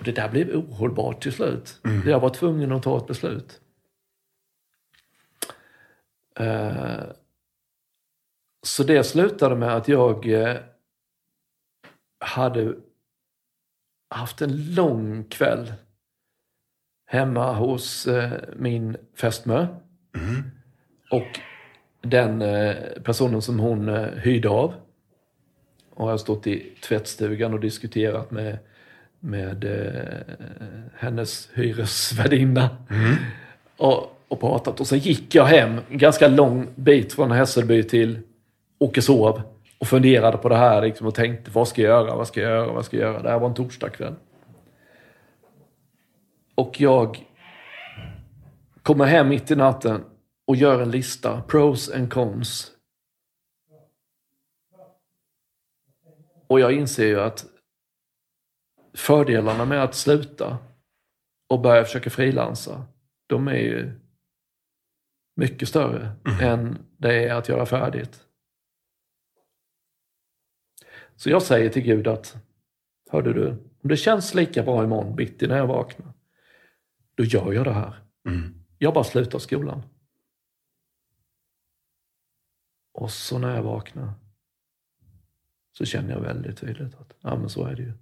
Och 0.00 0.06
det 0.06 0.12
där 0.12 0.28
blev 0.28 0.56
ohållbart 0.56 1.22
till 1.22 1.32
slut. 1.32 1.80
Jag 2.06 2.20
var 2.20 2.30
tvungen 2.30 2.72
att 2.72 2.82
ta 2.82 2.98
ett 2.98 3.06
beslut. 3.06 3.60
Eh, 6.38 7.00
så 8.62 8.82
det 8.82 9.04
slutade 9.04 9.56
med 9.56 9.76
att 9.76 9.88
jag 9.88 10.28
eh, 10.28 10.56
hade 12.20 12.74
haft 14.10 14.42
en 14.42 14.74
lång 14.74 15.24
kväll 15.24 15.72
hemma 17.06 17.52
hos 17.52 18.06
eh, 18.06 18.32
min 18.56 18.96
fästmö. 19.14 19.66
Och 21.10 21.40
den 22.00 22.38
personen 23.02 23.42
som 23.42 23.58
hon 23.58 23.88
hyrde 24.14 24.48
av. 24.48 24.74
Och 25.94 26.06
jag 26.06 26.10
har 26.10 26.18
stått 26.18 26.46
i 26.46 26.76
tvättstugan 26.82 27.54
och 27.54 27.60
diskuterat 27.60 28.30
med, 28.30 28.58
med 29.20 29.64
eh, 29.64 30.34
hennes 30.96 31.48
hyresvärdinna. 31.54 32.70
Och, 33.76 34.20
och 34.28 34.40
pratat. 34.40 34.80
Och 34.80 34.86
sen 34.86 34.98
gick 34.98 35.34
jag 35.34 35.44
hem 35.44 35.80
en 35.90 35.98
ganska 35.98 36.28
lång 36.28 36.68
bit 36.74 37.12
från 37.12 37.30
Hässelby 37.30 37.82
till 37.82 38.18
Åkeshov. 38.78 39.42
Och 39.78 39.86
funderade 39.86 40.36
på 40.36 40.48
det 40.48 40.56
här 40.56 40.82
liksom, 40.82 41.06
och 41.06 41.14
tänkte 41.14 41.50
vad 41.50 41.68
ska 41.68 41.82
jag 41.82 41.88
göra, 41.88 42.16
vad 42.16 42.26
ska 42.26 42.40
jag 42.40 42.50
göra, 42.50 42.72
vad 42.72 42.84
ska 42.84 42.96
jag 42.96 43.12
göra. 43.12 43.22
Det 43.22 43.30
här 43.30 43.38
var 43.38 43.48
en 43.48 43.54
torsdagkväll. 43.54 44.14
Och 46.54 46.80
jag 46.80 47.26
kommer 48.82 49.04
hem 49.04 49.28
mitt 49.28 49.50
i 49.50 49.56
natten 49.56 50.04
och 50.46 50.56
gör 50.56 50.82
en 50.82 50.90
lista. 50.90 51.42
Pros 51.42 51.90
and 51.90 52.12
cons. 52.12 52.70
Och 56.46 56.60
jag 56.60 56.72
inser 56.72 57.06
ju 57.06 57.20
att 57.20 57.44
fördelarna 58.94 59.64
med 59.64 59.82
att 59.82 59.94
sluta 59.94 60.58
och 61.48 61.60
börja 61.60 61.84
försöka 61.84 62.10
frilansa, 62.10 62.84
de 63.26 63.48
är 63.48 63.54
ju 63.54 64.00
mycket 65.36 65.68
större 65.68 66.12
än 66.42 66.78
det 66.96 67.24
är 67.28 67.34
att 67.34 67.48
göra 67.48 67.66
färdigt. 67.66 68.26
Så 71.16 71.30
jag 71.30 71.42
säger 71.42 71.70
till 71.70 71.82
Gud 71.82 72.08
att, 72.08 72.36
hörde 73.10 73.32
du, 73.32 73.48
om 73.82 73.88
det 73.88 73.96
känns 73.96 74.34
lika 74.34 74.62
bra 74.62 74.84
imorgon 74.84 75.16
bitti 75.16 75.46
när 75.46 75.56
jag 75.56 75.66
vaknar, 75.66 76.12
då 77.14 77.24
gör 77.24 77.52
jag 77.52 77.64
det 77.64 77.72
här. 77.72 77.94
Jag 78.78 78.94
bara 78.94 79.04
slutar 79.04 79.38
skolan. 79.38 79.82
Och 82.92 83.10
så 83.10 83.38
när 83.38 83.56
jag 83.56 83.62
vaknar 83.62 84.12
så 85.72 85.84
känner 85.84 86.10
jag 86.10 86.20
väldigt 86.20 86.58
tydligt 86.58 86.94
att 86.94 87.16
ja, 87.20 87.36
men 87.36 87.48
så 87.48 87.64
är 87.64 87.74
det 87.74 87.82
ju. 87.82 87.92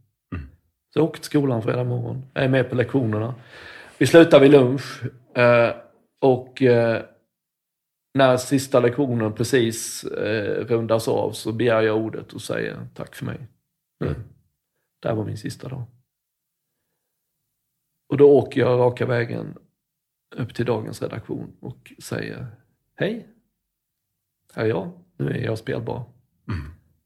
Så 0.99 1.03
jag 1.03 1.09
åker 1.09 1.20
till 1.20 1.24
skolan 1.24 1.62
fredag 1.62 1.84
morgon, 1.84 2.22
jag 2.34 2.44
är 2.44 2.49
med 2.49 2.70
på 2.70 2.74
lektionerna. 2.74 3.34
Vi 3.99 4.07
slutar 4.07 4.40
vid 4.40 4.51
lunch 4.51 5.03
eh, 5.36 5.76
och 6.20 6.62
eh, 6.62 7.05
när 8.14 8.36
sista 8.36 8.80
lektionen 8.80 9.32
precis 9.32 10.05
eh, 10.05 10.66
rundas 10.66 11.09
av 11.09 11.32
så 11.32 11.53
begär 11.53 11.82
jag 11.82 11.96
ordet 11.96 12.32
och 12.32 12.42
säger 12.42 12.86
tack 12.94 13.14
för 13.14 13.24
mig. 13.24 13.49
Nu. 14.01 14.14
Det 15.03 15.09
här 15.09 15.14
var 15.14 15.24
min 15.24 15.36
sista 15.36 15.68
dag. 15.68 15.82
Och 18.09 18.16
då 18.16 18.30
åker 18.30 18.61
jag 18.61 18.78
raka 18.78 19.07
vägen 19.07 19.59
upp 20.36 20.55
till 20.55 20.66
dagens 20.66 21.03
redaktion 21.03 21.57
och 21.61 21.92
säger 22.03 22.46
hej, 22.94 23.28
här 24.55 24.64
är 24.64 24.68
jag. 24.68 24.90
Nu 25.16 25.30
är 25.30 25.44
jag 25.44 25.59
spelbar. 25.59 26.05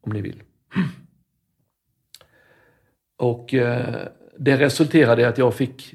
Om 0.01 0.12
ni 0.12 0.20
vill. 0.20 0.43
Och 3.23 3.55
eh, 3.55 4.07
det 4.39 4.57
resulterade 4.57 5.23
i 5.23 5.25
att 5.25 5.39
jag 5.39 5.55
fick 5.55 5.95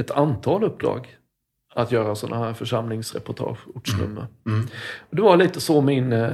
ett 0.00 0.10
antal 0.10 0.64
uppdrag 0.64 1.16
att 1.74 1.92
göra 1.92 2.14
sådana 2.14 2.44
här 2.44 2.52
församlingsreportage, 2.52 3.58
ortsnummer. 3.74 4.26
Och 5.10 5.16
det 5.16 5.22
var 5.22 5.36
lite 5.36 5.60
så 5.60 5.80
min, 5.80 6.12
eh, 6.12 6.30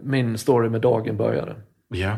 min 0.00 0.38
story 0.38 0.68
med 0.68 0.80
dagen 0.80 1.16
började. 1.16 1.56
Ja. 1.88 2.16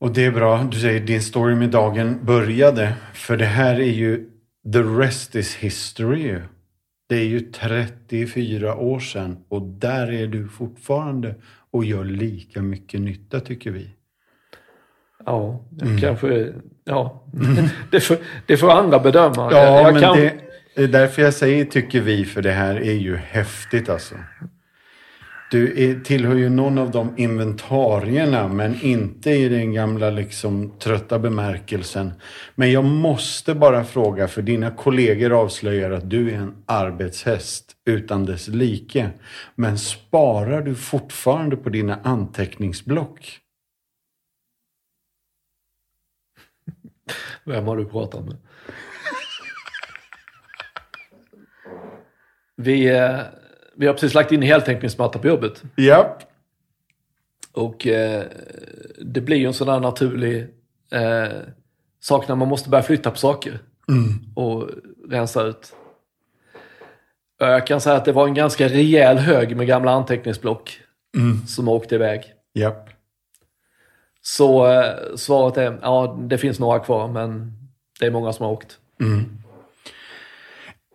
Och 0.00 0.12
det 0.12 0.24
är 0.24 0.30
bra. 0.30 0.62
Du 0.62 0.80
säger 0.80 1.00
din 1.00 1.22
story 1.22 1.54
med 1.54 1.70
dagen 1.70 2.24
började. 2.24 2.94
För 3.14 3.36
det 3.36 3.44
här 3.44 3.80
är 3.80 3.92
ju 3.92 4.30
the 4.72 4.82
rest 4.82 5.34
is 5.34 5.56
history. 5.56 6.40
Det 7.08 7.16
är 7.16 7.24
ju 7.24 7.40
34 7.40 8.76
år 8.76 9.00
sedan 9.00 9.44
och 9.48 9.62
där 9.62 10.12
är 10.12 10.26
du 10.26 10.48
fortfarande 10.48 11.34
och 11.70 11.84
gör 11.84 12.04
lika 12.04 12.62
mycket 12.62 13.00
nytta 13.00 13.40
tycker 13.40 13.70
vi. 13.70 13.97
Ja, 15.28 15.60
jag 15.78 16.00
kanske... 16.00 16.52
Ja, 16.84 17.22
det, 17.90 18.00
får, 18.00 18.16
det 18.46 18.56
får 18.56 18.70
andra 18.70 18.98
bedöma. 18.98 19.48
Ja, 19.52 19.82
jag, 19.82 19.92
men 19.92 20.02
kan, 20.02 20.16
det 20.16 20.32
är 20.74 20.88
därför 20.88 21.22
jag 21.22 21.34
säger 21.34 21.64
tycker 21.64 22.00
vi, 22.00 22.24
för 22.24 22.42
det 22.42 22.52
här 22.52 22.76
är 22.76 22.92
ju 22.92 23.16
häftigt 23.16 23.88
alltså. 23.88 24.14
Du 25.50 25.90
är, 25.90 26.00
tillhör 26.00 26.34
ju 26.34 26.48
någon 26.48 26.78
av 26.78 26.90
de 26.90 27.14
inventarierna, 27.16 28.48
men 28.48 28.80
inte 28.82 29.30
i 29.30 29.48
den 29.48 29.72
gamla 29.72 30.10
liksom 30.10 30.72
trötta 30.78 31.18
bemärkelsen. 31.18 32.12
Men 32.54 32.72
jag 32.72 32.84
måste 32.84 33.54
bara 33.54 33.84
fråga, 33.84 34.28
för 34.28 34.42
dina 34.42 34.70
kollegor 34.70 35.32
avslöjar 35.32 35.90
att 35.90 36.10
du 36.10 36.30
är 36.30 36.34
en 36.34 36.54
arbetshäst 36.66 37.72
utan 37.86 38.24
dess 38.24 38.48
like. 38.48 39.10
Men 39.54 39.78
sparar 39.78 40.62
du 40.62 40.74
fortfarande 40.74 41.56
på 41.56 41.68
dina 41.68 41.98
anteckningsblock? 42.02 43.40
Vem 47.44 47.66
har 47.66 47.76
du 47.76 47.84
pratat 47.84 48.24
med? 48.24 48.36
Vi, 52.56 52.88
eh, 52.88 53.18
vi 53.76 53.86
har 53.86 53.94
precis 53.94 54.14
lagt 54.14 54.32
in 54.32 54.42
heltäckningsmatta 54.42 55.18
på 55.18 55.28
jobbet. 55.28 55.62
Japp. 55.76 56.22
Och 57.52 57.86
eh, 57.86 58.24
det 59.00 59.20
blir 59.20 59.36
ju 59.36 59.46
en 59.46 59.54
sån 59.54 59.66
där 59.66 59.80
naturlig 59.80 60.46
eh, 60.92 61.38
sak 62.00 62.28
när 62.28 62.34
man 62.34 62.48
måste 62.48 62.70
börja 62.70 62.82
flytta 62.82 63.10
på 63.10 63.16
saker. 63.16 63.58
Och 64.34 64.70
rensa 65.08 65.42
ut. 65.42 65.72
Jag 67.38 67.66
kan 67.66 67.80
säga 67.80 67.96
att 67.96 68.04
det 68.04 68.12
var 68.12 68.26
en 68.28 68.34
ganska 68.34 68.68
rejäl 68.68 69.18
hög 69.18 69.56
med 69.56 69.66
gamla 69.66 69.90
anteckningsblock 69.90 70.80
som 71.46 71.68
åkte 71.68 71.94
iväg. 71.94 72.34
Japp. 72.54 72.87
Så 74.36 74.72
eh, 74.72 75.16
svaret 75.16 75.56
är, 75.56 75.78
ja 75.82 76.18
det 76.28 76.38
finns 76.38 76.58
några 76.58 76.78
kvar 76.78 77.08
men 77.08 77.52
det 78.00 78.06
är 78.06 78.10
många 78.10 78.32
som 78.32 78.44
har 78.44 78.52
åkt. 78.52 78.78
Mm. 79.00 79.38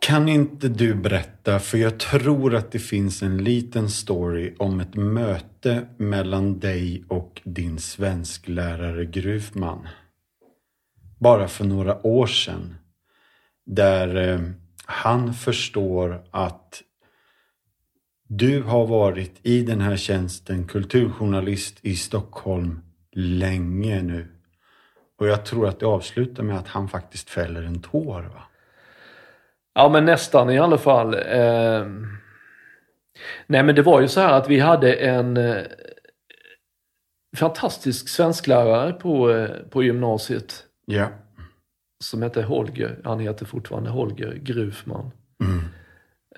kan 0.01 0.29
inte 0.29 0.67
du 0.67 0.95
berätta, 0.95 1.59
för 1.59 1.77
jag 1.77 1.99
tror 1.99 2.55
att 2.55 2.71
det 2.71 2.79
finns 2.79 3.23
en 3.23 3.43
liten 3.43 3.89
story 3.89 4.55
om 4.59 4.79
ett 4.79 4.95
möte 4.95 5.85
mellan 5.97 6.59
dig 6.59 7.03
och 7.07 7.41
din 7.43 7.79
svensklärare 7.79 9.05
Grufman. 9.05 9.87
Bara 11.19 11.47
för 11.47 11.65
några 11.65 12.07
år 12.07 12.27
sedan. 12.27 12.75
Där 13.65 14.33
eh, 14.33 14.41
han 14.85 15.33
förstår 15.33 16.23
att 16.31 16.81
du 18.27 18.63
har 18.63 18.87
varit 18.87 19.39
i 19.43 19.61
den 19.61 19.81
här 19.81 19.97
tjänsten 19.97 20.67
kulturjournalist 20.67 21.79
i 21.81 21.95
Stockholm 21.95 22.79
länge 23.15 24.01
nu. 24.01 24.27
Och 25.19 25.27
jag 25.27 25.45
tror 25.45 25.67
att 25.67 25.79
det 25.79 25.85
avslutar 25.85 26.43
med 26.43 26.57
att 26.57 26.67
han 26.67 26.87
faktiskt 26.87 27.29
fäller 27.29 27.63
en 27.63 27.81
tår. 27.81 28.21
Va? 28.21 28.43
Ja, 29.73 29.89
men 29.89 30.05
nästan 30.05 30.49
i 30.49 30.59
alla 30.59 30.77
fall. 30.77 31.13
Eh... 31.13 31.87
Nej, 33.47 33.63
men 33.63 33.75
det 33.75 33.81
var 33.81 34.01
ju 34.01 34.07
så 34.07 34.19
här 34.19 34.33
att 34.33 34.49
vi 34.49 34.59
hade 34.59 34.93
en 34.93 35.37
eh, 35.37 35.63
fantastisk 37.37 38.09
svensklärare 38.09 38.93
på, 38.93 39.31
eh, 39.31 39.49
på 39.69 39.83
gymnasiet. 39.83 40.65
Ja. 40.85 41.09
Som 42.03 42.21
hette 42.21 42.43
Holger. 42.43 42.99
Han 43.03 43.19
heter 43.19 43.45
fortfarande 43.45 43.89
Holger 43.89 44.33
Grufman. 44.33 45.11
Mm. 45.43 45.63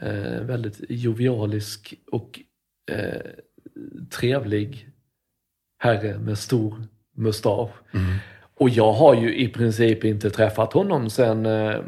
Eh, 0.02 0.42
väldigt 0.42 0.82
jovialisk 0.90 1.94
och 2.12 2.40
eh, 2.92 3.22
trevlig 4.10 4.90
herre 5.78 6.18
med 6.18 6.38
stor 6.38 6.84
mustasch. 7.16 7.72
Mm. 7.94 8.16
Och 8.56 8.70
jag 8.70 8.94
har 8.94 9.16
ju 9.16 9.36
i 9.36 9.48
princip 9.48 10.04
inte 10.04 10.30
träffat 10.30 10.74
honom 10.74 11.10
sen, 11.10 11.46
eh, 11.46 11.82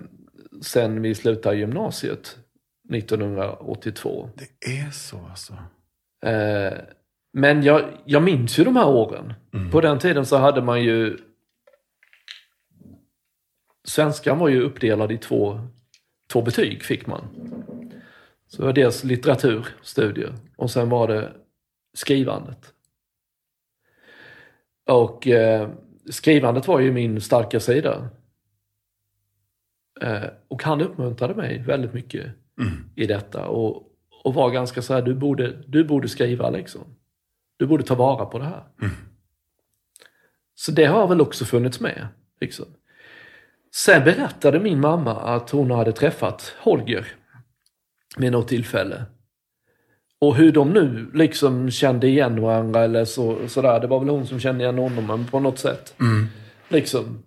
sen 0.61 1.01
vi 1.01 1.15
slutade 1.15 1.57
gymnasiet 1.57 2.38
1982. 2.93 4.29
Det 4.35 4.79
är 4.79 4.91
så 4.91 5.17
alltså? 5.29 5.53
Eh, 6.25 6.77
men 7.33 7.63
jag, 7.63 7.83
jag 8.05 8.23
minns 8.23 8.59
ju 8.59 8.63
de 8.63 8.75
här 8.75 8.88
åren. 8.88 9.33
Mm. 9.53 9.71
På 9.71 9.81
den 9.81 9.99
tiden 9.99 10.25
så 10.25 10.38
hade 10.38 10.61
man 10.61 10.83
ju... 10.83 11.17
Svenskan 13.88 14.39
var 14.39 14.47
ju 14.47 14.61
uppdelad 14.61 15.11
i 15.11 15.17
två, 15.17 15.59
två 16.31 16.41
betyg, 16.41 16.83
fick 16.83 17.07
man. 17.07 17.27
Så 18.47 18.61
det 18.61 18.65
var 18.65 18.73
dels 18.73 19.03
litteraturstudier 19.03 20.35
och 20.55 20.71
sen 20.71 20.89
var 20.89 21.07
det 21.07 21.31
skrivandet. 21.93 22.73
Och 24.88 25.27
eh, 25.27 25.69
skrivandet 26.09 26.67
var 26.67 26.79
ju 26.79 26.91
min 26.91 27.21
starka 27.21 27.59
sida. 27.59 28.09
Eh, 30.01 30.23
och 30.47 30.63
han 30.63 30.81
uppmuntrade 30.81 31.35
mig 31.35 31.63
väldigt 31.63 31.93
mycket 31.93 32.25
Mm. 32.61 32.89
i 32.95 33.05
detta 33.07 33.47
och, 33.47 33.83
och 34.23 34.33
var 34.33 34.51
ganska 34.51 34.81
så 34.81 34.93
här, 34.93 35.01
du 35.01 35.13
borde, 35.13 35.63
du 35.67 35.83
borde 35.83 36.09
skriva 36.09 36.49
liksom. 36.49 36.81
Du 37.57 37.67
borde 37.67 37.83
ta 37.83 37.95
vara 37.95 38.25
på 38.25 38.39
det 38.39 38.45
här. 38.45 38.63
Mm. 38.81 38.93
Så 40.55 40.71
det 40.71 40.85
har 40.85 41.07
väl 41.07 41.21
också 41.21 41.45
funnits 41.45 41.79
med. 41.79 42.07
Liksom. 42.41 42.65
Sen 43.75 44.03
berättade 44.03 44.59
min 44.59 44.79
mamma 44.79 45.15
att 45.15 45.49
hon 45.49 45.71
hade 45.71 45.91
träffat 45.91 46.55
Holger 46.59 47.07
vid 48.17 48.31
något 48.31 48.47
tillfälle. 48.47 49.05
Och 50.22 50.36
hur 50.36 50.51
de 50.51 50.70
nu 50.70 51.11
liksom 51.13 51.72
kände 51.72 52.07
igen 52.07 52.41
varandra 52.41 52.84
eller 52.84 53.05
så, 53.05 53.38
sådär. 53.47 53.80
Det 53.80 53.88
var 53.88 53.99
väl 53.99 54.09
hon 54.09 54.28
som 54.28 54.39
kände 54.39 54.63
igen 54.63 54.78
honom 54.78 55.07
men 55.07 55.26
på 55.26 55.39
något 55.39 55.59
sätt. 55.59 55.93
Mm. 55.99 56.28
Liksom. 56.70 57.24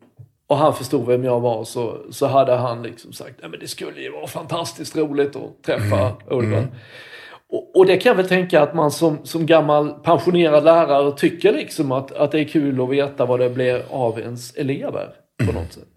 Och 0.46 0.56
han 0.56 0.74
förstod 0.74 1.06
vem 1.06 1.24
jag 1.24 1.40
var 1.40 1.64
så, 1.64 1.98
så 2.10 2.26
hade 2.26 2.56
han 2.56 2.82
liksom 2.82 3.12
sagt 3.12 3.34
Nej, 3.40 3.50
men 3.50 3.60
det 3.60 3.68
skulle 3.68 4.00
ju 4.00 4.10
vara 4.10 4.26
fantastiskt 4.26 4.96
roligt 4.96 5.36
att 5.36 5.62
träffa 5.62 6.12
Urban. 6.30 6.66
Och, 7.50 7.76
och 7.76 7.86
det 7.86 7.96
kan 7.96 8.10
jag 8.10 8.16
väl 8.16 8.28
tänka 8.28 8.62
att 8.62 8.74
man 8.74 8.90
som, 8.90 9.18
som 9.22 9.46
gammal 9.46 9.90
pensionerad 9.90 10.64
lärare 10.64 11.12
tycker 11.12 11.52
liksom 11.52 11.92
att, 11.92 12.12
att 12.12 12.32
det 12.32 12.40
är 12.40 12.44
kul 12.44 12.80
att 12.80 12.90
veta 12.90 13.26
vad 13.26 13.40
det 13.40 13.50
blir 13.50 13.82
av 13.90 14.20
ens 14.20 14.54
elever 14.54 15.08
på 15.46 15.52
något 15.52 15.72
sätt. 15.72 15.88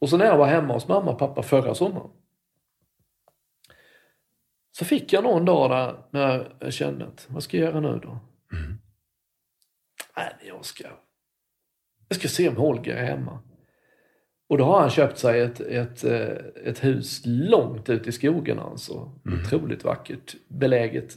Och 0.00 0.08
så 0.08 0.16
när 0.16 0.26
jag 0.26 0.38
var 0.38 0.46
hemma 0.46 0.74
hos 0.74 0.88
mamma 0.88 1.10
och 1.10 1.18
pappa 1.18 1.42
förra 1.42 1.74
sommaren. 1.74 2.10
Så 4.78 4.84
fick 4.84 5.12
jag 5.12 5.24
någon 5.24 5.44
dag 5.44 5.70
där 5.70 5.96
när 6.10 6.52
jag 6.60 6.72
kände 6.72 7.06
att 7.06 7.26
vad 7.30 7.42
ska 7.42 7.56
jag 7.56 7.64
göra 7.66 7.80
nu 7.80 8.00
då? 8.02 8.18
Nej, 10.16 10.32
men 10.38 10.48
jag 10.48 10.64
ska, 10.64 10.84
jag 12.08 12.16
ska 12.18 12.28
se 12.28 12.48
om 12.48 12.56
Holger 12.56 12.96
är 12.96 13.04
hemma. 13.04 13.38
Och 14.48 14.58
då 14.58 14.64
har 14.64 14.80
han 14.80 14.90
köpt 14.90 15.18
sig 15.18 15.40
ett, 15.40 15.60
ett, 15.60 16.04
eh, 16.04 16.36
ett 16.64 16.84
hus 16.84 17.22
långt 17.24 17.88
ut 17.90 18.06
i 18.06 18.12
skogen 18.12 18.58
alltså. 18.58 19.12
Otroligt 19.44 19.84
vackert. 19.84 20.34
Beläget 20.48 21.16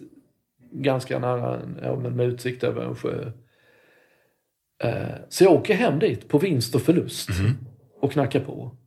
ganska 0.72 1.20
nära, 1.20 1.62
ja, 1.82 1.96
men 1.96 2.16
med 2.16 2.26
utsikt 2.28 2.64
över 2.64 2.82
en 2.86 2.96
sjö. 2.96 3.32
Eh, 4.84 5.16
Så 5.30 5.44
jag 5.44 5.54
åker 5.54 5.74
hem 5.74 6.00
dit 6.00 6.28
på 6.30 6.38
vinst 6.38 6.76
och 6.76 6.82
förlust 6.82 7.30
och 8.02 8.12
knackar 8.12 8.40
på. 8.40 8.78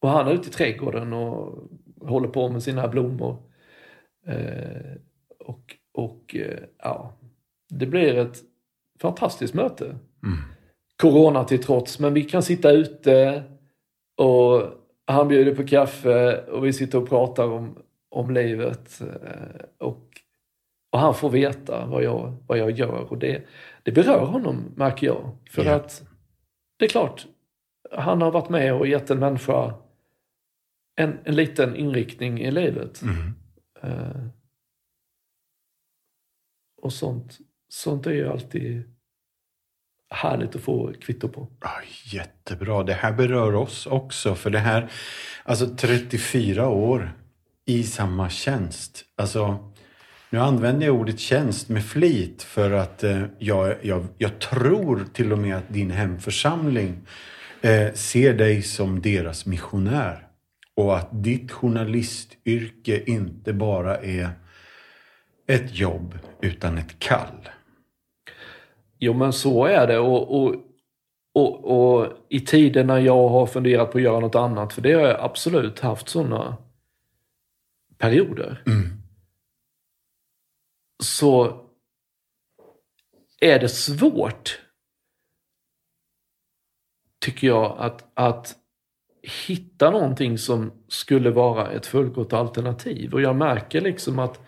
Och 0.00 0.08
han 0.08 0.28
är 0.28 0.32
ute 0.32 0.48
i 0.48 0.52
trädgården 0.52 1.12
och 1.12 1.68
håller 2.00 2.28
på 2.28 2.48
med 2.48 2.62
sina 2.62 2.88
blommor. 2.88 3.49
Eh, 4.26 4.92
Och, 5.38 5.76
och 5.92 6.36
eh, 6.36 6.58
ja, 6.78 7.16
det 7.70 7.86
blir 7.86 8.14
ett 8.18 8.38
fantastiskt 9.00 9.54
möte 9.54 9.84
Mm. 9.84 10.38
corona 10.96 11.44
till 11.44 11.62
trots, 11.62 11.98
men 11.98 12.14
vi 12.14 12.22
kan 12.24 12.42
sitta 12.42 12.70
ute 12.70 13.42
och 14.16 14.62
han 15.06 15.28
bjuder 15.28 15.54
på 15.54 15.66
kaffe 15.66 16.44
och 16.44 16.66
vi 16.66 16.72
sitter 16.72 16.98
och 17.02 17.08
pratar 17.08 17.44
om, 17.48 17.78
om 18.10 18.30
livet. 18.30 19.00
eh, 19.00 19.64
Och, 19.78 20.06
och 20.92 20.98
han 20.98 21.14
får 21.14 21.30
veta 21.30 21.86
vad 21.86 22.02
jag, 22.02 22.36
vad 22.46 22.58
jag 22.58 22.70
gör 22.70 23.12
och 23.12 23.18
det, 23.18 23.42
det 23.82 23.92
berör 23.92 24.24
honom 24.26 24.64
märker 24.76 25.06
jag. 25.06 25.30
För 25.50 25.64
Ja. 25.64 25.74
att 25.74 26.02
det 26.78 26.84
är 26.84 26.88
klart, 26.88 27.26
han 27.90 28.22
har 28.22 28.30
varit 28.30 28.48
med 28.48 28.74
och 28.74 28.86
gett 28.86 29.10
en 29.10 29.18
människa 29.18 29.74
en, 30.96 31.18
en 31.24 31.34
liten 31.36 31.76
inriktning 31.76 32.40
i 32.40 32.50
livet. 32.50 33.02
Mm. 33.02 33.16
Eh, 33.82 34.26
och 36.82 36.92
sånt, 36.92 37.38
sånt 37.68 38.06
är 38.06 38.10
ju 38.10 38.28
alltid 38.28 38.82
härligt 40.10 40.56
att 40.56 40.62
få 40.62 40.92
kvitto 41.00 41.28
på. 41.28 41.48
Ah, 41.60 41.80
jättebra. 42.04 42.82
Det 42.82 42.92
här 42.92 43.12
berör 43.12 43.54
oss 43.54 43.86
också. 43.86 44.34
För 44.34 44.50
det 44.50 44.58
här, 44.58 44.90
alltså 45.44 45.66
34 45.76 46.68
år 46.68 47.12
i 47.64 47.82
samma 47.82 48.28
tjänst. 48.28 49.04
Alltså, 49.16 49.72
nu 50.30 50.38
använder 50.38 50.86
jag 50.86 50.96
ordet 50.96 51.20
tjänst 51.20 51.68
med 51.68 51.84
flit 51.84 52.42
för 52.42 52.70
att 52.70 53.04
eh, 53.04 53.22
jag, 53.38 53.74
jag, 53.82 54.06
jag 54.18 54.38
tror 54.38 55.04
till 55.12 55.32
och 55.32 55.38
med 55.38 55.56
att 55.56 55.68
din 55.68 55.90
hemförsamling 55.90 57.06
eh, 57.60 57.92
ser 57.92 58.34
dig 58.34 58.62
som 58.62 59.00
deras 59.00 59.46
missionär. 59.46 60.29
Och 60.76 60.96
att 60.96 61.08
ditt 61.24 61.52
journalistyrke 61.52 63.04
inte 63.06 63.52
bara 63.52 63.96
är 63.96 64.30
ett 65.46 65.78
jobb 65.78 66.18
utan 66.40 66.78
ett 66.78 66.98
kall. 66.98 67.48
Jo 68.98 69.14
men 69.14 69.32
så 69.32 69.64
är 69.64 69.86
det 69.86 69.98
och, 69.98 70.42
och, 70.42 70.54
och, 71.34 71.64
och 71.64 72.12
i 72.28 72.40
tider 72.40 72.84
när 72.84 72.98
jag 72.98 73.28
har 73.28 73.46
funderat 73.46 73.92
på 73.92 73.98
att 73.98 74.04
göra 74.04 74.20
något 74.20 74.34
annat, 74.34 74.72
för 74.72 74.82
det 74.82 74.92
har 74.92 75.02
jag 75.02 75.20
absolut 75.20 75.80
haft 75.80 76.08
sådana 76.08 76.56
perioder. 77.98 78.62
Mm. 78.66 79.02
Så 81.02 81.60
är 83.40 83.58
det 83.58 83.68
svårt, 83.68 84.60
tycker 87.18 87.46
jag, 87.46 87.76
att, 87.78 88.10
att 88.14 88.56
hitta 89.22 89.90
någonting 89.90 90.38
som 90.38 90.72
skulle 90.88 91.30
vara 91.30 91.70
ett 91.70 91.86
fullgott 91.86 92.32
alternativ. 92.32 93.14
Och 93.14 93.20
jag 93.22 93.36
märker 93.36 93.80
liksom 93.80 94.18
att 94.18 94.40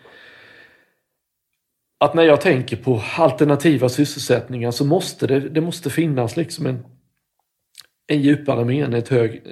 att 1.97 2.13
när 2.13 2.23
jag 2.23 2.41
tänker 2.41 2.77
på 2.77 3.01
alternativa 3.17 3.89
sysselsättningar 3.89 4.71
så 4.71 4.85
måste 4.85 5.27
det, 5.27 5.39
det 5.39 5.61
måste 5.61 5.89
finnas 5.89 6.37
liksom 6.37 6.65
en, 6.65 6.85
en 8.07 8.21
djupare 8.21 8.65
mening, 8.65 8.99
ett 8.99 9.09
hög, 9.09 9.43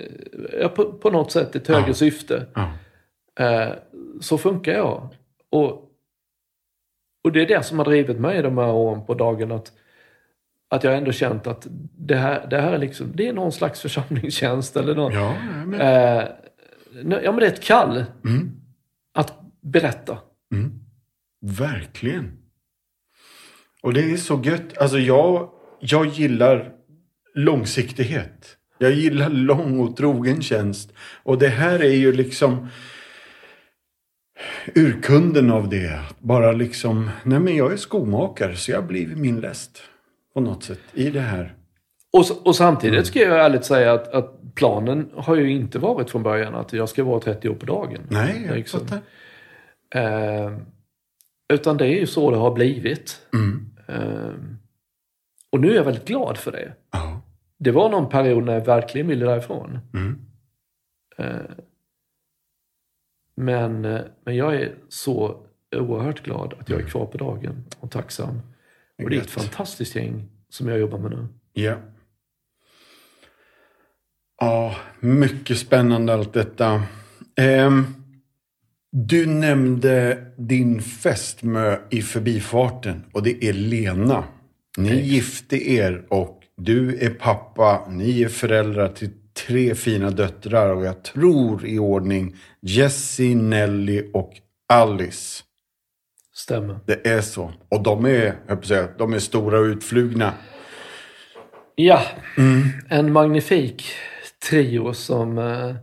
ja, 0.61 0.69
på, 0.69 0.93
på 0.93 1.09
något 1.09 1.31
sätt 1.31 1.55
ett 1.55 1.67
högre 1.67 1.87
Ja. 1.87 1.93
syfte. 1.93 2.45
Ja. 2.55 2.71
Eh, 3.45 3.73
så 4.21 4.37
funkar 4.37 4.71
jag. 4.71 5.07
Och, 5.49 5.71
och 7.23 7.31
det 7.31 7.41
är 7.41 7.47
det 7.47 7.63
som 7.65 7.77
har 7.77 7.85
drivit 7.85 8.19
mig 8.19 8.41
de 8.41 8.57
här 8.57 8.71
åren 8.71 9.05
på 9.05 9.13
dagen. 9.13 9.51
Att, 9.51 9.71
att 10.71 10.83
jag 10.83 10.97
ändå 10.97 11.11
känt 11.11 11.47
att 11.47 11.67
det 11.97 12.15
här, 12.15 12.47
det 12.49 12.61
här 12.61 12.73
är, 12.73 12.77
liksom, 12.77 13.11
det 13.15 13.27
är 13.27 13.33
någon 13.33 13.51
slags 13.51 13.81
församlingstjänst. 13.81 14.77
Eller 14.77 14.95
någon, 14.95 15.13
Ja, 15.13 15.35
men... 15.65 15.81
eh, 15.81 16.27
ja, 17.23 17.31
men 17.31 17.35
det 17.39 17.45
är 17.45 17.51
ett 17.51 17.63
kall 17.63 18.05
Mm. 18.25 18.51
att 19.13 19.33
berätta. 19.61 20.17
Mm. 20.53 20.71
Verkligen. 21.41 22.31
Och 23.81 23.93
det 23.93 24.11
är 24.11 24.17
så 24.17 24.41
gött. 24.43 24.77
Alltså 24.77 24.97
jag, 24.99 25.49
jag 25.79 26.05
gillar 26.05 26.71
långsiktighet. 27.35 28.57
Jag 28.77 28.91
gillar 28.91 29.29
lång 29.29 29.79
och 29.79 29.97
trogen 29.97 30.41
tjänst. 30.41 30.93
Och 31.23 31.37
det 31.37 31.47
här 31.47 31.79
är 31.83 31.95
ju 31.95 32.11
liksom... 32.13 32.67
urkunden 34.75 35.51
av 35.51 35.69
det. 35.69 35.99
Bara 36.19 36.51
liksom, 36.51 37.09
nej 37.23 37.39
men 37.39 37.55
jag 37.55 37.71
är 37.73 37.77
skomakare 37.77 38.55
så 38.55 38.71
jag 38.71 38.87
blivit 38.87 39.17
min 39.17 39.39
läst. 39.39 39.81
På 40.33 40.41
något 40.41 40.63
sätt 40.63 40.79
i 40.93 41.09
det 41.09 41.21
här. 41.21 41.55
Och, 42.13 42.47
och 42.47 42.55
samtidigt 42.55 43.07
ska 43.07 43.19
jag 43.19 43.45
ärligt 43.45 43.65
säga 43.65 43.93
att, 43.93 44.07
att, 44.07 44.37
planen 44.55 45.09
har 45.15 45.35
ju 45.35 45.51
inte 45.51 45.79
varit 45.79 46.09
från 46.09 46.23
början 46.23 46.55
att 46.55 46.73
jag 46.73 46.89
ska 46.89 47.03
vara 47.03 47.19
30 47.19 47.49
år 47.49 47.55
på 47.55 47.65
dagen. 47.65 48.01
Nej, 48.09 48.43
jag 48.47 48.55
liksom. 48.55 48.79
fattar. 48.87 49.01
Eh, 49.95 50.57
utan 51.53 51.77
det 51.77 51.85
är 51.85 51.99
ju 51.99 52.07
så 52.07 52.31
det 52.31 52.37
har 52.37 52.51
blivit. 52.51 53.21
Mm. 53.33 53.69
Eh, 53.87 54.33
och 55.49 55.59
nu 55.59 55.71
är 55.71 55.75
jag 55.75 55.83
väldigt 55.83 56.07
glad 56.07 56.37
för 56.37 56.51
det. 56.51 56.73
Ja. 56.91 57.21
Det 57.57 57.71
var 57.71 57.89
någon 57.89 58.09
period 58.09 58.43
när 58.43 58.53
jag 58.53 58.65
verkligen 58.65 59.07
ville 59.07 59.25
därifrån. 59.25 59.79
Mm. 59.93 60.21
Eh, 61.17 61.51
men, 63.35 63.81
men 64.25 64.35
jag 64.35 64.55
är 64.55 64.75
så 64.89 65.45
oerhört 65.75 66.23
glad 66.23 66.53
att 66.59 66.69
jag 66.69 66.81
är 66.81 66.85
kvar 66.85 67.05
på 67.05 67.17
dagen 67.17 67.63
och 67.79 67.91
tacksam. 67.91 68.41
Och 69.03 69.09
det 69.09 69.15
är 69.15 69.21
ett 69.21 69.29
fantastiskt 69.29 69.95
gäng 69.95 70.29
som 70.49 70.67
jag 70.67 70.79
jobbar 70.79 70.97
med 70.97 71.11
nu. 71.11 71.27
Ja. 71.53 71.75
Ja, 74.41 74.75
mycket 74.99 75.57
spännande 75.57 76.13
allt 76.13 76.33
detta. 76.33 76.83
Ehm, 77.35 77.85
du 78.91 79.25
nämnde 79.25 80.25
din 80.37 80.81
fästmö 80.81 81.77
i 81.89 82.01
förbifarten 82.01 83.03
och 83.11 83.23
det 83.23 83.45
är 83.45 83.53
Lena. 83.53 84.23
Ni 84.77 84.89
Exakt. 84.89 85.05
gifte 85.05 85.69
er 85.71 86.05
och 86.09 86.41
du 86.57 86.97
är 87.05 87.09
pappa, 87.09 87.87
ni 87.89 88.21
är 88.21 88.29
föräldrar 88.29 88.87
till 88.87 89.09
tre 89.47 89.75
fina 89.75 90.11
döttrar 90.11 90.69
och 90.75 90.85
jag 90.85 91.03
tror 91.03 91.65
i 91.65 91.79
ordning 91.79 92.35
Jessie, 92.61 93.35
Nelly 93.35 94.09
och 94.13 94.33
Alice. 94.73 95.43
Stämmer. 96.41 96.79
Det 96.85 97.07
är 97.07 97.21
så. 97.21 97.51
Och 97.69 97.83
de 97.83 98.05
är, 98.05 98.35
jag 98.47 98.65
säga, 98.65 98.87
de 98.97 99.13
är 99.13 99.19
stora 99.19 99.59
och 99.59 99.63
utflugna. 99.63 100.33
Ja, 101.75 102.01
en 102.89 103.11
magnifik 103.11 103.85
trio 104.49 104.93
som 104.93 105.37
eh, 105.37 105.75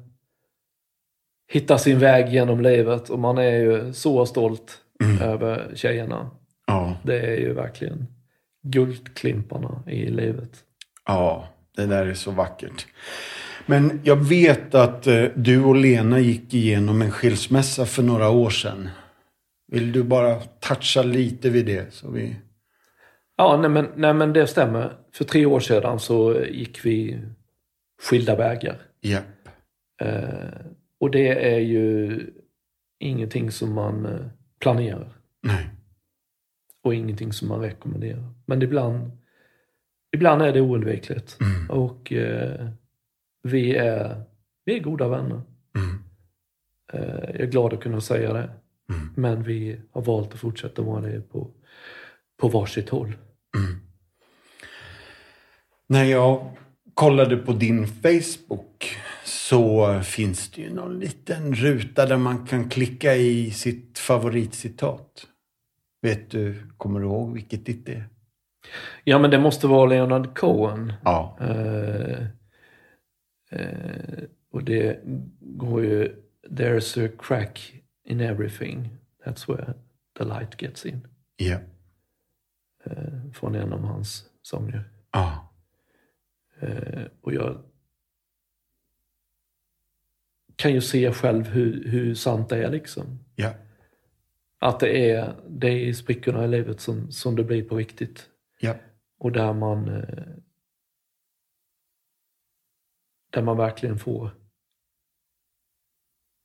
hittar 1.53 1.77
sin 1.77 1.99
väg 1.99 2.29
genom 2.29 2.61
livet 2.61 3.11
och 3.11 3.19
man 3.19 3.39
är 3.39 3.57
ju 3.57 3.93
så 3.93 4.27
stolt 4.27 4.79
över 5.23 5.73
tjejerna. 5.75 6.31
Ja. 6.67 6.97
Det 7.03 7.21
är 7.21 7.37
ju 7.37 7.53
verkligen 7.53 8.07
guldklimparna 8.63 9.83
i 9.87 10.07
livet. 10.07 10.51
Ja, 11.07 11.49
det 11.77 11.87
där 11.87 12.07
är 12.07 12.15
så 12.15 12.31
vackert. 12.31 12.87
Men 13.67 14.01
jag 14.05 14.17
vet 14.17 14.75
att 14.75 15.07
eh, 15.07 15.25
du 15.35 15.65
och 15.65 15.77
Lena 15.77 16.19
gick 16.19 16.55
igenom 16.55 17.03
en 17.03 17.11
skilsmässa 17.11 17.87
för 17.87 18.03
några 18.03 18.29
år 18.29 18.51
sedan. 18.51 18.89
Vill 19.73 19.93
du 19.93 20.03
bara 20.03 20.41
toucha 20.41 21.03
lite 21.03 21.51
vid 21.51 21.67
det? 21.67 21.95
Så 21.95 22.11
vi... 22.11 22.37
Ja, 23.37 23.57
nej 23.61 23.71
men, 23.71 23.89
nej 23.97 24.15
men 24.15 24.33
det 24.33 24.47
stämmer. 24.47 24.97
För 25.13 25.25
tre 25.25 25.47
år 25.47 25.61
sedan 25.61 26.01
så 26.01 26.45
gick 26.45 26.87
vi 26.87 27.21
skilda 28.03 28.37
vägar. 28.37 28.83
Japp. 29.01 29.49
Eh, 30.03 30.67
och 31.01 31.11
det 31.11 31.55
är 31.55 31.59
ju 31.59 32.21
ingenting 32.99 33.51
som 33.51 33.75
man 33.75 34.07
eh, 34.07 34.27
planerar. 34.61 35.13
Nej. 35.43 35.71
och 36.83 36.95
ingenting 36.95 37.33
som 37.33 37.49
man 37.49 37.61
rekommenderar. 37.61 38.35
Men 38.47 38.63
ibland, 38.63 39.11
ibland 40.13 40.43
är 40.43 40.53
det 40.53 40.61
oundvikligt. 40.61 41.39
Mm. 41.41 41.71
Och 41.71 42.13
eh, 42.13 42.69
vi, 43.43 43.77
är, 43.77 44.23
vi 44.65 44.77
är 44.77 44.83
goda 44.83 45.09
vänner. 45.09 45.43
Mm. 45.77 46.05
Eh, 46.93 47.31
jag 47.31 47.41
är 47.41 47.47
glad 47.47 47.73
att 47.73 47.81
kunna 47.81 48.01
säga 48.01 48.33
det. 48.33 48.51
Mm. 48.93 49.11
Men 49.15 49.43
vi 49.43 49.81
har 49.93 50.03
valt 50.03 50.35
att 50.35 50.41
fortsätta 50.41 50.83
vara 50.83 51.01
det 51.01 51.21
på, 51.21 51.51
på 52.41 52.49
varsitt 52.49 52.89
håll. 52.89 53.17
Mm. 53.57 53.81
När 55.87 56.05
jag 56.05 56.57
kollade 56.95 57.37
på 57.37 57.53
din 57.53 57.87
Facebook 57.87 58.97
så 59.25 60.01
finns 60.01 60.51
det 60.51 60.63
ju 60.63 60.75
någon 60.75 60.99
liten 60.99 61.55
ruta 61.55 62.07
där 62.07 62.17
man 62.17 62.47
kan 62.47 62.69
klicka 62.69 63.17
i 63.17 63.51
sitt 63.51 63.99
favoritcitat. 63.99 65.27
Vet 66.03 66.31
du, 66.31 66.55
kommer 66.77 67.01
du 67.01 67.07
ihåg 67.07 67.33
vilket 67.33 67.67
ditt 67.67 67.89
är? 67.89 68.09
Ja, 69.05 69.19
men 69.19 69.31
det 69.31 69.39
måste 69.39 69.67
vara 69.67 69.87
Leonard 69.87 70.39
Cohen. 70.39 70.93
Ja. 71.05 71.39
Eh, 71.41 72.23
eh, 73.51 74.25
och 74.53 74.65
det 74.65 75.01
går 75.41 75.85
ju 75.85 76.15
There's 76.51 77.07
a 77.07 77.11
crack 77.19 77.78
in 78.09 78.21
everything. 78.21 78.99
That's 79.25 79.49
where 79.49 79.75
the 80.19 80.25
light 80.25 80.57
gets 80.57 80.87
in. 80.87 81.09
Ja. 81.37 81.59
Eh, 82.85 83.31
från 83.35 83.55
en 83.55 83.73
av 83.73 83.81
hans 83.81 84.31
sånger. 84.43 84.91
Ja. 85.13 85.53
Eh, 86.61 87.05
och 87.21 87.35
jag 87.35 87.63
kan 90.57 90.73
ju 90.73 90.81
se 90.81 91.13
själv 91.13 91.47
hur, 91.47 91.89
hur 91.89 92.15
sant 92.15 92.49
det 92.49 92.65
är 92.65 92.71
liksom. 92.71 93.19
Ja. 93.37 93.55
Att 94.59 94.81
det 94.81 95.11
är, 95.11 95.35
det 95.49 95.69
är 95.69 95.87
i 95.87 95.95
sprickorna 95.95 96.45
i 96.45 96.49
livet 96.49 96.81
som, 96.81 97.13
som 97.13 97.37
det 97.37 97.45
blir 97.45 97.69
på 97.69 97.77
riktigt. 97.77 98.29
Ja. 98.61 98.77
Och 99.19 99.33
där 99.33 99.53
man 99.53 99.89
eh, 99.89 100.27
där 103.31 103.43
man 103.43 103.57
verkligen 103.57 103.99
får 103.99 104.31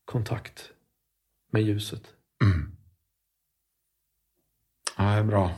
kontakt 0.05 0.72
med 1.53 1.63
ljuset. 1.63 2.01
Mm. 2.43 2.71
Ja, 4.97 5.03
det 5.03 5.09
är 5.09 5.23
bra. 5.23 5.51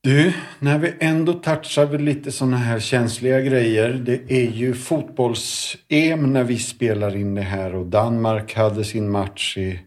Du, 0.00 0.32
när 0.58 0.78
vi 0.78 0.94
ändå 1.00 1.32
touchar 1.32 1.86
vid 1.86 2.00
lite 2.00 2.32
sådana 2.32 2.56
här 2.56 2.80
känsliga 2.80 3.40
grejer. 3.40 3.92
Det 3.92 4.32
är 4.32 4.50
ju 4.50 4.74
fotbolls-EM 4.74 6.32
när 6.32 6.44
vi 6.44 6.58
spelar 6.58 7.16
in 7.16 7.34
det 7.34 7.42
här 7.42 7.74
och 7.74 7.86
Danmark 7.86 8.54
hade 8.54 8.84
sin 8.84 9.10
match 9.10 9.58
i 9.58 9.80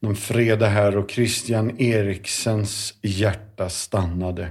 någon 0.00 0.16
fredag 0.16 0.66
här 0.66 0.96
och 0.96 1.10
Christian 1.10 1.80
Eriksens 1.80 2.94
hjärta 3.02 3.68
stannade. 3.68 4.50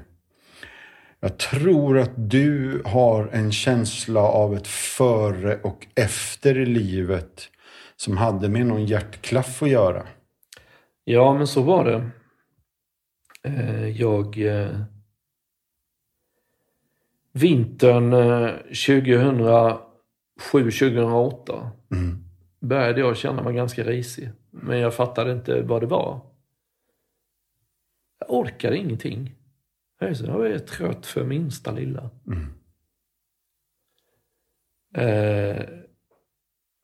Jag 1.19 1.37
tror 1.37 1.99
att 1.99 2.29
du 2.29 2.81
har 2.85 3.29
en 3.33 3.51
känsla 3.51 4.21
av 4.21 4.55
ett 4.55 4.67
före 4.67 5.59
och 5.63 5.87
efter 5.95 6.57
i 6.57 6.65
livet 6.65 7.49
som 8.01 8.17
hade 8.17 8.49
med 8.49 8.65
någon 8.65 8.85
hjärtklaff 8.85 9.63
att 9.63 9.69
göra. 9.69 10.07
Ja, 11.03 11.33
men 11.33 11.47
så 11.47 11.61
var 11.61 11.85
det. 11.85 12.09
Eh, 13.43 13.87
jag... 13.87 14.37
Eh, 14.37 14.81
vintern 17.31 18.13
eh, 18.13 18.53
2007-2008 18.71 21.69
Mm. 21.91 22.23
började 22.59 22.99
jag 22.99 23.17
känna 23.17 23.43
mig 23.43 23.53
ganska 23.53 23.83
risig. 23.83 24.29
Men 24.51 24.79
jag 24.79 24.93
fattade 24.93 25.31
inte 25.31 25.61
vad 25.61 25.81
det 25.81 25.87
var. 25.87 26.19
Jag 28.19 28.33
orkade 28.33 28.77
ingenting. 28.77 29.35
Jag 29.99 30.51
är 30.51 30.59
trött 30.59 31.05
för 31.05 31.23
minsta 31.23 31.71
lilla. 31.71 32.09
Mm. 32.27 32.53
Eh, 34.95 35.65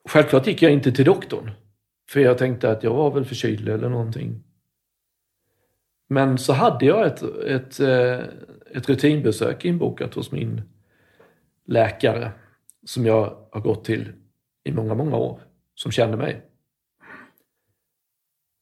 självklart 0.06 0.46
gick 0.46 0.62
jag 0.62 0.72
inte 0.72 0.92
till 0.92 1.04
doktorn. 1.04 1.50
För 2.10 2.20
jag 2.20 2.38
tänkte 2.38 2.70
att 2.70 2.82
jag 2.82 2.94
var 2.94 3.10
väl 3.10 3.24
förkyld 3.24 3.68
eller 3.68 3.88
någonting. 3.88 4.42
Men 6.08 6.38
så 6.38 6.52
hade 6.52 6.86
jag 6.86 7.06
ett, 7.06 7.22
ett, 7.22 7.80
eh, 7.80 8.20
ett 8.70 8.88
rutinbesök 8.88 9.64
inbokat 9.64 10.14
hos 10.14 10.32
min 10.32 10.62
läkare. 11.64 12.32
Som 12.84 13.06
jag 13.06 13.48
har 13.52 13.60
gått 13.60 13.84
till 13.84 14.12
i 14.64 14.72
många, 14.72 14.94
många 14.94 15.16
år. 15.16 15.40
Som 15.74 15.92
kände 15.92 16.16
mig. 16.16 16.42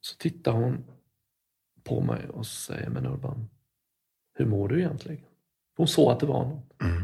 Så 0.01 0.17
tittar 0.17 0.53
hon 0.53 0.85
på 1.85 2.01
mig 2.01 2.29
och 2.29 2.47
säger, 2.47 2.91
men 2.91 3.07
Urban, 3.07 3.49
hur 4.35 4.47
mår 4.47 4.69
du 4.69 4.79
egentligen? 4.79 5.25
Hon 5.77 5.89
såg 5.89 6.13
att 6.13 6.21
det 6.21 6.27
var 6.27 6.45
något. 6.45 6.83
Mm. 6.83 7.03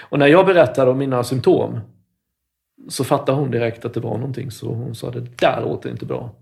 Och 0.00 0.18
när 0.18 0.26
jag 0.26 0.46
berättade 0.46 0.90
om 0.90 0.98
mina 0.98 1.24
symptom 1.24 1.80
så 2.88 3.04
fattade 3.04 3.38
hon 3.38 3.50
direkt 3.50 3.84
att 3.84 3.94
det 3.94 4.00
var 4.00 4.18
någonting. 4.18 4.50
Så 4.50 4.74
hon 4.74 4.94
sa, 4.94 5.10
det 5.10 5.38
där 5.38 5.60
låter 5.60 5.90
inte 5.90 6.06
bra. 6.06 6.34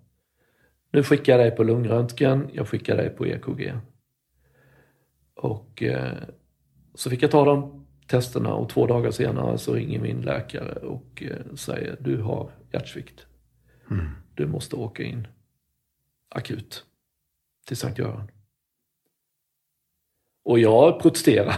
Nu 0.91 1.03
skickar 1.03 1.33
jag 1.33 1.41
dig 1.41 1.57
på 1.57 1.65
lungröntgen, 1.65 2.51
jag 2.53 2.69
skickar 2.69 2.97
dig 2.97 3.11
på 3.11 3.27
EKG. 3.27 3.73
Och 5.35 5.83
eh, 5.83 6.13
så 6.95 7.11
fick 7.11 7.23
jag 7.23 7.31
ta 7.31 7.45
de 7.45 7.87
testerna 8.07 8.55
och 8.55 8.69
två 8.69 8.87
dagar 8.87 9.11
senare 9.11 9.59
så 9.59 9.75
ringer 9.75 10.01
min 10.01 10.21
läkare 10.21 10.73
och 10.73 11.23
eh, 11.23 11.55
säger, 11.55 11.97
du 12.01 12.23
har 12.23 12.51
hjärtsvikt. 12.73 13.27
Mm. 13.91 14.07
Du 14.35 14.47
måste 14.47 14.77
åka 14.77 15.03
in 15.03 15.29
akut 16.29 16.85
till 17.67 17.77
Sankt 17.77 17.99
Göran. 17.99 18.31
Och 20.43 20.59
jag 20.59 21.03
protesterade. 21.03 21.55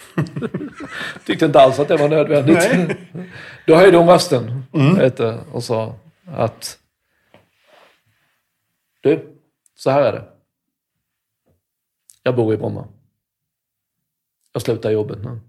Tyckte 1.26 1.44
inte 1.46 1.60
alls 1.60 1.78
att 1.78 1.88
det 1.88 1.96
var 1.96 2.08
nödvändigt. 2.08 2.58
Nej. 2.72 3.10
Då 3.66 3.74
höjde 3.76 3.96
hon 3.96 4.08
rösten 4.08 4.62
Mm. 4.72 5.10
du, 5.16 5.38
och 5.52 5.64
sa 5.64 5.98
att 6.26 6.78
Du, 9.00 9.36
så 9.74 9.90
här 9.90 10.02
är 10.02 10.12
det. 10.12 10.28
Jag 12.22 12.36
bor 12.36 12.54
i 12.54 12.56
Bromma. 12.56 12.88
Jag 14.52 14.62
slutar 14.62 14.90
jobbet 14.90 15.18
nu. 15.24 15.40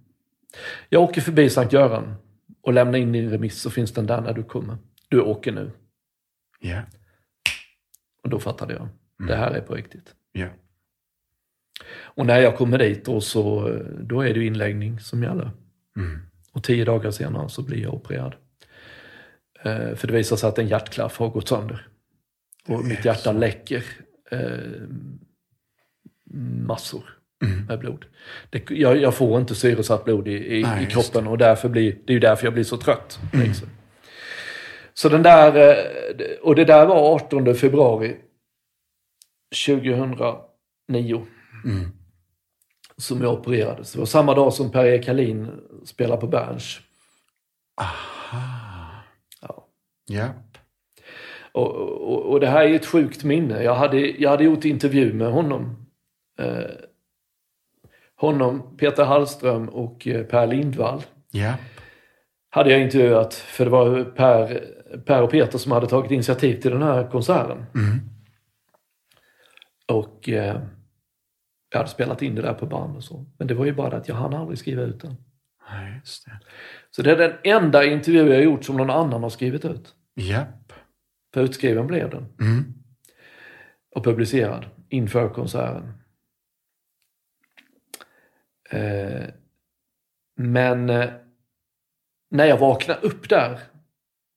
Jag 0.89 1.01
åker 1.01 1.21
förbi 1.21 1.49
Sankt 1.49 1.73
Göran 1.73 2.15
och 2.61 2.73
lämnar 2.73 2.99
in 2.99 3.11
din 3.11 3.29
remiss 3.29 3.61
så 3.61 3.69
finns 3.71 3.91
den 3.91 4.05
där 4.07 4.21
när 4.21 4.33
du 4.33 4.43
kommer. 4.43 4.77
Du 5.09 5.21
åker 5.21 5.51
nu. 5.51 5.71
Ja. 6.59 6.81
Och 8.23 8.29
då 8.29 8.39
fattade 8.39 8.73
jag. 8.73 8.87
Det 9.27 9.35
här 9.35 9.51
är 9.51 9.61
på 9.61 9.75
riktigt. 9.75 10.15
Ja. 10.31 10.47
Och 11.89 12.25
när 12.25 12.39
jag 12.39 12.57
kommer 12.57 12.77
dit 12.77 13.05
då, 13.05 13.21
så, 13.21 13.77
då 13.99 14.21
är 14.21 14.33
det 14.33 14.45
inläggning 14.45 14.99
som 14.99 15.23
gäller. 15.23 15.51
Mm. 15.97 16.19
Och 16.51 16.63
tio 16.63 16.85
dagar 16.85 17.11
senare 17.11 17.49
så 17.49 17.61
blir 17.61 17.81
jag 17.81 17.93
opererad. 17.93 18.35
Eh, 19.63 19.95
för 19.95 20.07
det 20.07 20.13
visar 20.13 20.35
sig 20.35 20.49
att 20.49 20.59
en 20.59 20.67
hjärtklaff 20.67 21.17
har 21.17 21.29
gått 21.29 21.47
sönder. 21.47 21.87
Och 22.67 22.85
mitt 22.85 23.05
hjärta 23.05 23.31
läcker 23.31 23.83
eh, 24.31 24.81
massor 26.67 27.03
Mm. 27.43 27.65
med 27.65 27.79
blod. 27.79 28.05
Det, 28.49 28.69
jag, 28.71 28.97
jag 28.97 29.15
får 29.15 29.39
inte 29.39 29.55
syresatt 29.55 30.05
blod 30.05 30.27
i, 30.27 30.57
i, 30.57 30.63
Nej, 30.63 30.83
i 30.83 30.85
kroppen 30.85 31.27
och 31.27 31.37
därför 31.37 31.69
blir, 31.69 31.97
det 32.05 32.11
är 32.11 32.13
ju 32.13 32.19
därför 32.19 32.45
jag 32.45 32.53
blir 32.53 32.63
så 32.63 32.77
trött. 32.77 33.19
Liksom. 33.33 33.67
Så 34.93 35.09
den 35.09 35.23
där, 35.23 35.69
eh, 35.69 35.85
och 36.41 36.55
det 36.55 36.65
där 36.65 36.85
var 36.85 37.15
18 37.15 37.55
februari 37.55 38.15
2009 39.67 41.25
Mm. 41.65 41.91
som 42.97 43.21
jag 43.21 43.33
opererades. 43.33 43.93
Det 43.93 43.99
var 43.99 44.05
samma 44.05 44.33
dag 44.33 44.53
som 44.53 44.71
Per-Erik 44.71 45.07
Hallin 45.07 45.47
spelade 45.85 46.21
på 46.21 46.27
Berns. 46.27 46.79
Aha. 47.81 49.03
Ja. 49.41 49.67
Japp. 50.09 50.57
Och, 51.51 51.71
och, 52.11 52.31
och 52.31 52.39
det 52.39 52.47
här 52.47 52.65
är 52.65 52.75
ett 52.75 52.85
sjukt 52.85 53.23
minne. 53.23 53.63
Jag 53.63 53.75
hade, 53.75 53.99
jag 53.99 54.29
hade 54.29 54.43
gjort 54.43 54.65
intervju 54.65 55.13
med 55.13 55.31
honom. 55.31 55.85
Eh, 56.39 56.63
honom, 58.15 58.77
Peter 58.77 59.03
Hallström 59.05 59.69
och 59.69 60.07
eh, 60.07 60.25
Per 60.25 60.47
Lindvall 60.47 61.01
Japp. 61.31 61.59
hade 62.49 62.71
jag 62.71 62.81
intervjuat. 62.81 63.33
För 63.33 63.65
det 63.65 63.71
var 63.71 64.03
Per, 64.03 64.63
per 65.05 65.21
och 65.21 65.31
Peter 65.31 65.57
som 65.57 65.71
hade 65.71 65.87
tagit 65.87 66.11
initiativ 66.11 66.61
till 66.61 66.71
den 66.71 66.83
här 66.83 67.09
konserten. 67.11 67.65
Mm. 67.75 67.99
Och 69.87 70.29
eh, 70.29 70.61
jag 71.73 71.79
hade 71.79 71.89
spelat 71.89 72.21
in 72.21 72.35
det 72.35 72.41
där 72.41 72.53
på 72.53 72.65
band 72.65 72.97
och 72.97 73.03
så. 73.03 73.25
Men 73.37 73.47
det 73.47 73.53
var 73.53 73.65
ju 73.65 73.73
bara 73.73 73.97
att 73.97 74.07
jag 74.07 74.15
hann 74.15 74.33
aldrig 74.33 74.59
skriva 74.59 74.81
ut 74.81 75.01
den. 75.01 75.15
Nej, 75.71 75.99
just 75.99 76.25
det. 76.25 76.39
Så 76.91 77.01
det 77.01 77.11
är 77.11 77.17
den 77.17 77.33
enda 77.43 77.85
intervju 77.85 78.33
jag 78.33 78.43
gjort 78.43 78.63
som 78.65 78.77
någon 78.77 78.89
annan 78.89 79.23
har 79.23 79.29
skrivit 79.29 79.65
ut. 79.65 79.95
Japp. 80.15 80.73
För 81.33 81.41
utskriven 81.43 81.87
blev 81.87 82.09
den. 82.09 82.25
Mm. 82.41 82.73
och 83.95 84.03
publicerad 84.03 84.65
inför 84.89 85.29
konserten. 85.29 85.93
Eh, 88.69 89.23
men 90.35 90.89
eh, 90.89 91.09
när 92.29 92.45
jag 92.45 92.57
vaknade 92.57 92.99
upp 92.99 93.29
där 93.29 93.59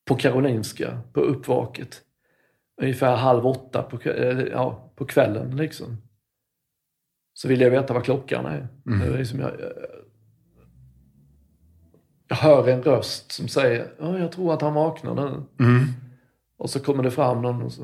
på 0.04 0.14
Karolinska, 0.14 1.00
på 1.12 1.20
uppvaket, 1.20 2.02
ungefär 2.82 3.16
halv 3.16 3.46
åtta 3.46 3.82
på, 3.82 4.08
eh, 4.10 4.40
ja, 4.40 4.92
på 4.96 5.06
kvällen 5.06 5.56
liksom. 5.56 6.05
Så 7.36 7.48
ville 7.48 7.64
jag 7.64 7.70
veta 7.70 7.94
vad 7.94 8.04
klockan 8.04 8.46
är. 8.46 8.68
Mm. 8.86 9.02
Är 9.02 9.18
liksom 9.18 9.40
jag, 9.40 9.52
jag, 12.28 12.36
hör 12.36 12.68
en 12.68 12.82
röst 12.82 13.32
som 13.32 13.48
säger, 13.48 13.92
ja, 13.98 14.18
jag 14.18 14.32
tror 14.32 14.54
att 14.54 14.62
han 14.62 14.74
vaknar 14.74 15.14
nu. 15.14 15.42
Mm. 15.64 15.84
Och 16.56 16.70
så 16.70 16.80
kommer 16.80 17.02
det 17.02 17.10
fram 17.10 17.42
någon 17.42 17.62
och 17.62 17.72
så, 17.72 17.82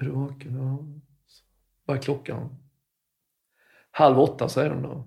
är 0.00 0.04
du 0.04 0.10
vaken? 0.10 0.56
Ja. 0.56 0.78
Vad 1.86 1.96
är 1.96 2.02
klockan? 2.02 2.56
Halv 3.90 4.20
åtta 4.20 4.48
säger 4.48 4.70
de 4.70 4.82
då. 4.82 5.04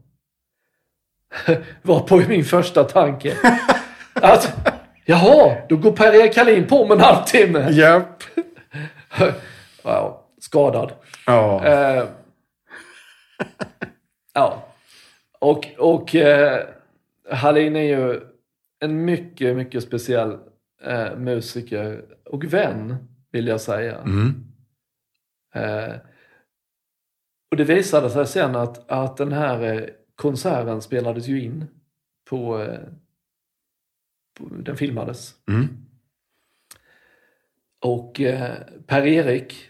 Var 1.82 2.00
på 2.00 2.18
min 2.18 2.46
första 2.46 2.84
tanke. 2.84 3.38
Att, 4.14 4.70
jaha, 5.06 5.58
då 5.70 5.78
går 5.78 5.92
Per-Erik 5.92 6.38
Hallin 6.38 6.68
på 6.68 6.88
med 6.88 6.98
en 6.98 7.04
halvtimme. 7.04 7.70
Japp. 7.72 8.24
Wow, 9.84 10.20
skadad. 10.40 10.92
Ja. 11.26 11.66
Eh, 11.66 12.04
ja. 14.34 14.68
Och, 15.40 15.68
och 15.78 16.16
eh, 16.16 16.70
Hallin 17.30 17.76
är 17.76 18.00
ju 18.00 18.22
en 18.80 19.06
mycket, 19.06 19.56
mycket 19.56 19.84
speciell 19.84 20.38
eh, 20.82 21.18
musiker 21.18 22.06
och 22.26 22.44
vän, 22.54 22.96
vill 23.32 23.48
jag 23.48 23.62
säga. 23.62 23.98
Mm. 23.98 24.44
Eh, 25.56 25.96
och 27.52 27.58
det 27.58 27.64
visade 27.64 28.10
sig 28.10 28.28
sen 28.28 28.56
att, 28.56 28.92
att 28.92 29.18
den 29.18 29.32
här 29.32 29.62
eh, 29.62 29.90
konserten 30.16 30.82
spelades 30.82 31.28
ju 31.28 31.44
in 31.44 31.66
på, 32.30 32.62
eh, 32.62 32.80
på 34.34 34.56
den 34.56 34.78
filmades. 34.78 35.36
Mm. 35.48 35.68
Och 37.80 38.22
eh, 38.22 38.56
Per-Erik 38.88 39.70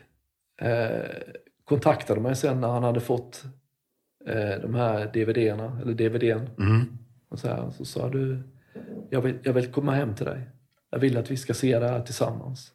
kontaktade 1.66 2.22
mig 2.22 2.36
sen 2.36 2.62
när 2.62 2.68
han 2.68 2.84
hade 2.84 3.00
fått 3.00 3.44
eh, 4.28 4.62
de 4.62 4.76
här 4.76 5.06
DVD-erna, 5.14 5.80
eller 5.82 5.94
DVDn. 5.94 6.50
Mm. 6.60 6.98
Och 7.30 7.40
så, 7.40 7.48
här, 7.48 7.70
så 7.78 7.86
sa 7.86 8.10
du, 8.10 8.44
jag 9.10 9.22
vill, 9.22 9.40
jag 9.44 9.54
vill 9.54 9.72
komma 9.72 9.92
hem 9.92 10.16
till 10.16 10.26
dig. 10.26 10.42
Jag 10.92 11.00
vill 11.00 11.18
att 11.18 11.32
vi 11.32 11.38
ska 11.38 11.54
se 11.54 11.80
det 11.80 11.88
här 11.88 12.00
tillsammans. 12.02 12.72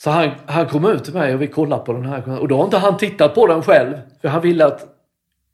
Så 0.00 0.10
han, 0.10 0.30
han 0.46 0.66
kom 0.66 0.84
ut 0.84 1.04
till 1.04 1.14
mig 1.14 1.34
och 1.34 1.42
vi 1.42 1.46
kollade 1.46 1.84
på 1.84 1.92
den 1.92 2.04
här. 2.04 2.40
Och 2.40 2.48
då 2.48 2.56
har 2.56 2.64
inte 2.64 2.78
han 2.78 2.96
tittat 2.96 3.34
på 3.34 3.46
den 3.46 3.62
själv. 3.62 3.96
För 4.20 4.28
han 4.28 4.42
ville 4.42 4.66
att, 4.66 4.86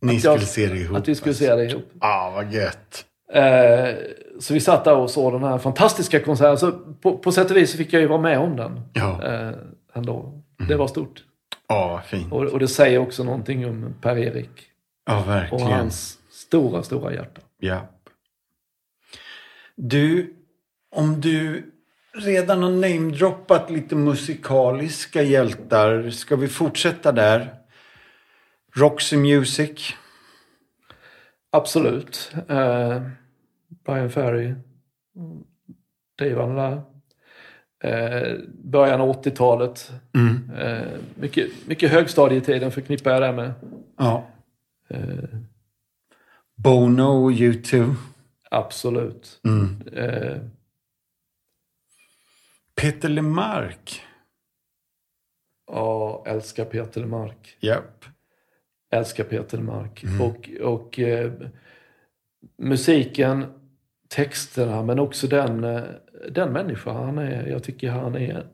Ni 0.00 0.16
Att 0.16 0.24
jag- 0.24 0.32
skulle 0.42 0.46
se 0.46 0.74
det 0.74 0.80
ihop. 0.80 0.96
att 0.96 1.08
vi 1.08 1.14
skulle 1.14 1.30
alltså. 1.30 1.44
se 1.44 1.54
det 1.56 1.64
ihop. 1.64 1.84
Ah, 2.00 2.30
vad 2.30 2.52
gött. 2.52 3.04
Eh, 3.32 3.94
så 4.40 4.54
vi 4.54 4.60
satt 4.60 4.84
där 4.84 4.96
och 4.96 5.10
såg 5.10 5.32
den 5.32 5.44
här 5.44 5.58
fantastiska 5.58 6.20
konserten. 6.20 6.58
Så 6.58 6.72
på, 6.72 7.18
på 7.18 7.32
sätt 7.32 7.50
och 7.50 7.56
vis 7.56 7.76
fick 7.76 7.92
jag 7.92 8.02
ju 8.02 8.08
vara 8.08 8.20
med 8.20 8.38
om 8.38 8.56
den. 8.56 8.80
Ja. 8.92 9.22
Eh, 9.24 9.50
ändå. 9.94 10.42
Det 10.68 10.76
var 10.76 10.86
stort. 10.88 11.24
Ja, 11.68 12.02
fint. 12.06 12.32
Och, 12.32 12.44
och 12.44 12.58
det 12.58 12.68
säger 12.68 12.98
också 12.98 13.24
någonting 13.24 13.66
om 13.66 13.94
Per-Erik. 14.00 14.50
Ja, 15.06 15.20
Och 15.20 15.28
verkligen. 15.28 15.66
hans 15.66 16.18
stora, 16.30 16.82
stora 16.82 17.12
hjärta. 17.14 17.40
Japp. 17.60 17.90
Du, 19.76 20.34
om 20.90 21.20
du 21.20 21.70
redan 22.14 22.62
har 22.62 22.70
namedroppat 22.70 23.70
lite 23.70 23.96
musikaliska 23.96 25.22
hjältar, 25.22 26.10
ska 26.10 26.36
vi 26.36 26.48
fortsätta 26.48 27.12
där? 27.12 27.54
Roxy 28.76 29.16
Music. 29.16 29.94
Absolut. 31.50 32.32
Eh, 32.48 33.02
Brian 33.84 34.10
Ferry. 34.10 34.54
Drivande 36.18 36.54
där. 36.62 36.82
Eh, 37.84 38.38
början 38.64 39.00
av 39.00 39.22
80-talet. 39.22 39.92
Mm. 40.14 40.50
Eh, 40.58 40.86
mycket, 41.14 41.66
mycket 41.66 41.90
högstadietiden 41.90 42.70
förknippar 42.72 43.10
jag 43.10 43.22
det 43.22 43.32
med. 43.32 43.52
Ja. 43.96 44.26
Eh, 44.88 45.38
Bono 46.54 47.24
och 47.24 47.30
U2. 47.32 47.94
absolut. 48.50 49.40
Mm. 49.44 49.82
Eh, 49.92 50.36
Peter 52.74 53.08
Lemark. 53.08 54.02
ja, 55.66 56.24
älskar 56.26 56.64
Peter 56.64 57.00
Lemark. 57.00 57.56
Japp. 57.60 58.04
Älskar 58.90 59.24
Peter 59.24 59.56
Lemark. 59.58 60.02
Mm. 60.02 60.20
Och, 60.20 60.50
och 60.62 60.98
eh, 60.98 61.32
musiken, 62.58 63.46
texterna, 64.14 64.82
men 64.82 64.98
också 64.98 65.26
den, 65.26 65.64
eh, 65.64 65.82
den 66.30 66.52
människa 66.52 66.92
han 66.92 67.18
är. 67.18 67.46
Jag 67.46 67.62
tycker 67.62 67.90
han 67.90 68.14
är 68.16 68.46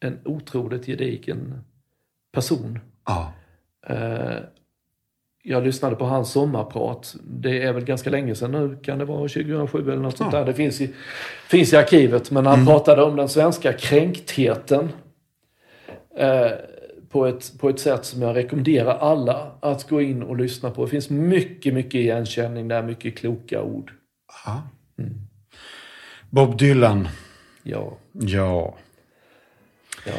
en 0.00 0.18
otroligt 0.24 0.86
gedigen 0.86 1.54
person. 2.32 2.78
Ja. 3.06 3.32
Eh, 3.86 4.36
jag 5.42 5.64
lyssnade 5.64 5.96
på 5.96 6.04
hans 6.04 6.30
sommarprat. 6.32 7.16
Det 7.24 7.62
är 7.62 7.72
väl 7.72 7.84
ganska 7.84 8.10
länge 8.10 8.34
sedan 8.34 8.52
nu. 8.52 8.76
Kan 8.82 8.98
det 8.98 9.04
vara 9.04 9.28
2007 9.28 9.82
eller 9.82 10.02
något 10.02 10.16
sånt 10.16 10.32
Ja. 10.32 10.38
där? 10.38 10.46
Det 10.46 10.54
finns 10.54 10.80
i, 10.80 10.94
finns 11.48 11.72
i 11.72 11.76
arkivet. 11.76 12.30
Men 12.30 12.46
han 12.46 12.66
pratade 12.66 13.02
om 13.02 13.16
den 13.16 13.28
svenska 13.28 13.72
kränktheten. 13.72 14.88
Eh, 16.16 16.50
på, 17.08 17.26
ett, 17.26 17.58
på 17.60 17.68
ett 17.68 17.80
sätt 17.80 18.04
som 18.04 18.22
jag 18.22 18.36
rekommenderar 18.36 18.98
alla 18.98 19.52
att 19.60 19.88
gå 19.88 20.00
in 20.00 20.22
och 20.22 20.36
lyssna 20.36 20.70
på. 20.70 20.84
Det 20.84 20.90
finns 20.90 21.10
mycket, 21.10 21.74
mycket 21.74 21.94
igenkänning 21.94 22.68
där. 22.68 22.82
Mycket 22.82 23.18
kloka 23.18 23.62
ord. 23.62 23.92
Ja. 24.96 25.04
Bob 26.30 26.58
Dylan. 26.58 27.08
Ja, 27.62 27.92
Ja. 28.12 28.74
ja. 30.06 30.12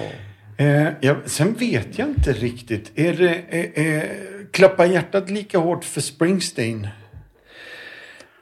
Eh, 0.66 0.88
ja. 1.02 1.16
Sen 1.26 1.54
vet 1.54 2.00
jag 2.00 2.08
inte 2.08 2.32
riktigt. 2.32 2.92
Är 3.00 3.14
det, 3.14 3.36
eh, 3.50 3.86
eh, 3.88 4.04
klappar 4.52 4.86
hjärtat 4.86 5.30
lika 5.30 5.58
hårt 5.60 5.84
för 5.86 6.02
Springsteen? 6.02 6.88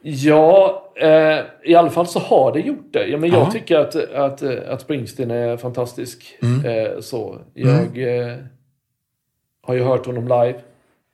Ja, 0.02 0.84
eh, 1.02 1.40
i 1.64 1.76
alla 1.76 1.90
fall 1.90 2.08
så 2.08 2.20
har 2.20 2.54
det 2.54 2.60
gjort 2.60 2.94
det. 2.94 3.06
Ja, 3.08 3.18
men 3.18 3.30
jag 3.30 3.42
Ja. 3.42 3.52
tycker 3.52 3.78
att, 3.78 3.96
att, 3.96 4.42
att 4.44 4.82
Springsteen 4.82 5.32
är 5.32 5.58
fantastisk. 5.58 6.38
Mm. 6.42 6.66
Eh, 6.66 7.00
så. 7.00 7.42
Jag 7.54 7.98
eh, 7.98 8.38
har 9.62 9.74
ju 9.76 9.84
hört 9.84 10.06
honom 10.06 10.24
live 10.28 10.60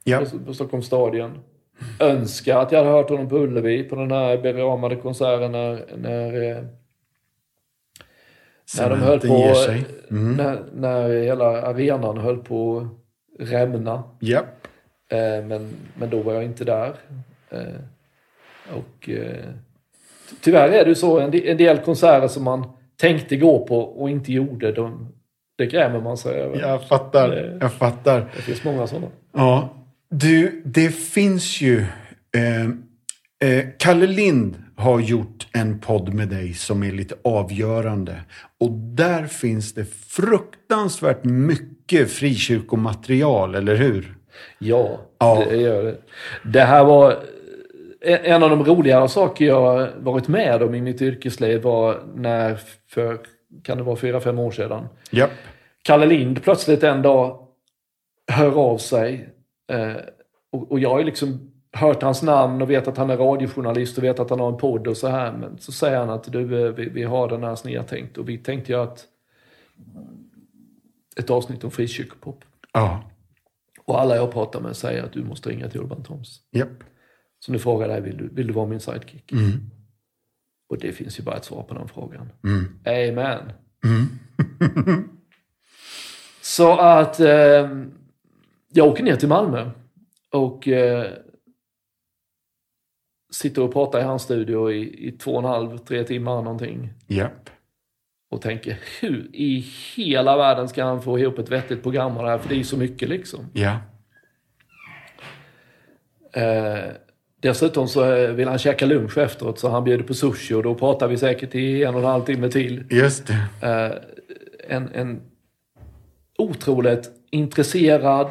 Ja. 0.04 0.20
på, 0.32 0.40
på 0.40 0.54
Stockholms 0.54 0.86
stadion. 0.86 1.40
Önskar 2.00 2.60
att 2.60 2.72
jag 2.72 2.80
hade 2.80 2.92
hört 2.92 3.10
honom 3.10 3.30
på 3.30 3.38
Ullevi 3.38 3.84
på 3.84 3.96
den 3.96 4.12
här 4.12 4.38
beramade 4.38 4.96
konserten 4.96 5.52
när, 5.52 5.86
när, 5.98 6.52
eh, 6.52 6.64
när 8.78 8.90
de 8.90 9.00
höll 9.02 9.20
på... 9.20 9.28
Mm. 10.12 10.34
När, 10.36 10.60
när 10.74 11.10
hela 11.24 11.62
arenan 11.62 12.18
höll 12.18 12.38
på 12.38 12.88
att 13.40 13.50
rämna. 13.52 14.04
Ja. 14.20 14.40
Eh, 15.12 15.46
men, 15.46 15.70
men 15.96 16.10
då 16.10 16.22
var 16.22 16.34
jag 16.34 16.44
inte 16.44 16.64
där. 16.64 16.94
Eh, 17.50 17.60
och 18.78 19.10
eh, 19.10 19.36
ty- 20.30 20.36
tyvärr 20.42 20.70
är 20.70 20.84
det 20.84 20.90
ju 20.90 20.96
så, 20.96 21.20
en, 21.20 21.34
en 21.34 21.58
del 21.58 21.78
konserter 21.78 22.28
som 22.28 22.44
man 22.44 22.64
tänkte 22.98 23.36
gå 23.36 23.66
på 23.68 23.80
och 23.80 24.10
inte 24.10 24.34
gjorde, 24.34 24.72
de, 24.72 25.14
det 25.58 25.66
grämer 25.66 26.02
man 26.02 26.18
sig 26.18 26.36
över. 26.42 26.60
Jag 26.60 26.84
fattar. 26.88 27.30
Det- 27.30 27.58
Jag 27.62 27.74
fattar. 27.74 28.20
Det 28.36 28.42
finns 28.42 28.64
många 28.64 28.88
sådana. 28.88 29.08
Ja. 29.34 29.70
Du, 30.10 30.62
det 30.66 30.90
finns 30.90 31.62
ju... 31.62 31.86
Eh, 32.36 32.66
eh, 33.50 33.66
Kalle 33.80 34.08
Lind 34.08 34.64
har 34.76 35.00
gjort 35.00 35.48
en 35.54 35.80
podd 35.80 36.14
med 36.14 36.28
dig 36.28 36.54
som 36.54 36.84
är 36.84 36.92
lite 36.92 37.16
avgörande. 37.24 38.22
Och 38.60 38.72
där 38.72 39.26
finns 39.26 39.74
det 39.74 39.86
fruktansvärt 39.86 41.24
mycket 41.24 42.12
frikyrkomaterial, 42.12 43.56
eller 43.56 43.76
hur? 43.76 44.16
Ja, 44.60 45.00
Ja. 45.20 45.44
det 45.50 45.58
gör 45.58 45.84
det. 45.84 45.98
Det 46.46 46.62
här 46.62 46.84
var 46.84 47.12
en 48.02 48.18
en 48.24 48.44
av 48.44 48.50
de 48.50 48.64
roligare 48.64 49.10
saker 49.10 49.46
jag 49.46 49.90
varit 50.00 50.28
med 50.28 50.64
om 50.64 50.76
i 50.76 50.82
mitt 50.82 51.02
yrkesliv 51.02 51.62
var 51.62 52.04
när, 52.16 52.60
för 52.90 53.18
kan 53.64 53.78
det 53.78 53.84
vara 53.84 53.96
fyra, 53.96 54.20
fem 54.22 54.40
år 54.40 54.52
sedan, 54.52 54.88
Japp. 55.12 55.32
Kalle 55.84 56.06
Lind 56.06 56.44
plötsligt 56.44 56.84
en 56.84 57.02
dag 57.02 57.48
hör 58.32 58.52
av 58.60 58.78
sig. 58.78 59.30
Eh, 59.70 59.96
och, 60.52 60.72
och 60.72 60.80
jag 60.80 60.90
har 60.90 61.00
ju 61.00 61.06
liksom 61.06 61.52
hört 61.72 62.02
hans 62.02 62.24
namn 62.24 62.62
och 62.62 62.70
vet 62.70 62.88
att 62.88 62.98
han 62.98 63.10
är 63.10 63.18
radiojournalist 63.18 63.98
och 63.98 64.04
vet 64.04 64.20
att 64.20 64.30
han 64.30 64.40
har 64.40 64.52
en 64.52 64.58
podd 64.58 64.88
och 64.88 64.98
så 64.98 65.08
här. 65.08 65.32
Men 65.32 65.58
så 65.58 65.72
säger 65.72 66.00
han 66.00 66.10
att 66.10 66.32
du, 66.32 66.66
eh, 66.66 66.74
vi, 66.74 66.90
vi 66.90 67.04
har 67.04 67.28
den 67.28 67.44
här 67.44 67.56
som 67.56 67.70
ni 67.70 67.78
har 67.78 67.84
tänkt. 67.84 68.18
Och 68.18 68.30
vi 68.30 68.38
tänkte 68.38 68.72
ju 68.72 68.80
att 68.80 69.06
ett 71.16 71.30
avsnitt 71.30 71.64
om 71.64 71.72
frikyrkopop. 71.72 72.46
Ja. 72.74 73.04
Och 73.86 74.02
alla 74.02 74.16
jag 74.16 74.32
pratar 74.32 74.62
med 74.62 74.76
säger 74.76 75.04
att 75.04 75.14
du 75.14 75.24
måste 75.24 75.50
ringa 75.50 75.70
till 75.70 75.80
Urban 75.80 76.04
Toms. 76.04 76.42
Japp. 76.52 76.84
Så 77.40 77.52
nu 77.52 77.60
frågar 77.60 77.90
jag 77.90 78.04
dig, 78.04 78.12
vill 78.12 78.18
du, 78.18 78.30
vill 78.36 78.48
du 78.48 78.54
vara 78.54 78.68
min 78.68 78.80
sidekick? 78.80 79.32
Mm. 79.32 79.52
Och 80.70 80.78
det 80.78 80.92
finns 80.92 81.20
ju 81.20 81.24
bara 81.24 81.36
ett 81.36 81.46
svar 81.46 81.64
på 81.64 81.74
den 81.74 81.88
frågan. 81.88 82.32
Mm. 82.44 82.80
Amen. 82.86 83.52
Mm. 83.86 85.10
Så 86.42 86.78
att 86.80 87.20
eh, 87.20 87.70
jag 88.74 88.88
åker 88.88 89.04
ner 89.04 89.16
till 89.16 89.30
Malmö 89.30 89.70
och 90.32 90.68
eh, 90.68 91.08
sitter 93.32 93.62
och 93.62 93.74
pratar 93.74 94.00
i 94.00 94.04
hans 94.04 94.24
studio 94.24 94.72
i, 94.72 95.08
i 95.08 95.12
två 95.12 95.32
och 95.32 95.40
en 95.40 95.46
halv, 95.46 95.78
tre 95.78 96.04
timmar 96.04 96.42
någonting. 96.42 96.90
Japp. 97.08 97.50
Och 98.32 98.42
tänker, 98.42 98.80
hur 99.02 99.30
i 99.34 99.66
hela 99.96 100.38
världen 100.38 100.70
ska 100.70 100.84
han 100.84 101.02
få 101.02 101.20
ihop 101.20 101.40
ett 101.40 101.50
vettigt 101.50 101.84
program 101.84 102.18
av 102.18 102.24
det 102.24 102.30
här? 102.30 102.38
För 102.38 102.50
det 102.50 102.56
är 102.56 102.58
ju 102.58 102.64
så 102.64 102.78
mycket 102.78 103.10
liksom. 103.10 103.46
Ja. 103.54 103.78
Eh, 106.34 106.92
dessutom 107.40 107.88
så 107.88 108.14
eh, 108.14 108.32
vill 108.32 108.48
han 108.48 108.58
käka 108.58 108.86
lunch 108.86 109.18
efteråt 109.18 109.60
så 109.60 109.70
han 109.70 109.84
bjuder 109.84 110.04
på 110.04 110.14
sushi 110.14 110.54
och 110.54 110.64
då 110.64 110.76
pratar 110.76 111.08
vi 111.08 111.18
säkert 111.18 111.56
i 111.56 111.84
en 111.84 111.96
och 111.96 112.02
en 112.02 112.08
halv 112.08 112.24
timme 112.24 112.50
till. 112.50 112.86
Just 112.90 113.28
det. 113.28 113.68
Eh, 113.68 113.98
en, 114.76 114.90
en 114.94 115.22
otroligt 116.38 117.12
intresserad, 117.32 118.28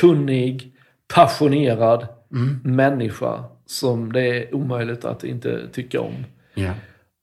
kunnig, 0.00 0.72
passionerad 1.14 2.06
människa 2.62 3.44
som 3.66 4.12
det 4.12 4.20
är 4.22 4.54
omöjligt 4.54 5.04
att 5.04 5.24
inte 5.24 5.68
tycka 5.68 6.00
om. 6.00 6.24
Ja. 6.54 6.72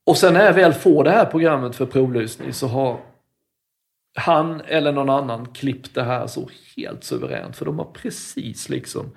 Och 0.06 0.16
sen 0.16 0.34
när 0.34 0.44
jag 0.44 0.52
väl 0.52 0.72
får 0.72 1.04
det 1.04 1.10
här 1.10 1.24
programmet 1.24 1.76
för 1.76 1.86
provlyssning 1.86 2.52
så 2.52 2.66
har 2.66 3.00
han 4.16 4.60
eller 4.60 4.92
någon 4.92 5.10
annan 5.10 5.46
klippt 5.46 5.94
det 5.94 6.02
här 6.02 6.26
så 6.26 6.48
helt 6.76 7.04
suveränt. 7.04 7.56
För 7.56 7.64
de 7.64 7.78
har 7.78 7.86
precis 7.92 8.68
liksom 8.68 9.10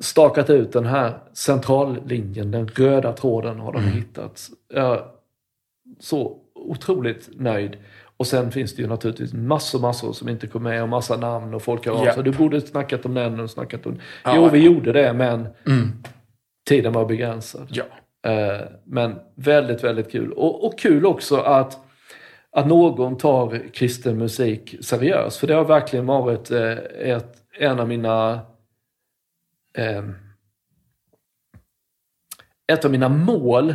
stakat 0.00 0.50
ut 0.50 0.72
den 0.72 0.86
här 0.86 1.18
centrallinjen, 1.32 2.50
den 2.50 2.68
röda 2.68 3.12
tråden 3.12 3.60
har 3.60 3.72
de 3.72 3.82
hittat. 3.82 4.50
Jag 4.68 4.94
är 4.94 5.04
så 6.00 6.38
otroligt 6.54 7.28
nöjd. 7.32 7.76
Och 8.16 8.26
sen 8.26 8.50
finns 8.52 8.74
det 8.76 8.82
ju 8.82 8.88
naturligtvis 8.88 9.32
massor, 9.32 9.78
massor 9.80 10.12
som 10.12 10.28
inte 10.28 10.46
kom 10.46 10.62
med 10.62 10.82
och 10.82 10.88
massa 10.88 11.16
namn 11.16 11.54
och 11.54 11.62
folk 11.62 11.86
har 11.86 11.92
av 11.94 12.04
Ja. 12.06 12.14
sig. 12.14 12.22
Du 12.22 12.30
borde 12.32 12.60
snackat 12.60 13.06
om 13.06 13.14
den 13.14 13.40
och 13.40 13.50
snackat 13.50 13.86
om... 13.86 13.98
Ja. 14.24 14.32
Jo, 14.36 14.48
vi 14.48 14.58
gjorde 14.64 14.92
det, 14.92 15.12
men 15.12 15.48
Mm. 15.66 15.92
tiden 16.68 16.92
var 16.92 17.04
begränsad. 17.06 17.68
Ja. 17.70 17.84
Eh, 18.30 18.60
Men 18.84 19.18
väldigt, 19.34 19.84
väldigt 19.84 20.12
kul. 20.12 20.32
Och, 20.32 20.66
och 20.66 20.78
kul 20.78 21.06
också 21.06 21.36
att, 21.36 21.78
att 22.50 22.66
någon 22.66 23.16
tar 23.18 23.72
kristen 23.72 24.18
musik 24.18 24.76
seriöst. 24.80 25.36
För 25.36 25.46
det 25.46 25.54
har 25.54 25.64
verkligen 25.64 26.06
varit 26.06 26.50
eh, 26.50 26.72
ett, 26.98 27.36
en 27.58 27.80
av 27.80 27.88
mina... 27.88 28.40
Eh, 29.78 30.04
ett 32.72 32.84
av 32.84 32.90
mina 32.90 33.08
mål 33.08 33.74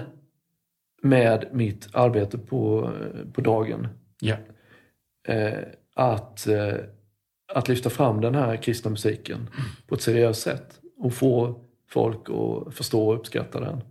med 1.01 1.45
mitt 1.51 1.87
arbete 1.93 2.37
på, 2.37 2.91
på 3.33 3.41
dagen. 3.41 3.87
Ja. 4.19 4.35
Eh, 5.27 5.59
att, 5.95 6.47
eh, 6.47 6.73
att 7.53 7.67
lyfta 7.67 7.89
fram 7.89 8.21
den 8.21 8.35
här 8.35 8.55
kristna 8.57 8.91
musiken 8.91 9.49
på 9.87 9.95
ett 9.95 10.01
seriöst 10.01 10.41
sätt. 10.41 10.79
Och 10.97 11.13
få 11.13 11.59
folk 11.89 12.19
att 12.29 12.73
förstå 12.75 13.09
och 13.09 13.15
uppskatta 13.19 13.59
den. 13.59 13.81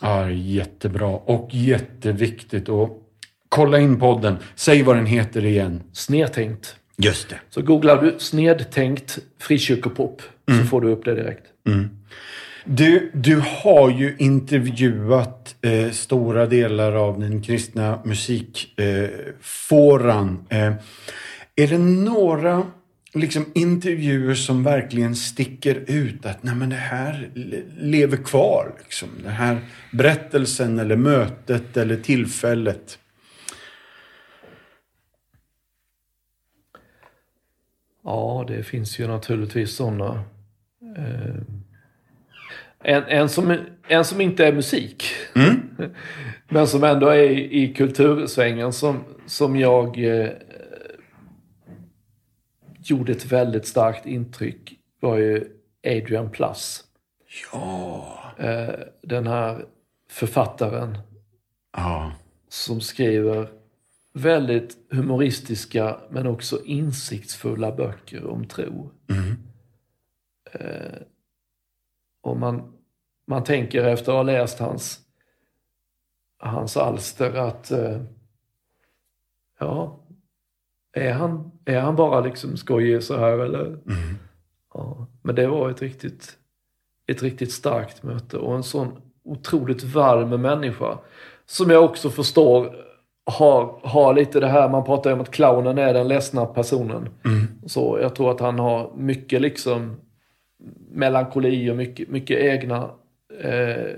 Ja, 0.00 0.30
jättebra 0.30 1.06
och 1.08 1.48
jätteviktigt. 1.52 2.68
Och 2.68 3.02
kolla 3.48 3.78
in 3.78 4.00
podden. 4.00 4.36
Säg 4.54 4.82
vad 4.82 4.96
den 4.96 5.06
heter 5.06 5.44
igen. 5.44 5.82
Snedtänkt. 5.92 6.76
Just 6.96 7.28
det. 7.28 7.40
Så 7.50 7.62
googlar 7.62 8.02
du 8.02 8.14
snedtänkt 8.18 9.18
frikyrkopop 9.38 10.22
så 10.48 10.64
får 10.66 10.80
du 10.80 10.88
upp 10.88 11.04
det 11.04 11.14
direkt. 11.14 11.46
Du, 12.68 13.10
du 13.14 13.40
har 13.40 13.90
ju 13.90 14.16
intervjuat 14.18 15.56
eh, 15.62 15.90
stora 15.90 16.46
delar 16.46 16.92
av 16.92 17.20
den 17.20 17.42
kristna 17.42 18.00
musikfåran. 18.04 20.46
Eh, 20.48 20.66
eh, 20.66 20.74
är 21.56 21.66
det 21.66 21.78
några 21.78 22.66
liksom, 23.14 23.44
intervjuer 23.54 24.34
som 24.34 24.62
verkligen 24.62 25.16
sticker 25.16 25.84
ut? 25.86 26.26
Att 26.26 26.42
nej, 26.42 26.54
men 26.54 26.70
det 26.70 26.76
här 26.76 27.30
lever 27.78 28.16
kvar. 28.16 28.74
Liksom. 28.78 29.08
Den 29.22 29.32
här 29.32 29.58
berättelsen 29.92 30.78
eller 30.78 30.96
mötet 30.96 31.76
eller 31.76 31.96
tillfället. 31.96 32.98
Ja, 38.04 38.44
det 38.48 38.62
finns 38.62 38.98
ju 38.98 39.06
naturligtvis 39.06 39.70
sådana. 39.70 40.24
Eh, 40.96 41.36
en, 42.82 43.02
en, 43.02 43.28
som, 43.28 43.56
en 43.88 44.04
som 44.04 44.20
inte 44.20 44.46
är 44.46 44.52
musik, 44.52 45.04
men 46.48 46.66
som 46.66 46.84
ändå 46.84 47.08
är 47.08 47.22
i, 47.22 47.62
i 47.62 47.74
kultursvängen 47.74 48.72
som, 48.72 49.04
som 49.26 49.56
jag 49.56 50.04
eh, 50.04 50.30
gjorde 52.78 53.12
ett 53.12 53.32
väldigt 53.32 53.66
starkt 53.66 54.06
intryck 54.06 54.72
var 55.00 55.16
ju 55.16 55.44
Adrian 55.86 56.30
Plus. 56.30 56.84
Ja. 57.52 58.18
Eh, 58.38 58.74
den 59.02 59.26
här 59.26 59.64
författaren 60.10 60.98
Ja. 61.76 62.12
som 62.48 62.80
skriver 62.80 63.48
väldigt 64.12 64.76
humoristiska 64.90 65.96
men 66.10 66.26
också 66.26 66.64
insiktsfulla 66.64 67.72
böcker 67.72 68.26
om 68.26 68.44
tro. 68.46 68.90
Eh, 70.52 70.98
och 72.26 72.36
man, 72.36 72.72
man 73.26 73.44
tänker 73.44 73.84
efter 73.84 74.12
att 74.12 74.16
ha 74.16 74.22
läst 74.22 74.58
hans, 74.58 75.00
hans 76.38 76.76
alster 76.76 77.34
att 77.34 77.70
eh, 77.70 78.00
ja, 79.58 80.00
är 80.92 81.12
han, 81.12 81.50
är 81.64 81.80
han 81.80 81.96
bara 81.96 82.20
liksom 82.20 82.56
skojig 82.56 83.02
så 83.02 83.16
här 83.16 83.38
eller? 83.38 83.78
Ja, 84.74 85.06
men 85.22 85.34
det 85.34 85.46
var 85.46 85.70
ett 85.70 85.82
riktigt, 85.82 86.38
ett 87.06 87.22
riktigt 87.22 87.52
starkt 87.52 88.02
möte 88.02 88.36
och 88.36 88.56
en 88.56 88.62
sån 88.62 89.02
otroligt 89.24 89.82
varm 89.82 90.42
människa 90.42 90.98
som 91.46 91.70
jag 91.70 91.84
också 91.84 92.10
förstår 92.10 92.76
har, 93.26 93.80
har 93.82 94.14
lite 94.14 94.40
det 94.40 94.48
här, 94.48 94.68
man 94.68 94.84
pratar 94.84 95.10
ju 95.10 95.14
om 95.14 95.20
att 95.20 95.30
clownen 95.30 95.78
är 95.78 95.94
den 95.94 96.08
ledsna 96.08 96.46
personen. 96.46 97.08
Så 97.66 97.98
jag 98.02 98.14
tror 98.14 98.30
att 98.30 98.40
han 98.40 98.58
har 98.58 98.92
mycket 98.96 99.40
liksom 99.40 99.96
melankoli 100.90 101.70
och 101.70 101.76
mycket, 101.76 102.08
mycket 102.08 102.38
egna 102.40 102.90
eh, 103.40 103.94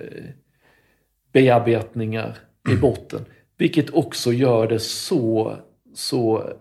bearbetningar 1.32 2.36
i 2.72 2.76
botten. 2.76 3.24
Vilket 3.56 3.90
också 3.90 4.32
gör 4.32 4.66
det 4.68 4.78
så, 4.78 5.56
så 5.94 6.52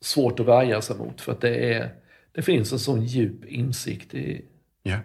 svårt 0.00 0.40
att 0.40 0.46
värja 0.46 0.80
sig 0.80 0.96
mot. 0.96 1.20
För 1.20 1.32
att 1.32 1.40
det, 1.40 1.74
är, 1.74 1.90
det 2.32 2.42
finns 2.42 2.72
en 2.72 2.78
sån 2.78 3.04
djup 3.04 3.44
insikt 3.44 4.14
i, 4.14 4.44
Ja, 4.82 4.98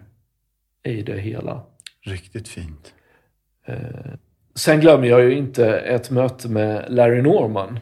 i 0.82 1.02
det 1.02 1.18
hela. 1.20 1.62
riktigt 2.00 2.48
fint. 2.48 2.94
Sen 4.54 4.80
glömmer 4.80 5.06
jag 5.08 5.24
ju 5.24 5.36
inte 5.36 5.78
ett 5.78 6.10
möte 6.10 6.48
med 6.48 6.86
Larry 6.88 7.22
Norman. 7.22 7.78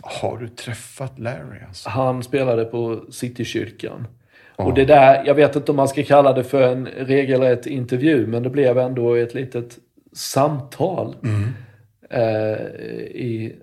Har 0.00 0.38
du 0.38 0.48
träffat 0.48 1.18
Larry 1.18 1.60
alltså? 1.68 1.88
Han 1.88 2.22
spelade 2.22 2.64
på 2.64 3.06
Citykyrkan. 3.12 4.06
Och 4.66 4.74
det 4.74 4.84
där, 4.84 5.22
jag 5.26 5.34
vet 5.34 5.56
inte 5.56 5.70
om 5.72 5.76
man 5.76 5.88
ska 5.88 6.02
kalla 6.02 6.32
det 6.32 6.44
för 6.44 6.62
en 6.62 6.86
regelrätt 6.86 7.66
intervju, 7.66 8.26
men 8.26 8.42
det 8.42 8.50
blev 8.50 8.78
ändå 8.78 9.14
ett 9.14 9.34
litet 9.34 9.78
samtal 10.12 11.16
eh, 12.10 12.66
i, 13.14 13.56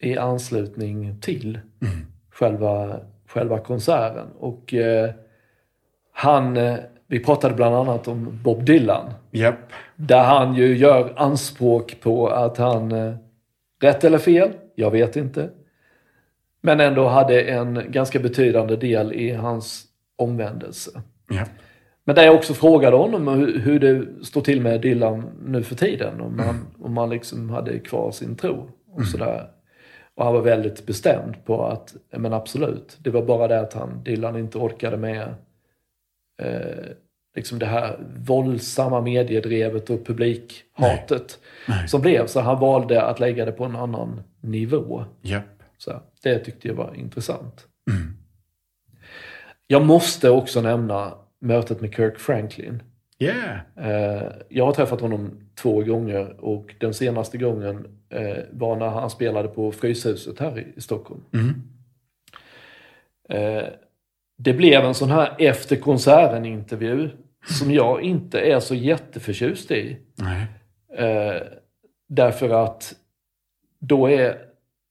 i 0.00 0.18
anslutning 0.18 1.20
till 1.20 1.58
själva, 2.30 3.00
själva 3.28 3.58
konserten. 3.58 4.26
Och 4.38 4.74
eh, 4.74 5.10
han, 6.12 6.56
eh, 6.56 6.76
vi 7.06 7.20
pratade 7.20 7.54
bland 7.54 7.74
annat 7.74 8.08
om 8.08 8.40
Bob 8.42 8.64
Dylan. 8.64 9.10
Japp. 9.30 9.72
Där 9.96 10.24
han 10.24 10.54
ju 10.54 10.76
gör 10.76 11.12
anspråk 11.16 11.96
på 12.00 12.28
att 12.28 12.58
han, 12.58 12.92
eh, 12.92 13.14
rätt 13.80 14.04
eller 14.04 14.18
fel, 14.18 14.50
jag 14.74 14.90
vet 14.90 15.16
inte. 15.16 15.50
Men 16.60 16.80
ändå 16.80 17.08
hade 17.08 17.42
en 17.42 17.82
ganska 17.88 18.18
betydande 18.18 18.76
del 18.76 19.12
i 19.12 19.30
hans 19.30 19.84
omvändelse. 20.16 21.02
Ja. 21.28 21.44
Men 22.04 22.14
där 22.14 22.24
jag 22.24 22.34
också 22.34 22.54
frågade 22.54 22.96
honom 22.96 23.28
hur, 23.28 23.58
hur 23.58 23.80
det 23.80 24.24
står 24.24 24.40
till 24.40 24.60
med 24.60 24.80
Dylan 24.80 25.30
nu 25.44 25.62
för 25.62 25.74
tiden. 25.74 26.20
Om 26.20 26.38
han, 26.38 26.66
om 26.78 26.96
han 26.96 27.10
liksom 27.10 27.50
hade 27.50 27.78
kvar 27.78 28.10
sin 28.10 28.36
tro 28.36 28.70
och 28.90 29.06
sådär. 29.06 29.48
Och 30.14 30.24
han 30.24 30.34
var 30.34 30.42
väldigt 30.42 30.86
bestämd 30.86 31.44
på 31.44 31.66
att, 31.66 31.94
men 32.10 32.32
absolut, 32.32 32.98
det 32.98 33.10
var 33.10 33.22
bara 33.22 33.48
det 33.48 33.60
att 33.60 33.72
han, 33.72 34.02
Dylan 34.04 34.36
inte 34.36 34.58
orkade 34.58 34.96
med 34.96 35.34
eh, 36.42 36.86
liksom 37.36 37.58
det 37.58 37.66
här 37.66 37.98
våldsamma 38.16 39.00
mediedrevet 39.00 39.90
och 39.90 40.06
publikhatet 40.06 41.38
som 41.88 42.00
blev. 42.00 42.26
Så 42.26 42.40
han 42.40 42.60
valde 42.60 43.02
att 43.02 43.20
lägga 43.20 43.44
det 43.44 43.52
på 43.52 43.64
en 43.64 43.76
annan 43.76 44.22
nivå. 44.40 45.04
Japp. 45.22 45.44
Så 45.78 46.00
det 46.22 46.38
tyckte 46.38 46.68
jag 46.68 46.74
var 46.74 46.94
intressant. 46.94 47.66
Jag 49.66 49.86
måste 49.86 50.30
också 50.30 50.60
nämna 50.60 51.14
mötet 51.40 51.80
med 51.80 51.94
Kirk 51.94 52.18
Franklin. 52.18 52.82
Yeah. 53.18 53.58
Eh, 53.76 54.32
jag 54.48 54.66
har 54.66 54.72
träffat 54.72 55.00
honom 55.00 55.40
två 55.54 55.82
gånger 55.82 56.44
och 56.44 56.74
den 56.80 56.94
senaste 56.94 57.38
gången 57.38 57.86
eh, 58.10 58.36
var 58.52 58.76
när 58.76 58.88
han 58.88 59.10
spelade 59.10 59.48
på 59.48 59.72
Fryshuset 59.72 60.38
här 60.38 60.58
i, 60.76 60.80
Stockholm. 60.80 61.20
Eh, 63.28 63.64
det 64.38 64.52
blev 64.52 64.84
en 64.84 64.94
sån 64.94 65.10
här 65.10 65.36
efter 65.38 65.76
konserten-intervju 65.76 67.10
som 67.46 67.70
jag 67.70 68.02
inte 68.02 68.40
är 68.40 68.60
så 68.60 68.74
jätteförtjust 68.74 69.70
i. 69.70 69.96
Nej. 70.14 70.46
Därför 72.08 72.50
att 72.50 72.94
då 73.78 74.10
är 74.10 74.38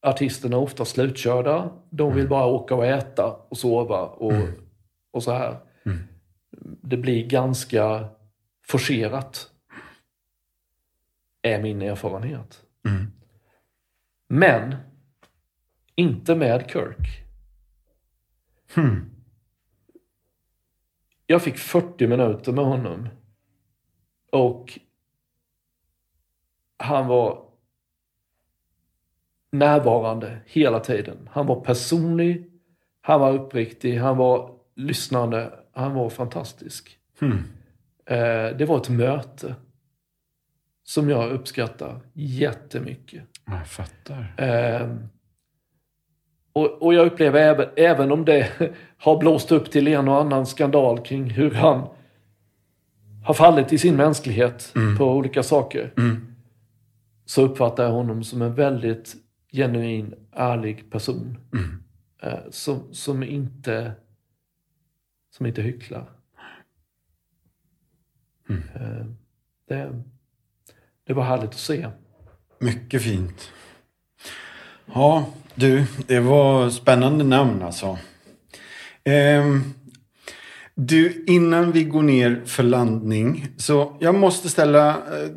artisterna 0.01 0.57
ofta 0.57 0.85
slutkörda. 0.85 1.69
De 1.89 2.15
vill 2.15 2.27
bara 2.27 2.45
åka 2.45 2.75
och 2.75 2.85
äta 2.85 3.35
och 3.49 3.57
sova 3.57 4.01
och, 4.01 4.33
och 5.13 5.23
så 5.23 5.31
här. 5.31 5.59
Det 6.81 6.97
blir 6.97 7.27
ganska 7.27 8.09
forcerat. 8.67 9.51
Är 11.41 11.61
min 11.61 11.81
erfarenhet. 11.81 12.65
Men 14.27 14.75
inte 15.95 16.35
med 16.35 16.69
Kirk. 16.71 17.23
Jag 21.27 21.41
fick 21.41 21.57
40 21.57 22.07
minuter 22.07 22.51
med 22.51 22.65
honom. 22.65 23.09
Och 24.31 24.79
han 26.77 27.07
var 27.07 27.49
närvarande 29.51 30.41
hela 30.45 30.79
tiden. 30.79 31.29
Han 31.31 31.47
var 31.47 31.61
personlig, 31.61 32.51
han 33.01 33.19
var 33.19 33.33
uppriktig, 33.33 33.97
han 33.97 34.17
var 34.17 34.59
lyssnande, 34.75 35.53
han 35.73 35.93
var 35.93 36.09
fantastisk. 36.09 36.97
Eh, 38.05 38.57
det 38.57 38.65
var 38.67 38.77
ett 38.77 38.89
möte 38.89 39.55
som 40.83 41.09
jag 41.09 41.31
uppskattar 41.31 41.99
jättemycket. 42.13 43.23
Jag 43.45 43.67
fattar. 43.67 44.33
Eh, 44.37 44.89
och, 46.53 46.81
och 46.81 46.93
jag 46.93 47.05
upplever 47.07 47.39
även, 47.39 47.69
även 47.75 48.11
om 48.11 48.25
det 48.25 48.49
har 48.97 49.17
blåst 49.17 49.51
upp 49.51 49.71
till 49.71 49.87
en 49.87 50.07
och 50.07 50.21
annan 50.21 50.45
skandal 50.45 50.99
kring 50.99 51.29
hur 51.29 51.51
han 51.51 51.87
har 53.23 53.33
fallit 53.33 53.73
i 53.73 53.77
sin 53.77 53.95
mänsklighet 53.95 54.73
på 54.97 55.05
olika 55.11 55.43
saker. 55.43 55.93
Så 57.25 57.41
uppfattar 57.41 57.83
jag 57.83 57.91
honom 57.91 58.23
som 58.23 58.41
en 58.41 58.55
väldigt 58.55 59.15
genuin, 59.51 60.13
ärlig 60.31 60.91
person. 60.91 61.37
Eh, 62.21 62.39
som, 62.49 62.79
som, 62.91 63.23
inte, 63.23 63.91
som 65.37 65.45
inte 65.45 65.61
hycklar. 65.61 66.09
Eh, 68.49 69.05
det, 69.67 70.03
det 71.07 71.13
var 71.13 71.23
härligt 71.23 71.49
att 71.49 71.57
se. 71.57 71.89
Mycket 72.59 73.01
fint. 73.01 73.51
Ja, 74.85 75.25
du, 75.55 75.85
det 76.07 76.19
var 76.19 76.69
spännande 76.69 77.23
namn 77.23 77.61
alltså. 77.61 77.97
Ehm, 79.03 79.63
du, 80.75 81.23
innan 81.27 81.71
vi 81.71 81.83
går 81.83 82.01
ner 82.01 82.41
för 82.45 82.63
landning, 82.63 83.47
så 83.57 83.97
jag 83.99 84.15
måste 84.15 84.49
ställa 84.49 84.89
eh, 84.89 85.29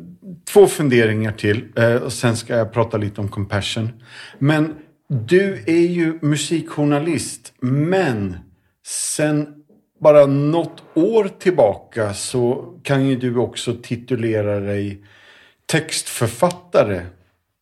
två 0.53 0.67
funderingar 0.67 1.31
till 1.31 1.65
eh, 1.75 1.95
och 1.95 2.13
sen 2.13 2.37
ska 2.37 2.55
jag 2.55 2.73
prata 2.73 2.97
lite 2.97 3.21
om 3.21 3.29
compassion. 3.29 3.89
Men 4.39 4.75
du 5.07 5.63
är 5.67 5.87
ju 5.87 6.19
musikjournalist, 6.21 7.53
men 7.61 8.37
sen 8.87 9.56
bara 9.99 10.25
något 10.25 10.83
år 10.93 11.27
tillbaka 11.27 12.13
så 12.13 12.73
kan 12.83 13.05
ju 13.07 13.15
du 13.15 13.37
också 13.37 13.75
titulera 13.83 14.59
dig 14.59 15.03
textförfattare. 15.65 17.05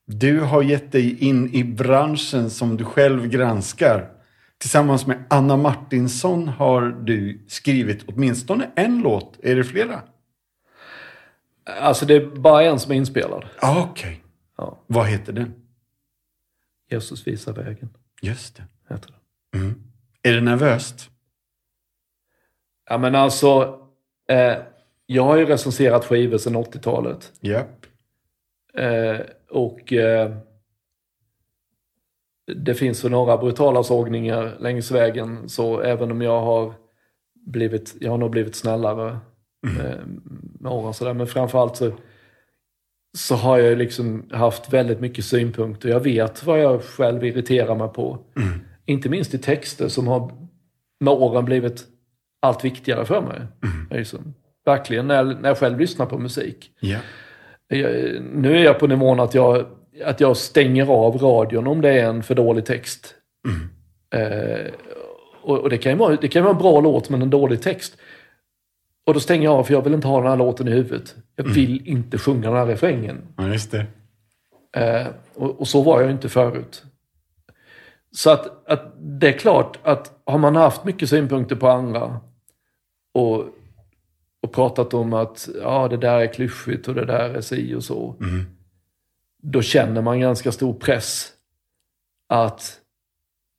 Du 0.08 0.40
har 0.40 0.64
gett 0.64 0.92
dig 0.92 1.24
in 1.24 1.54
i 1.55 1.64
branschen 1.64 2.50
som 2.50 2.78
du 2.78 2.84
själv 2.84 3.28
granskar. 3.28 4.12
Tillsammans 4.58 5.08
med 5.08 5.24
Anna 5.30 5.58
Martinsson 5.58 6.47
har 6.47 6.82
du 6.82 7.46
skrivit 7.47 8.04
åtminstone 8.08 8.70
en 8.76 9.01
låt. 9.01 9.39
Är 9.43 9.55
det 9.55 9.64
flera? 9.64 10.01
Alltså 11.82 12.05
det 12.05 12.14
är 12.16 12.26
bara 12.36 12.64
en 12.64 12.80
som 12.80 12.92
är 12.92 12.96
inspelad. 12.96 13.46
Ah, 13.59 13.82
Okej. 13.84 14.22
Ja. 14.58 14.84
Vad 14.88 15.08
heter 15.08 15.34
den? 15.34 15.54
Jesus 16.92 17.28
visar 17.28 17.54
vägen, 17.54 17.89
Just 18.22 18.55
det. 18.55 18.64
heter 18.93 19.12
den. 19.51 19.76
Är 20.24 20.34
det 20.34 20.42
nervöst? 20.42 21.09
Ja 22.89 22.97
men 22.97 23.16
alltså, 23.16 23.79
eh, 24.29 24.55
jag 25.05 25.24
har 25.24 25.37
ju 25.37 25.45
recenserat 25.45 26.05
skivor 26.05 26.37
sedan 26.37 26.55
80-talet. 26.55 27.33
Japp. 27.41 27.86
Eh, 28.78 29.20
och 29.49 29.93
eh, 29.93 30.32
det 32.55 32.75
finns 32.75 33.01
för 33.01 33.09
några 33.09 33.37
brutala 33.37 33.83
sågningar 33.83 34.57
längs 34.59 34.91
vägen. 34.91 35.49
Så 35.49 35.79
även 35.82 36.12
om 36.12 36.21
jag 36.21 36.41
har 36.41 36.74
blivit, 37.33 37.95
jag 37.99 38.12
har 38.12 38.17
nog 38.17 38.32
blivit 38.32 38.55
snällare 38.55 39.20
eh, 39.79 40.05
med 40.59 40.71
åren. 40.71 40.93
Sådär. 40.93 41.13
Men 41.13 41.28
framförallt 41.28 41.78
så, 41.78 41.91
så 43.17 43.36
har 43.36 43.57
jag 43.57 43.70
ju 43.70 43.75
liksom 43.75 44.29
haft 44.32 44.74
väldigt 44.74 44.99
mycket 44.99 45.25
synpunkter. 45.25 45.89
Jag 45.89 45.99
vet 45.99 46.43
vad 46.43 46.59
jag 46.59 46.83
själv 46.83 47.24
irriterar 47.24 47.75
mig 47.75 47.87
på. 47.87 48.20
Inte 48.86 49.09
minst 49.09 49.33
i 49.33 49.37
texter 49.37 49.87
som 49.87 50.07
har 50.07 50.32
med 50.99 51.13
åren 51.13 51.45
blivit 51.45 51.87
allt 52.46 52.66
viktigare 52.66 53.05
för 53.05 53.22
mig. 53.22 53.42
Liksom. 53.92 54.34
Verkligen, 54.66 55.08
när 55.08 55.16
jag, 55.16 55.42
när 55.42 55.50
jag 55.50 55.58
själv 55.58 55.80
lyssnar 55.80 56.05
på 56.05 56.17
musik. 56.17 56.72
Ja. 56.80 56.97
Jag, 57.67 57.92
nu 58.22 58.58
är 58.58 58.63
jag 58.63 58.80
på 58.80 58.88
nivån 58.88 59.20
att 59.20 59.34
jag, 59.34 59.66
att 60.05 60.20
jag 60.20 60.38
stänger 60.38 60.92
av 60.92 61.17
radion 61.17 61.67
om 61.67 61.82
det 61.82 61.89
är 61.89 62.09
en 62.09 62.24
för 62.24 62.36
dålig 62.36 62.66
text. 62.66 63.16
Eh, 64.13 64.72
och, 65.42 65.59
och 65.59 65.70
det, 65.70 65.78
kan 65.78 65.92
ju 65.92 65.97
vara, 65.97 66.16
det 66.16 66.28
kan 66.28 66.43
vara 66.43 66.54
en 66.54 66.62
bra 66.62 66.80
låt 66.80 67.09
men 67.09 67.22
en 67.22 67.30
dålig 67.30 67.62
text. 67.62 67.97
Och 69.05 69.13
då 69.13 69.20
stänger 69.20 69.43
jag 69.43 69.54
av 69.54 69.63
för 69.63 69.74
jag 69.74 69.82
vill 69.82 69.93
inte 69.93 70.08
ha 70.08 70.22
den 70.22 70.30
här 70.30 70.38
låten 70.38 70.67
i 70.67 70.72
huvudet. 70.72 71.16
Jag 71.36 71.43
vill 71.43 71.88
inte 71.88 72.17
sjunga 72.17 72.50
den 72.50 72.58
här 72.58 72.66
refrängen. 72.66 73.22
ja, 73.38 73.47
just 73.47 73.72
det. 73.72 73.86
Eh, 74.78 75.08
och, 75.36 75.59
och 75.59 75.67
så 75.67 75.82
var 75.82 76.01
jag 76.01 76.12
inte 76.12 76.30
förut. 76.30 76.84
Så 78.12 78.30
att, 78.30 78.70
att 78.70 78.93
det 78.97 79.28
är 79.28 79.38
klart 79.38 79.80
att 79.84 80.22
har 80.26 80.38
man 80.38 80.55
haft 80.55 80.84
mycket 80.84 81.09
synpunkter 81.09 81.55
på 81.55 81.67
andra 81.67 82.20
och, 83.16 83.46
och 84.42 84.54
pratat 84.54 84.93
om 84.93 85.13
att 85.13 85.50
ja, 85.62 85.87
det 85.87 85.97
där 85.97 86.20
är 86.20 86.33
klyschigt 86.33 86.87
och 86.87 86.96
det 86.96 87.05
där 87.05 87.29
är 87.29 87.42
si 87.42 87.75
och 87.75 87.83
så. 87.83 88.16
Mm. 88.20 88.46
Då 89.42 89.62
känner 89.62 90.01
man 90.01 90.20
ganska 90.20 90.51
stor 90.51 90.74
press 90.74 91.32
att 92.28 92.79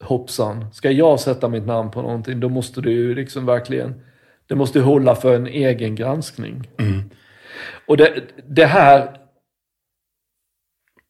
hoppsan, 0.05 0.73
ska 0.73 0.91
jag 0.91 1.21
sätta 1.21 1.49
mitt 1.49 1.67
namn 1.67 1.91
på 1.91 2.03
någonting 2.03 2.41
då 2.41 2.49
måste 2.49 2.81
du 2.81 2.93
ju 2.93 3.15
liksom 3.15 3.47
verkligen, 3.47 4.03
det 4.47 4.55
måste 4.55 4.81
hålla 4.81 5.15
för 5.15 5.37
en 5.37 5.47
egen 5.47 5.95
granskning. 5.95 6.71
Mm. 6.79 7.11
Och 7.87 7.97
det, 7.97 8.23
det 8.49 8.67
här 8.67 9.21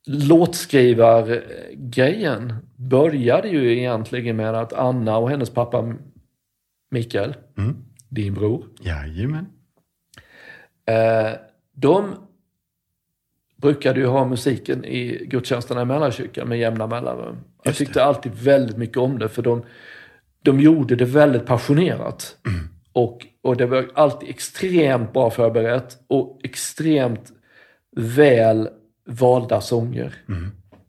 låtskrivargrejen 0.06 2.54
började 2.76 3.48
ju 3.48 3.78
egentligen 3.78 4.36
med 4.36 4.54
att 4.54 4.72
Anna 4.72 5.18
och 5.18 5.30
hennes 5.30 5.50
pappa 5.50 5.94
Mikael, 6.90 7.34
Mm. 7.58 7.85
Din 8.08 8.34
bror, 8.34 8.64
Jajamän. 8.80 9.46
eh, 10.86 11.32
de 11.72 12.14
brukade 13.56 14.00
ju 14.00 14.06
ha 14.06 14.24
musiken 14.24 14.84
i 14.84 15.26
gudstjänsterna 15.26 15.82
i 15.82 15.84
Mellarkyrkan 15.84 16.48
med 16.48 16.58
jämna 16.58 16.86
mellanrum. 16.86 17.36
Jag 17.62 17.74
tyckte 17.74 18.04
alltid 18.04 18.32
väldigt 18.34 18.76
mycket 18.76 18.96
om 18.96 19.18
det 19.18 19.28
för 19.28 19.42
de, 19.42 19.62
de 20.42 20.60
gjorde 20.60 20.96
det 20.96 21.04
väldigt 21.04 21.46
passionerat. 21.46 22.36
Och, 22.92 23.26
och 23.42 23.56
det 23.56 23.66
var 23.66 23.90
alltid 23.94 24.28
extremt 24.28 25.12
bra 25.12 25.30
förberett 25.30 25.98
och 26.06 26.40
extremt 26.44 27.32
väl 27.96 28.68
valda 29.06 29.60
sånger. 29.60 30.14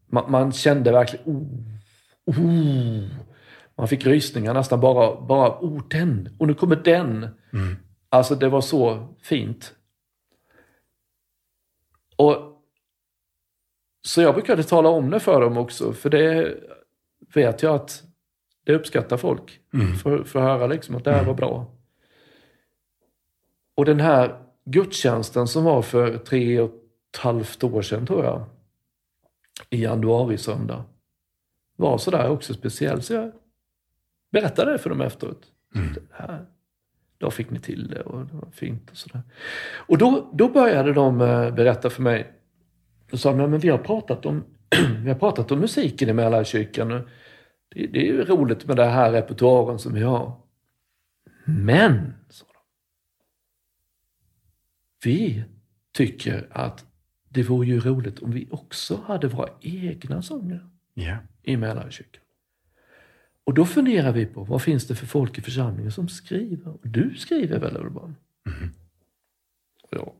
Man, 0.09 0.31
man 0.31 0.51
kände 0.51 0.91
verkligen, 0.91 1.25
oh, 1.25 1.43
oh. 2.25 3.03
Man 3.77 3.87
fick 3.87 4.05
rysningar 4.05 4.53
nästan 4.53 4.79
bara, 4.79 5.21
bara, 5.21 5.59
oh 5.59 5.87
den, 5.87 6.35
och 6.39 6.47
nu 6.47 6.53
kommer 6.53 6.75
den. 6.75 7.27
Alltså 8.09 8.35
det 8.35 8.49
var 8.49 8.61
så 8.61 9.15
fint. 9.21 9.75
Och 12.15 12.35
Så 14.01 14.21
jag 14.21 14.33
brukade 14.33 14.63
tala 14.63 14.89
om 14.89 15.09
det 15.09 15.19
för 15.19 15.41
dem 15.41 15.57
också, 15.57 15.93
för 15.93 16.09
det 16.09 16.57
vet 17.33 17.63
jag 17.63 17.75
att 17.75 18.03
det 18.65 18.73
uppskattar 18.75 19.17
folk. 19.17 19.59
För, 20.03 20.23
för 20.23 20.39
att 20.39 20.45
höra 20.45 20.67
liksom 20.67 20.95
att 20.95 21.03
det 21.03 21.11
här 21.11 21.25
var 21.25 21.33
bra. 21.33 21.65
Och 23.75 23.85
den 23.85 23.99
här 23.99 24.43
gudstjänsten 24.65 25.47
som 25.47 25.63
var 25.63 25.81
för 25.81 26.17
tre 26.17 26.59
och 26.59 26.71
ett 27.13 27.19
halvt 27.19 27.63
år 27.63 27.81
sedan 27.81 28.05
tror 28.07 28.23
jag, 28.23 28.45
i 29.69 29.83
januari 29.83 30.37
söndag, 30.37 30.83
var 31.75 31.97
sådär 31.97 32.29
också 32.29 32.53
speciell. 32.53 33.01
Så 33.01 33.13
jag 33.13 33.31
berättade 34.31 34.71
det 34.71 34.77
för 34.77 34.89
dem 34.89 35.01
efteråt. 35.01 35.47
Det 35.73 36.01
här, 36.11 36.45
då 37.17 37.31
fick 37.31 37.49
ni 37.49 37.59
till 37.59 37.87
det 37.87 38.01
och 38.01 38.25
det 38.25 38.33
var 38.33 38.51
fint 38.51 38.91
och 38.91 38.97
sådär. 38.97 39.21
Och 39.75 39.97
då, 39.97 40.29
då 40.33 40.49
började 40.49 40.93
de 40.93 41.21
eh, 41.21 41.51
berätta 41.53 41.89
för 41.89 42.01
mig. 42.01 42.33
Då 43.09 43.17
sa 43.17 43.33
de, 43.33 43.51
men 43.51 43.59
vi 43.59 43.69
har 43.69 43.77
pratat 43.77 44.25
om, 44.25 44.43
vi 45.03 45.09
har 45.09 45.15
pratat 45.19 45.51
om 45.51 45.59
musiken 45.59 46.09
i 46.09 46.13
Mälarkyrkan. 46.13 46.89
Det, 46.89 47.87
det 47.87 47.99
är 47.99 48.05
ju 48.05 48.23
roligt 48.23 48.65
med 48.65 48.77
den 48.77 48.91
här 48.91 49.11
repertoaren 49.11 49.79
som 49.79 49.93
vi 49.93 50.01
har. 50.01 50.41
Men, 51.45 52.13
sa 52.29 52.45
de. 52.45 52.59
Vi 55.09 55.43
tycker 55.93 56.47
att 56.51 56.85
det 57.29 57.43
vore 57.43 57.67
ju 57.67 57.79
roligt 57.79 58.19
om 58.19 58.31
vi 58.31 58.47
också 58.51 59.01
hade 59.05 59.27
våra 59.27 59.49
egna 59.61 60.21
sånger 60.21 60.69
Ja. 60.93 61.17
i 61.43 61.57
Mälarkyrkan. 61.57 62.23
Och 63.47 63.53
då 63.53 63.65
funderar 63.65 64.11
vi 64.11 64.25
på 64.25 64.43
vad 64.43 64.61
finns 64.61 64.87
det 64.87 64.95
för 64.95 65.05
folk 65.05 65.37
i 65.37 65.41
församlingen 65.41 65.91
som 65.91 66.07
skriver? 66.07 66.67
Och 66.67 66.87
du 66.87 67.15
skriver 67.15 67.59
väl 67.59 67.77
Urban? 67.77 68.15
Mm-hmm. 68.49 68.69
Ja, 69.89 70.13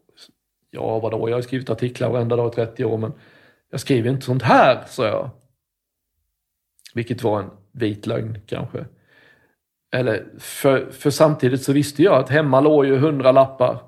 ja, 0.71 0.99
vadå? 0.99 1.29
Jag 1.29 1.37
har 1.37 1.41
skrivit 1.41 1.69
artiklar 1.69 2.09
varenda 2.09 2.35
dag 2.35 2.51
i 2.53 2.55
30 2.55 2.85
år, 2.85 2.97
men 2.97 3.11
jag 3.71 3.79
skriver 3.79 4.09
inte 4.09 4.25
sånt 4.25 4.43
här, 4.43 4.83
sa 4.87 5.07
jag. 5.07 5.29
Vilket 6.93 7.23
var 7.23 7.39
en 7.39 7.49
vit 7.71 8.07
lögn 8.07 8.37
kanske. 8.45 8.85
Eller, 9.91 10.25
för, 10.39 10.91
för 10.91 11.09
samtidigt 11.09 11.63
så 11.63 11.73
visste 11.73 12.03
jag 12.03 12.15
att 12.15 12.29
hemma 12.29 12.61
låg 12.61 12.85
ju 12.85 12.97
hundra 12.97 13.31
lappar 13.31 13.81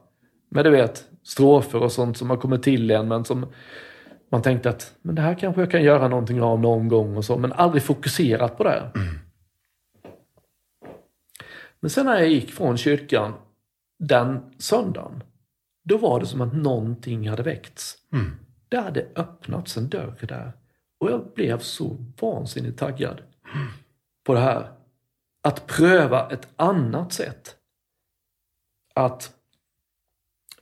med 0.49 0.65
du 0.65 0.69
vet, 0.69 1.05
strofer 1.23 1.83
och 1.83 1.91
sånt 1.91 2.17
som 2.17 2.29
har 2.29 2.37
kommit 2.37 2.63
till 2.63 2.91
en, 2.91 3.07
men 3.07 3.25
som 3.25 3.45
man 4.31 4.41
tänkte 4.41 4.69
att 4.69 4.93
men 5.01 5.15
det 5.15 5.21
här 5.21 5.35
kanske 5.35 5.61
jag 5.61 5.71
kan 5.71 5.83
göra 5.83 6.07
någonting 6.07 6.41
av 6.41 6.59
någon 6.59 6.87
gång 6.87 7.17
och 7.17 7.25
så, 7.25 7.37
men 7.37 7.53
aldrig 7.53 7.83
fokuserat 7.83 8.57
på 8.57 8.63
det. 8.63 8.91
Men 11.79 11.89
sen 11.89 12.05
när 12.05 12.19
jag 12.19 12.29
gick 12.29 12.51
från 12.51 12.77
kyrkan 12.77 13.33
den 13.99 14.53
söndagen, 14.57 15.23
då 15.83 15.97
var 15.97 16.19
det 16.19 16.25
som 16.25 16.41
att 16.41 16.53
någonting 16.53 17.29
hade 17.29 17.43
väckts. 17.43 17.97
Det 18.69 18.77
hade 18.77 19.07
öppnats 19.15 19.77
en 19.77 19.89
dörr 19.89 20.25
där. 20.27 20.51
Och 20.97 21.11
jag 21.11 21.33
blev 21.35 21.59
så 21.59 21.97
vansinnigt 22.21 22.79
taggad 22.79 23.21
på 24.23 24.33
det 24.33 24.39
här. 24.39 24.71
Att 25.41 25.67
pröva 25.67 26.29
ett 26.29 26.47
annat 26.55 27.13
sätt 27.13 27.55
att 28.93 29.33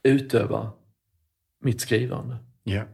utöva 0.02 0.72
mitt 1.60 1.80
skrivande. 1.80 2.36
Ja. 2.62 2.84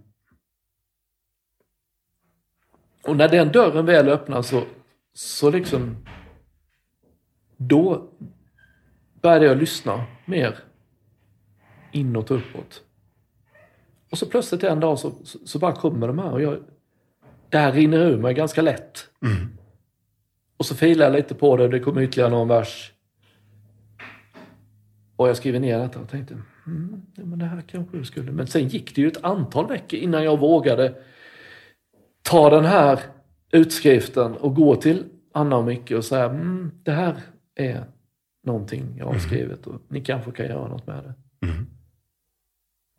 Och 3.02 3.16
när 3.16 3.28
den 3.28 3.52
dörren 3.52 3.86
väl 3.86 4.08
öppnas 4.08 4.48
så, 4.48 4.64
så 5.12 5.50
liksom... 5.50 6.06
Då 7.56 8.10
började 9.22 9.46
jag 9.46 9.56
lyssna 9.56 10.04
mer 10.24 10.58
inåt 11.92 12.30
och 12.30 12.36
uppåt. 12.36 12.82
Och 14.10 14.18
så 14.18 14.26
plötsligt 14.26 14.64
en 14.64 14.80
dag 14.80 14.98
så, 14.98 15.12
så, 15.24 15.38
så 15.44 15.58
bara 15.58 15.72
kommer 15.72 16.06
de 16.06 16.18
här 16.18 16.32
och 16.32 16.42
jag... 16.42 16.58
Det 17.48 17.58
här 17.58 17.72
rinner 17.72 17.98
ur 17.98 18.18
mig 18.18 18.34
ganska 18.34 18.62
lätt. 18.62 19.08
Och 20.56 20.66
så 20.66 20.74
filar 20.74 21.04
jag 21.04 21.12
lite 21.12 21.34
på 21.34 21.56
det 21.56 21.64
och 21.64 21.70
det 21.70 21.80
kommer 21.80 22.02
ytterligare 22.02 22.30
någon 22.30 22.48
vers. 22.48 22.92
Och 25.16 25.28
jag 25.28 25.36
skriver 25.36 25.60
ner 25.60 25.78
detta 25.78 26.00
och 26.00 26.08
tänkte, 26.08 26.34
mm, 26.66 27.02
ja, 27.14 27.24
men 27.24 27.38
det 27.38 27.44
här 27.44 27.60
kanske 27.60 27.96
jag 27.96 28.06
skulle... 28.06 28.32
Men 28.32 28.46
sen 28.46 28.68
gick 28.68 28.94
det 28.94 29.00
ju 29.00 29.08
ett 29.08 29.24
antal 29.24 29.68
veckor 29.68 30.00
innan 30.00 30.24
jag 30.24 30.40
vågade 30.40 30.94
ta 32.22 32.50
den 32.50 32.64
här 32.64 33.00
utskriften 33.50 34.36
och 34.36 34.54
gå 34.54 34.76
till 34.76 35.04
Anna 35.32 35.56
och 35.56 35.64
Micke 35.64 35.90
och 35.90 36.04
säga, 36.04 36.24
mm, 36.24 36.70
det 36.82 36.92
här 36.92 37.16
är 37.54 37.84
någonting 38.42 38.94
jag 38.98 39.06
har 39.06 39.18
skrivit 39.18 39.66
och 39.66 39.80
ni 39.88 40.00
kanske 40.00 40.32
kan 40.32 40.46
göra 40.46 40.68
något 40.68 40.86
med 40.86 41.04
det. 41.04 41.14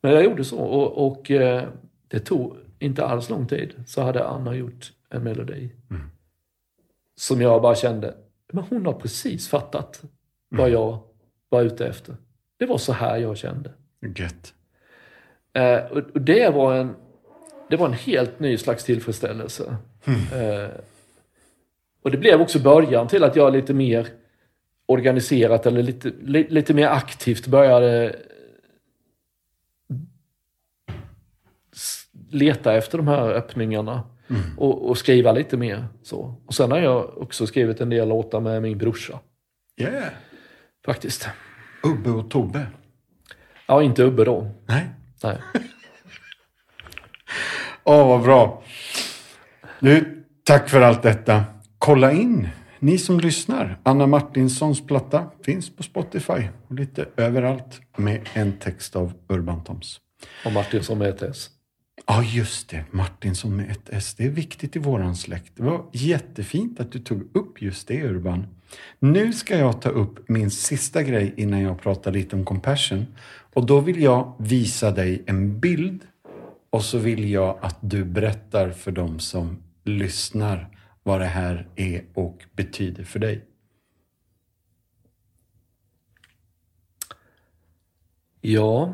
Men 0.02 0.12
jag 0.12 0.24
gjorde 0.24 0.44
så 0.44 0.58
och, 0.58 1.08
och 1.08 1.32
eh, 1.32 1.64
det 2.08 2.20
tog 2.20 2.56
inte 2.80 3.06
alls 3.06 3.30
lång 3.30 3.48
tid 3.48 3.84
så 3.88 4.02
hade 4.02 4.28
Anna 4.28 4.56
gjort 4.56 4.94
en 5.10 5.24
melodi. 5.24 5.72
Som 7.16 7.42
jag 7.42 7.62
bara 7.62 7.76
kände, 7.76 8.16
men 8.52 8.64
hon 8.70 8.86
har 8.86 8.94
precis 8.94 9.48
fattat 9.48 10.04
vad 10.50 10.70
jag 10.70 11.00
var 11.50 11.62
ute 11.62 11.88
efter. 11.88 12.16
Det 12.58 12.66
var 12.66 12.78
så 12.78 12.94
här 12.94 13.18
jag 13.18 13.38
kände. 13.38 13.72
Gött. 14.16 14.54
Eh, 15.54 15.86
och 15.92 16.22
det 16.22 16.54
var 16.54 16.76
en 16.76 16.96
det 17.70 17.78
var 17.78 17.88
en 17.88 17.94
helt 17.94 18.40
ny 18.40 18.58
slags 18.58 18.84
tillfredsställelse. 18.84 19.78
Eh, 20.08 20.70
och 22.02 22.12
det 22.12 22.18
blev 22.18 22.42
också 22.42 22.60
början 22.60 23.08
till 23.08 23.24
att 23.24 23.36
jag 23.36 23.54
lite 23.54 23.74
mer 23.74 24.08
organiserat 24.86 25.66
eller 25.66 25.84
lite, 25.84 26.12
li, 26.22 26.48
lite 26.50 26.74
mer 26.74 26.88
aktivt 26.88 27.48
började 27.48 28.16
leta 32.30 32.74
efter 32.74 32.98
de 32.98 33.08
här 33.08 33.30
öppningarna 33.30 34.04
och, 34.58 34.90
och 34.90 34.98
skriva 34.98 35.32
lite 35.32 35.58
mer. 35.58 35.86
Så. 36.04 36.36
Och 36.46 36.54
sen 36.54 36.72
har 36.72 36.80
jag 36.80 37.18
också 37.18 37.48
skrivit 37.48 37.82
en 37.82 37.90
del 37.90 38.08
låtar 38.10 38.40
med 38.40 38.62
min 38.62 38.78
brorsa, 38.78 39.20
Yeah. 39.78 40.04
faktiskt. 40.86 41.28
Ubbe 41.84 42.10
och 42.10 42.30
Tobbe. 42.32 42.68
Ja, 43.68 43.84
inte 43.84 44.04
Ubbe 44.04 44.26
då. 44.26 44.52
Nej. 44.66 44.86
Nej. 45.24 45.38
Åh, 47.84 48.08
vad 48.08 48.24
bra. 48.24 48.64
Du, 49.80 50.24
tack 50.44 50.70
för 50.70 50.82
allt 50.82 51.04
detta. 51.04 51.44
Kolla 51.78 52.12
in, 52.12 52.50
ni 52.86 52.98
som 52.98 53.20
lyssnar. 53.20 53.80
Anna 53.84 54.08
Martinssons 54.08 54.88
platta 54.88 55.32
finns 55.46 55.70
på 55.70 55.84
Spotify 55.84 56.48
och 56.68 56.76
lite 56.76 57.06
överallt 57.18 57.82
med 57.98 58.22
en 58.34 58.54
text 58.60 58.96
av 58.96 59.14
Urban 59.28 59.64
Toms. 59.64 60.00
Och 60.46 60.52
Martin 60.52 60.84
som 60.84 61.02
är 61.02 61.06
ett 61.06 61.22
S. 61.22 61.50
Ja, 62.08 62.24
just 62.24 62.70
det. 62.70 62.86
Martinsson 62.92 63.56
med 63.56 63.72
ett 63.72 63.90
S. 63.90 64.16
Det 64.18 64.26
är 64.26 64.30
viktigt 64.30 64.76
i 64.76 64.80
våran 64.80 65.16
släkt. 65.16 65.52
Det 65.56 65.64
var 65.64 65.86
jättefint 65.94 66.80
att 66.80 66.92
du 66.92 67.00
tog 67.00 67.22
upp 67.34 67.62
just 67.62 67.88
det, 67.88 68.04
Urban. 68.04 68.48
Nu 69.00 69.34
ska 69.34 69.58
jag 69.58 69.82
ta 69.82 69.90
upp 69.90 70.30
min 70.30 70.52
sista 70.52 71.04
grej 71.04 71.34
innan 71.38 71.62
jag 71.62 71.82
pratar 71.82 72.12
lite 72.12 72.36
om 72.36 72.46
compassion. 72.46 73.06
Och 73.54 73.66
då 73.66 73.80
vill 73.80 74.02
jag 74.02 74.34
visa 74.40 74.92
dig 74.92 75.24
en 75.26 75.60
bild 75.60 76.02
och 76.70 76.84
så 76.84 76.98
vill 76.98 77.32
jag 77.32 77.58
att 77.62 77.78
du 77.82 78.04
berättar 78.04 78.70
för 78.70 78.92
dem 78.92 79.20
som 79.20 79.58
lyssnar 79.84 80.75
vad 81.06 81.22
det 81.22 81.26
här 81.26 81.68
är 81.76 82.06
och 82.14 82.46
betyder 82.56 83.04
för 83.04 83.20
dig. 83.20 83.46
Ja. 88.42 88.94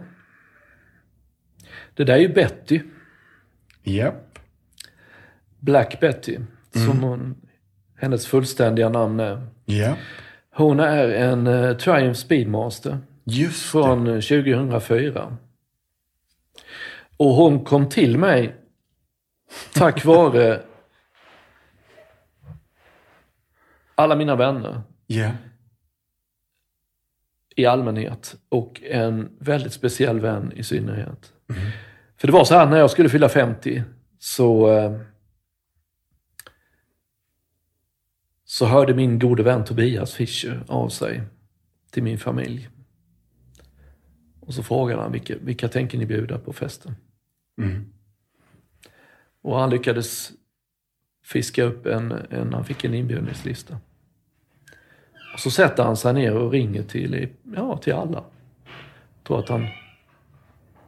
Det 1.94 2.04
där 2.04 2.14
är 2.14 2.18
ju 2.20 2.34
Betty. 2.34 2.82
Japp. 3.84 4.40
Black 5.60 6.00
Betty. 6.00 6.40
Som 6.74 7.04
hon, 7.04 7.36
hennes 7.96 8.28
fullständiga 8.28 8.90
namn 8.90 9.20
är. 9.20 9.48
Japp. 9.66 9.98
Hon 10.54 10.80
är 10.80 11.08
en 11.10 11.48
uh, 11.48 11.78
Triumph 11.78 12.20
Speedmaster 12.20 12.98
Just 13.24 13.62
från 13.66 14.06
det. 14.06 14.12
eh, 14.12 14.20
2004. 14.20 15.38
Och 17.18 17.30
hon 17.34 17.64
kom 17.66 17.90
till 17.90 18.18
mig 18.18 18.56
tack 19.74 20.06
vare 20.06 20.62
alla 24.02 24.16
mina 24.16 24.36
vänner 24.36 24.82
Ja. 25.08 25.32
i 27.56 27.66
allmänhet 27.66 28.36
och 28.50 28.82
en 28.84 29.30
väldigt 29.40 29.74
speciell 29.74 30.20
vän 30.20 30.52
i 30.56 30.64
synnerhet. 30.64 31.34
För 32.18 32.28
det 32.28 32.34
var 32.34 32.46
så 32.46 32.54
här 32.54 32.70
när 32.70 32.78
jag 32.78 32.92
skulle 32.92 33.10
fylla 33.10 33.30
50 33.30 33.84
så, 34.20 34.72
eh, 34.78 35.00
så 38.46 38.66
hörde 38.66 38.94
min 38.94 39.20
gode 39.20 39.44
vän 39.44 39.66
Tobias 39.66 40.14
Fischer 40.14 40.64
av 40.68 40.90
sig 40.90 41.22
till 41.92 42.04
min 42.04 42.18
familj. 42.20 42.70
Och 44.40 44.54
så 44.54 44.64
frågade 44.64 45.02
han 45.02 45.12
vilka, 45.12 45.36
vilka 45.42 45.68
tänker 45.68 45.98
ni 45.98 46.06
bjuda 46.06 46.40
på 46.40 46.54
festen? 46.54 46.96
Mm. 47.58 47.94
Och 49.42 49.60
han 49.60 49.70
lyckades 49.70 50.32
fiska 51.24 51.64
upp 51.64 51.86
en, 51.86 52.12
en 52.12 52.54
han 52.54 52.66
fick 52.66 52.84
en 52.84 52.94
inbjudningslista. 52.94 53.78
Och 55.34 55.40
så 55.40 55.52
sätter 55.52 55.84
han 55.84 55.98
sig 55.98 56.14
ner 56.14 56.36
och 56.38 56.52
ringer 56.52 56.84
till, 56.84 57.28
ja, 57.56 57.78
till 57.78 57.94
alla. 57.94 58.24
Jag 59.18 59.24
tror 59.28 59.40
att 59.40 59.50
han 59.50 59.68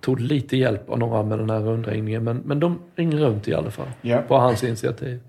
tog 0.03 0.19
lite 0.19 0.57
hjälp 0.57 0.89
av 0.89 0.99
några 0.99 1.23
med 1.23 1.39
den 1.39 1.49
här 1.49 1.59
rundringningen, 1.59 2.23
men, 2.23 2.37
men 2.37 2.59
de 2.59 2.79
ringer 2.95 3.17
runt 3.17 3.47
i 3.47 3.53
alla 3.53 3.71
fall. 3.71 3.87
Ja. 4.01 4.21
På 4.21 4.35
hans 4.37 4.63
initiativ. 4.63 5.19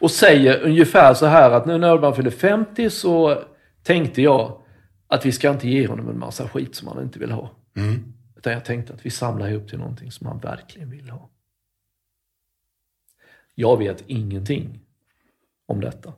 Och 0.00 0.10
säger 0.10 0.62
ungefär 0.62 1.14
så 1.14 1.26
här 1.26 1.50
att 1.50 1.66
nu 1.66 1.78
när 1.78 1.94
Urban 1.94 2.14
fyller 2.14 2.30
50 2.30 2.90
så 2.90 3.42
tänkte 3.82 4.22
jag 4.22 4.58
att 5.06 5.26
vi 5.26 5.32
ska 5.32 5.50
inte 5.50 5.68
ge 5.68 5.86
honom 5.86 6.08
en 6.08 6.18
massa 6.18 6.48
skit 6.48 6.74
som 6.74 6.88
han 6.88 7.02
inte 7.02 7.18
vill 7.18 7.30
ha. 7.30 7.50
Mm. 7.76 8.12
Utan 8.36 8.52
jag 8.52 8.64
tänkte 8.64 8.92
att 8.94 9.06
vi 9.06 9.10
samlar 9.10 9.48
ihop 9.48 9.68
till 9.68 9.78
någonting 9.78 10.12
som 10.12 10.26
han 10.26 10.38
verkligen 10.38 10.90
vill 10.90 11.10
ha. 11.10 11.28
Jag 13.54 13.78
vet 13.78 14.04
ingenting 14.06 14.80
om 15.66 15.80
detta. 15.80 16.12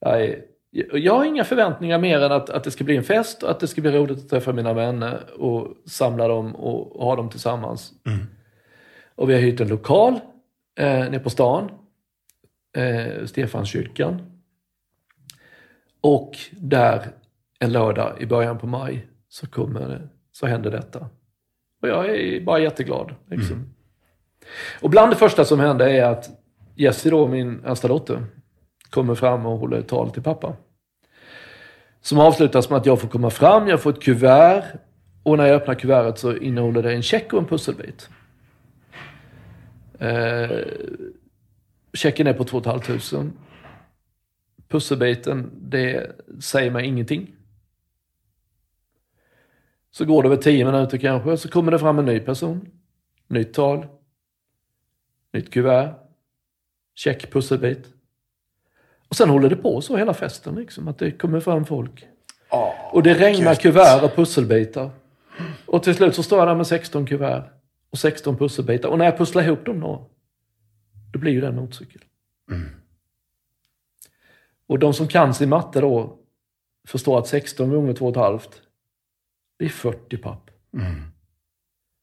Jag, 0.00 0.24
är, 0.24 0.44
jag 0.92 1.14
har 1.14 1.24
inga 1.24 1.44
förväntningar 1.44 1.98
mer 1.98 2.20
än 2.20 2.32
att, 2.32 2.50
att 2.50 2.64
det 2.64 2.70
ska 2.70 2.84
bli 2.84 2.96
en 2.96 3.04
fest 3.04 3.42
att 3.42 3.60
det 3.60 3.66
ska 3.66 3.80
bli 3.80 3.90
roligt 3.90 4.18
att 4.18 4.28
träffa 4.28 4.52
mina 4.52 4.72
vänner 4.72 5.40
och 5.40 5.68
samla 5.86 6.28
dem 6.28 6.56
och, 6.56 6.96
och 6.96 7.04
ha 7.04 7.16
dem 7.16 7.30
tillsammans. 7.30 7.92
Mm. 8.06 8.26
Och 9.14 9.30
vi 9.30 9.34
har 9.34 9.40
hyrt 9.40 9.60
en 9.60 9.68
lokal 9.68 10.20
eh, 10.78 10.86
nere 10.86 11.18
på 11.18 11.30
stan, 11.30 11.70
eh, 12.76 13.24
Stefanskyrkan. 13.26 14.40
Och 16.00 16.36
där 16.50 17.08
en 17.58 17.72
lördag 17.72 18.16
i 18.20 18.26
början 18.26 18.58
på 18.58 18.66
maj 18.66 19.06
så, 19.28 19.46
kommer, 19.46 20.08
så 20.32 20.46
händer 20.46 20.70
detta. 20.70 21.06
Och 21.82 21.88
jag 21.88 22.08
är 22.08 22.40
bara 22.40 22.58
jätteglad. 22.58 23.14
Liksom. 23.26 23.74
Och 24.80 24.90
bland 24.90 25.12
det 25.12 25.16
första 25.16 25.44
som 25.44 25.60
händer 25.60 25.88
är 25.88 26.04
att 26.04 26.30
Jessie 26.74 27.10
då, 27.10 27.26
min 27.26 27.64
äldsta 27.64 27.88
dotter, 27.88 28.24
kommer 28.90 29.14
fram 29.14 29.46
och 29.46 29.58
håller 29.58 29.78
ett 29.78 29.88
tal 29.88 30.10
till 30.10 30.22
pappa. 30.22 30.56
Som 32.00 32.18
avslutas 32.18 32.70
med 32.70 32.76
att 32.76 32.86
jag 32.86 33.00
får 33.00 33.08
komma 33.08 33.30
fram, 33.30 33.68
jag 33.68 33.82
får 33.82 33.90
ett 33.90 34.02
kuvert 34.02 34.64
och 35.22 35.36
när 35.36 35.46
jag 35.46 35.56
öppnar 35.56 35.74
kuvertet 35.74 36.18
så 36.18 36.36
innehåller 36.36 36.82
det 36.82 36.92
en 36.92 37.02
check 37.02 37.32
och 37.32 37.38
en 37.38 37.46
pusselbit. 37.46 38.08
Eh, 39.98 40.58
checken 41.92 42.26
är 42.26 42.32
på 42.32 42.44
2 42.44 42.62
500. 42.62 43.32
Pusselbiten, 44.68 45.50
det 45.54 46.16
säger 46.40 46.70
mig 46.70 46.86
ingenting. 46.86 47.34
Så 49.90 50.04
går 50.04 50.22
det 50.22 50.26
över 50.28 50.36
10 50.36 50.64
minuter 50.64 50.98
kanske, 50.98 51.36
så 51.36 51.48
kommer 51.48 51.72
det 51.72 51.78
fram 51.78 51.98
en 51.98 52.04
ny 52.04 52.20
person. 52.20 52.68
Nytt 53.28 53.54
tal. 53.54 53.86
Nytt 55.32 55.50
kuvert. 55.52 55.94
Check, 56.94 57.32
pusselbit. 57.32 57.99
Och 59.10 59.16
sen 59.16 59.30
håller 59.30 59.48
det 59.48 59.56
på 59.56 59.80
så 59.80 59.96
hela 59.96 60.14
festen, 60.14 60.54
liksom, 60.54 60.88
att 60.88 60.98
det 60.98 61.10
kommer 61.10 61.40
fram 61.40 61.64
folk. 61.64 62.06
Och 62.92 63.02
det 63.02 63.14
regnar 63.14 63.50
gött. 63.50 63.60
kuvert 63.60 64.02
och 64.02 64.14
pusselbitar. 64.16 64.90
Och 65.66 65.82
till 65.82 65.94
slut 65.94 66.14
så 66.14 66.22
står 66.22 66.38
jag 66.38 66.48
där 66.48 66.54
med 66.54 66.66
16 66.66 67.06
kuvert 67.06 67.44
och 67.90 67.98
16 67.98 68.36
pusselbitar. 68.36 68.88
Och 68.88 68.98
när 68.98 69.04
jag 69.04 69.18
pusslar 69.18 69.42
ihop 69.42 69.64
dem 69.66 69.80
då, 69.80 70.10
då 71.12 71.18
blir 71.18 71.32
ju 71.32 71.40
det 71.40 71.46
en 71.46 71.56
motorcykel. 71.56 72.02
Och 74.66 74.78
de 74.78 74.94
som 74.94 75.08
kan 75.08 75.34
sin 75.34 75.48
matte 75.48 75.80
då 75.80 76.18
förstår 76.88 77.18
att 77.18 77.26
16 77.26 77.70
gånger 77.70 77.92
2,5 77.92 78.40
det 79.58 79.64
är 79.64 79.68
40 79.68 80.16
papp. 80.16 80.50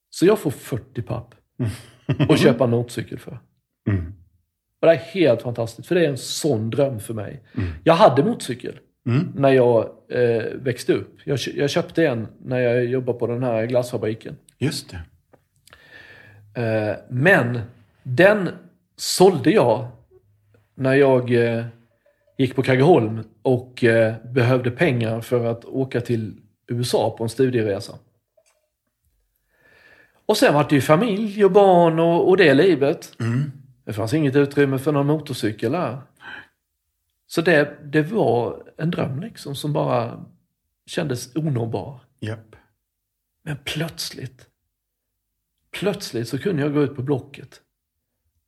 Så 0.09 0.25
jag 0.25 0.39
får 0.39 0.51
40 0.51 1.01
papp 1.01 1.35
och 2.29 2.37
köpa 2.37 2.63
en 2.63 2.69
motorcykel 2.69 3.19
för. 3.19 3.39
Mm. 3.89 4.13
Och 4.81 4.87
det 4.87 4.93
är 4.93 4.97
helt 4.97 5.41
fantastiskt, 5.41 5.87
för 5.87 5.95
det 5.95 6.05
är 6.05 6.09
en 6.09 6.17
sån 6.17 6.69
dröm 6.69 6.99
för 6.99 7.13
mig. 7.13 7.41
Jag 7.83 7.93
hade 7.93 8.23
motorcykel 8.23 8.79
Mm. 9.07 9.31
när 9.35 9.49
jag 9.49 9.89
eh, 10.09 10.43
växte 10.55 10.93
upp. 10.93 11.17
Jag, 11.23 11.39
jag 11.55 11.69
köpte 11.69 12.07
en 12.07 12.27
när 12.43 12.59
jag 12.59 12.85
jobbade 12.85 13.19
på 13.19 13.27
den 13.27 13.43
här 13.43 13.65
glassfabriken. 13.65 14.37
Just 14.57 14.89
det. 14.89 14.99
Eh, 16.61 16.95
men 17.09 17.59
den 18.03 18.49
sålde 18.95 19.51
jag 19.51 19.87
när 20.75 20.93
jag 20.93 21.33
eh, 21.33 21.65
gick 22.37 22.55
på 22.55 22.63
Kaggeholm 22.63 23.23
och 23.41 23.83
eh, 23.83 24.13
behövde 24.33 24.71
pengar 24.71 25.21
för 25.21 25.45
att 25.45 25.65
åka 25.65 26.01
till 26.01 26.33
USA 26.67 27.15
på 27.17 27.23
en 27.23 27.29
studieresa. 27.29 27.93
Och 30.25 30.37
sen 30.37 30.53
var 30.53 30.65
det 30.69 30.75
ju 30.75 30.81
familj 30.81 31.45
och 31.45 31.51
barn 31.51 31.99
och, 31.99 32.29
och 32.29 32.37
det 32.37 32.53
livet. 32.53 33.11
Mm. 33.19 33.51
Det 33.87 33.93
fanns 33.93 34.13
inget 34.13 34.35
utrymme 34.35 34.79
för 34.79 34.91
någon 34.91 35.07
motorcykel 35.07 35.71
där. 35.71 36.01
Så 37.27 37.41
det, 37.41 37.77
det 37.83 38.01
var 38.01 38.63
en 38.77 38.91
dröm 38.91 39.19
liksom 39.19 39.55
som 39.55 39.73
bara 39.73 40.25
kändes 40.85 41.35
onåbar. 41.35 42.01
Japp. 42.19 42.55
Men 43.43 43.57
plötsligt, 43.65 44.49
plötsligt 45.71 46.29
så 46.29 46.39
kunde 46.39 46.61
jag 46.61 46.73
gå 46.73 46.83
ut 46.83 46.95
på 46.95 47.01
Blocket 47.01 47.61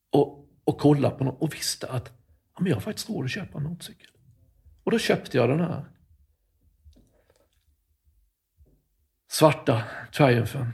och, 0.09 0.49
och 0.63 0.77
kolla 0.77 1.09
på 1.09 1.23
något 1.23 1.41
och 1.41 1.53
visste 1.53 1.87
att 1.87 2.11
ja, 2.55 2.61
men 2.61 2.67
jag 2.67 2.75
har 2.75 2.81
faktiskt 2.81 3.09
råd 3.09 3.25
att 3.25 3.31
köpa 3.31 3.57
en 3.57 3.63
motorcykel. 3.63 4.11
Och 4.83 4.91
då 4.91 4.99
köpte 4.99 5.37
jag 5.37 5.49
den 5.49 5.59
här. 5.59 5.85
Svarta 9.27 9.83
Triumphen. 10.13 10.73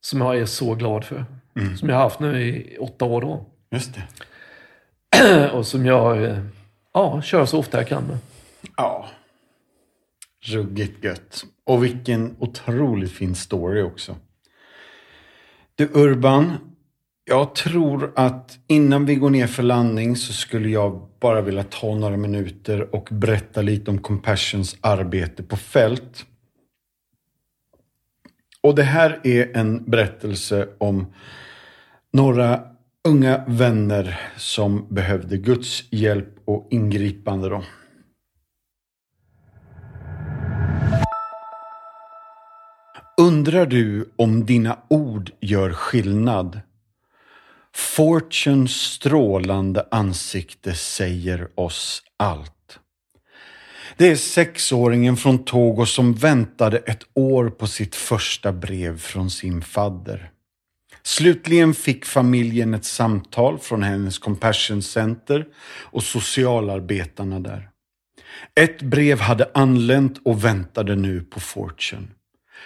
Som 0.00 0.20
jag 0.20 0.38
är 0.38 0.46
så 0.46 0.74
glad 0.74 1.04
för. 1.04 1.33
Som 1.78 1.88
jag 1.88 1.96
har 1.96 2.02
haft 2.02 2.20
nu 2.20 2.42
i 2.42 2.76
åtta 2.78 3.04
år 3.04 3.20
då. 3.20 3.46
Just 3.70 3.94
det. 3.94 5.50
Och 5.52 5.66
som 5.66 5.86
jag 5.86 6.36
ja, 6.94 7.22
kör 7.22 7.46
så 7.46 7.58
ofta 7.58 7.78
jag 7.78 7.88
kan 7.88 8.04
med. 8.04 8.18
Ja. 8.76 9.08
Ruggigt 10.44 11.04
gött. 11.04 11.44
Och 11.64 11.84
vilken 11.84 12.36
otroligt 12.38 13.12
fin 13.12 13.34
story 13.34 13.82
också. 13.82 14.16
Du 15.74 15.90
Urban, 15.94 16.52
jag 17.24 17.54
tror 17.54 18.12
att 18.16 18.58
innan 18.66 19.06
vi 19.06 19.14
går 19.14 19.30
ner 19.30 19.46
för 19.46 19.62
landning 19.62 20.16
så 20.16 20.32
skulle 20.32 20.68
jag 20.68 21.08
bara 21.20 21.40
vilja 21.40 21.64
ta 21.64 21.94
några 21.94 22.16
minuter 22.16 22.94
och 22.94 23.08
berätta 23.10 23.62
lite 23.62 23.90
om 23.90 23.98
Compassions 23.98 24.76
arbete 24.80 25.42
på 25.42 25.56
fält. 25.56 26.26
Och 28.60 28.74
det 28.74 28.82
här 28.82 29.20
är 29.24 29.56
en 29.56 29.90
berättelse 29.90 30.68
om 30.78 31.06
några 32.14 32.60
unga 33.08 33.44
vänner 33.46 34.20
som 34.36 34.94
behövde 34.94 35.36
Guds 35.36 35.84
hjälp 35.90 36.28
och 36.44 36.68
ingripande. 36.70 37.48
Då. 37.48 37.64
Undrar 43.20 43.66
du 43.66 44.12
om 44.16 44.46
dina 44.46 44.78
ord 44.88 45.30
gör 45.40 45.72
skillnad? 45.72 46.60
Fortunes 47.74 48.72
strålande 48.72 49.86
ansikte 49.90 50.74
säger 50.74 51.48
oss 51.54 52.02
allt. 52.16 52.78
Det 53.96 54.10
är 54.10 54.16
sexåringen 54.16 55.16
från 55.16 55.44
Togo 55.44 55.86
som 55.86 56.14
väntade 56.14 56.78
ett 56.78 57.04
år 57.14 57.50
på 57.50 57.66
sitt 57.66 57.94
första 57.94 58.52
brev 58.52 58.98
från 58.98 59.30
sin 59.30 59.62
fadder. 59.62 60.33
Slutligen 61.06 61.74
fick 61.74 62.04
familjen 62.04 62.74
ett 62.74 62.84
samtal 62.84 63.58
från 63.58 63.82
hennes 63.82 64.18
Compassion 64.18 64.82
Center 64.82 65.46
och 65.80 66.02
socialarbetarna 66.02 67.40
där. 67.40 67.68
Ett 68.60 68.82
brev 68.82 69.20
hade 69.20 69.50
anlänt 69.54 70.20
och 70.24 70.44
väntade 70.44 70.96
nu 70.96 71.20
på 71.20 71.40
Fortune. 71.40 72.06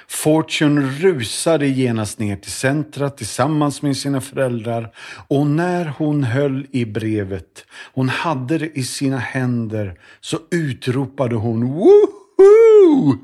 Fortune 0.08 0.80
rusade 0.80 1.66
genast 1.66 2.18
ner 2.18 2.36
till 2.36 2.52
centret 2.52 3.16
tillsammans 3.16 3.82
med 3.82 3.96
sina 3.96 4.20
föräldrar 4.20 4.94
och 5.28 5.46
när 5.46 5.84
hon 5.98 6.24
höll 6.24 6.66
i 6.72 6.84
brevet, 6.84 7.66
hon 7.94 8.08
hade 8.08 8.58
det 8.58 8.78
i 8.78 8.82
sina 8.82 9.18
händer, 9.18 10.00
så 10.20 10.38
utropade 10.50 11.34
hon 11.34 11.64
Woho! 11.64 13.14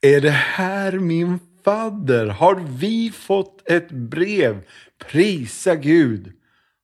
Är 0.00 0.20
det 0.20 0.30
här 0.30 0.92
min 0.92 1.38
fadder? 1.68 2.26
Har 2.26 2.54
vi 2.54 3.10
fått 3.10 3.70
ett 3.70 3.90
brev? 3.90 4.60
Prisa 4.98 5.74
Gud! 5.74 6.32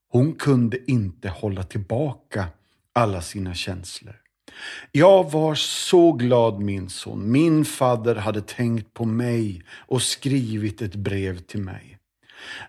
Hon 0.08 0.32
kunde 0.34 0.90
inte 0.90 1.28
hålla 1.28 1.62
tillbaka 1.62 2.46
alla 2.92 3.22
sina 3.22 3.54
känslor. 3.54 4.16
Jag 4.92 5.30
var 5.30 5.54
så 5.54 6.12
glad 6.12 6.60
min 6.60 6.88
son. 6.88 7.32
Min 7.32 7.64
fadder 7.64 8.14
hade 8.14 8.40
tänkt 8.40 8.94
på 8.94 9.04
mig 9.04 9.62
och 9.70 10.02
skrivit 10.02 10.82
ett 10.82 10.94
brev 10.94 11.38
till 11.38 11.60
mig. 11.60 11.98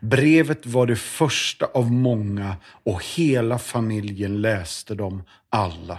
Brevet 0.01 0.65
var 0.65 0.85
det 0.85 0.95
första 0.95 1.65
av 1.65 1.91
många 1.91 2.55
och 2.65 3.03
hela 3.15 3.59
familjen 3.59 4.41
läste 4.41 4.95
dem 4.95 5.23
alla. 5.49 5.97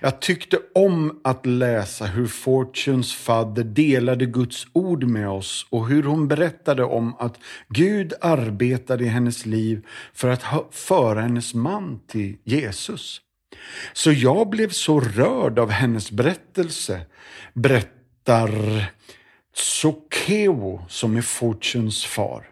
Jag 0.00 0.20
tyckte 0.20 0.58
om 0.74 1.20
att 1.24 1.46
läsa 1.46 2.04
hur 2.04 2.26
Fortunes 2.26 3.14
fadder 3.14 3.64
delade 3.64 4.26
Guds 4.26 4.66
ord 4.72 5.04
med 5.04 5.28
oss 5.28 5.66
och 5.70 5.88
hur 5.88 6.02
hon 6.02 6.28
berättade 6.28 6.84
om 6.84 7.14
att 7.18 7.38
Gud 7.68 8.12
arbetade 8.20 9.04
i 9.04 9.08
hennes 9.08 9.46
liv 9.46 9.86
för 10.12 10.28
att 10.28 10.44
föra 10.70 11.20
hennes 11.20 11.54
man 11.54 12.00
till 12.06 12.36
Jesus. 12.44 13.20
Så 13.92 14.12
jag 14.12 14.48
blev 14.48 14.70
så 14.70 15.00
rörd 15.00 15.58
av 15.58 15.70
hennes 15.70 16.10
berättelse, 16.10 17.00
berättar 17.54 18.50
Tsokeo 19.54 20.84
som 20.88 21.16
är 21.16 21.22
Fortunes 21.22 22.04
far. 22.04 22.44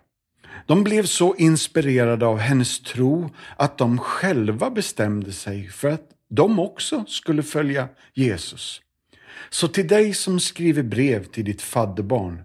De 0.67 0.85
blev 0.85 1.05
så 1.05 1.35
inspirerade 1.35 2.27
av 2.27 2.39
hennes 2.39 2.81
tro 2.81 3.31
att 3.57 3.79
de 3.79 3.99
själva 3.99 4.71
bestämde 4.71 5.33
sig 5.33 5.69
för 5.69 5.91
att 5.91 6.16
de 6.29 6.59
också 6.59 7.05
skulle 7.09 7.43
följa 7.43 7.89
Jesus. 8.15 8.81
Så 9.51 9.69
till 9.69 9.89
dig 9.89 10.15
som 10.15 10.41
skriver 10.41 10.83
brev 10.83 11.25
till 11.25 11.45
ditt 11.45 11.63
fadderbarn, 11.63 12.43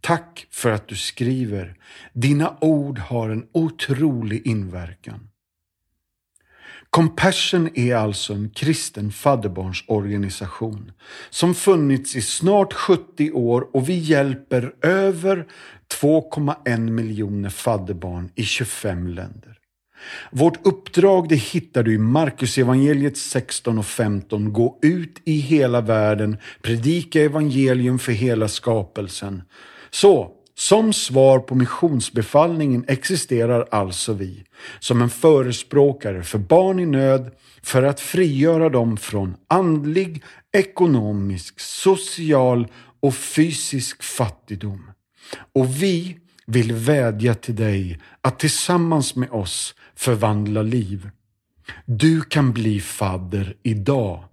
tack 0.00 0.46
för 0.50 0.70
att 0.70 0.88
du 0.88 0.96
skriver. 0.96 1.76
Dina 2.12 2.56
ord 2.60 2.98
har 2.98 3.30
en 3.30 3.46
otrolig 3.52 4.46
inverkan. 4.46 5.28
Compassion 6.90 7.68
är 7.74 7.94
alltså 7.94 8.32
en 8.32 8.50
kristen 8.50 9.12
fadderbarnsorganisation 9.12 10.92
som 11.30 11.54
funnits 11.54 12.16
i 12.16 12.22
snart 12.22 12.72
70 12.72 13.32
år 13.32 13.76
och 13.76 13.88
vi 13.88 13.98
hjälper 13.98 14.74
över 14.82 15.46
2,1 16.00 16.90
miljoner 16.90 17.50
fadderbarn 17.50 18.30
i 18.34 18.44
25 18.44 19.08
länder. 19.08 19.53
Vårt 20.30 20.66
uppdrag 20.66 21.28
det 21.28 21.36
hittar 21.36 21.82
du 21.82 21.94
i 21.94 21.98
Markus 21.98 22.58
evangeliet 22.58 23.16
16 23.16 23.78
och 23.78 23.86
15. 23.86 24.52
Gå 24.52 24.78
ut 24.82 25.20
i 25.24 25.36
hela 25.36 25.80
världen, 25.80 26.36
predika 26.62 27.22
evangelium 27.22 27.98
för 27.98 28.12
hela 28.12 28.48
skapelsen. 28.48 29.42
Så, 29.90 30.30
som 30.56 30.92
svar 30.92 31.38
på 31.38 31.54
missionsbefallningen 31.54 32.84
existerar 32.88 33.68
alltså 33.70 34.12
vi 34.12 34.44
som 34.78 35.02
en 35.02 35.10
förespråkare 35.10 36.22
för 36.22 36.38
barn 36.38 36.78
i 36.78 36.86
nöd 36.86 37.30
för 37.62 37.82
att 37.82 38.00
frigöra 38.00 38.68
dem 38.68 38.96
från 38.96 39.36
andlig, 39.48 40.22
ekonomisk, 40.52 41.60
social 41.60 42.66
och 43.00 43.14
fysisk 43.14 44.02
fattigdom. 44.02 44.90
Och 45.52 45.82
vi 45.82 46.16
vill 46.46 46.72
vädja 46.72 47.34
till 47.34 47.56
dig 47.56 48.00
att 48.20 48.38
tillsammans 48.38 49.16
med 49.16 49.30
oss 49.30 49.74
förvandla 49.94 50.62
liv. 50.62 51.10
Du 51.84 52.20
kan 52.20 52.52
bli 52.52 52.80
fadder 52.80 53.56
idag 53.62 54.24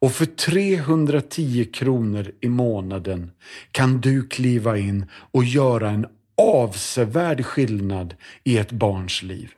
och 0.00 0.12
för 0.12 0.26
310 0.26 1.64
kronor 1.64 2.32
i 2.40 2.48
månaden 2.48 3.30
kan 3.72 4.00
du 4.00 4.28
kliva 4.28 4.78
in 4.78 5.06
och 5.10 5.44
göra 5.44 5.90
en 5.90 6.06
avsevärd 6.36 7.44
skillnad 7.44 8.14
i 8.44 8.58
ett 8.58 8.72
barns 8.72 9.22
liv. 9.22 9.50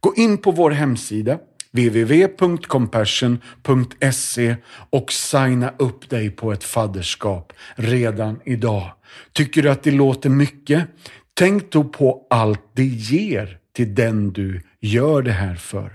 Gå 0.00 0.14
in 0.14 0.38
på 0.38 0.50
vår 0.50 0.70
hemsida 0.70 1.38
www.compassion.se 1.70 4.56
och 4.90 5.12
signa 5.12 5.72
upp 5.78 6.10
dig 6.10 6.30
på 6.30 6.52
ett 6.52 6.64
fadderskap 6.64 7.52
redan 7.74 8.40
idag. 8.44 8.92
Tycker 9.32 9.62
du 9.62 9.70
att 9.70 9.82
det 9.82 9.90
låter 9.90 10.30
mycket? 10.30 10.88
Tänk 11.36 11.72
då 11.72 11.84
på 11.84 12.26
allt 12.30 12.62
det 12.72 12.84
ger 12.84 13.58
till 13.72 13.94
den 13.94 14.32
du 14.32 14.60
gör 14.80 15.22
det 15.22 15.32
här 15.32 15.54
för. 15.54 15.92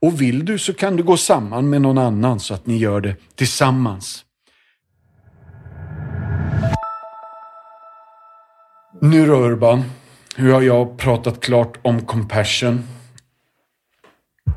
Och 0.00 0.20
vill 0.20 0.44
du 0.44 0.58
så 0.58 0.74
kan 0.74 0.96
du 0.96 1.02
gå 1.02 1.16
samman 1.16 1.70
med 1.70 1.82
någon 1.82 1.98
annan 1.98 2.40
så 2.40 2.54
att 2.54 2.66
ni 2.66 2.76
gör 2.76 3.00
det 3.00 3.16
tillsammans. 3.34 4.24
Nu 9.00 9.26
då 9.26 9.34
Urban, 9.34 9.82
hur 10.36 10.52
har 10.52 10.62
jag 10.62 10.98
pratat 10.98 11.40
klart 11.40 11.78
om 11.82 12.06
compassion? 12.06 12.82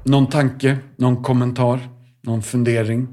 Någon 0.03 0.27
tanke, 0.27 0.77
någon 0.95 1.23
kommentar, 1.23 1.79
någon 2.21 2.41
fundering? 2.41 3.07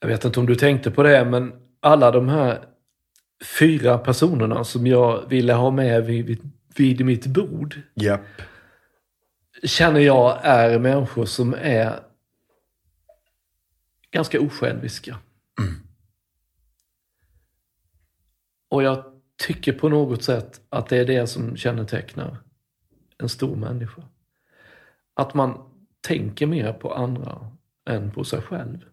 Jag 0.00 0.08
vet 0.08 0.24
inte 0.24 0.40
om 0.40 0.46
du 0.46 0.54
tänkte 0.54 0.90
på 0.90 1.02
det, 1.02 1.24
men 1.24 1.52
alla 1.82 2.10
de 2.10 2.28
här 2.28 2.75
fyra 3.44 3.98
personerna 3.98 4.64
som 4.64 4.86
jag 4.86 5.28
ville 5.28 5.52
ha 5.52 5.70
med 5.70 6.04
vid, 6.04 6.50
vid 6.76 7.04
mitt 7.04 7.26
bord. 7.26 7.80
Yep. 8.02 8.20
Känner 9.62 10.00
jag 10.00 10.38
är 10.42 10.78
människor 10.78 11.24
som 11.24 11.54
är 11.54 12.00
ganska 14.10 14.40
osjälviska. 14.40 15.18
Mm. 15.60 15.74
Och 18.68 18.82
jag 18.82 19.04
tycker 19.46 19.72
på 19.72 19.88
något 19.88 20.22
sätt 20.22 20.60
att 20.68 20.88
det 20.88 20.96
är 20.96 21.04
det 21.04 21.26
som 21.26 21.56
kännetecknar 21.56 22.38
en 23.18 23.28
stor 23.28 23.56
människa. 23.56 24.02
Att 25.14 25.34
man 25.34 25.70
tänker 26.00 26.46
mer 26.46 26.72
på 26.72 26.94
andra 26.94 27.52
än 27.88 28.10
på 28.10 28.24
sig 28.24 28.42
själv. 28.42 28.84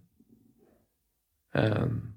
Um, 1.54 2.13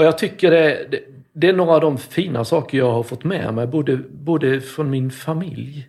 och 0.00 0.06
jag 0.06 0.18
tycker 0.18 0.50
det, 0.50 0.86
det, 0.90 1.04
det, 1.32 1.48
är 1.48 1.52
några 1.52 1.74
av 1.74 1.80
de 1.80 1.98
fina 1.98 2.44
saker 2.44 2.78
jag 2.78 2.92
har 2.92 3.02
fått 3.02 3.24
med 3.24 3.54
mig, 3.54 3.66
både, 3.66 3.96
både 3.96 4.60
från 4.60 4.90
min 4.90 5.10
familj 5.10 5.88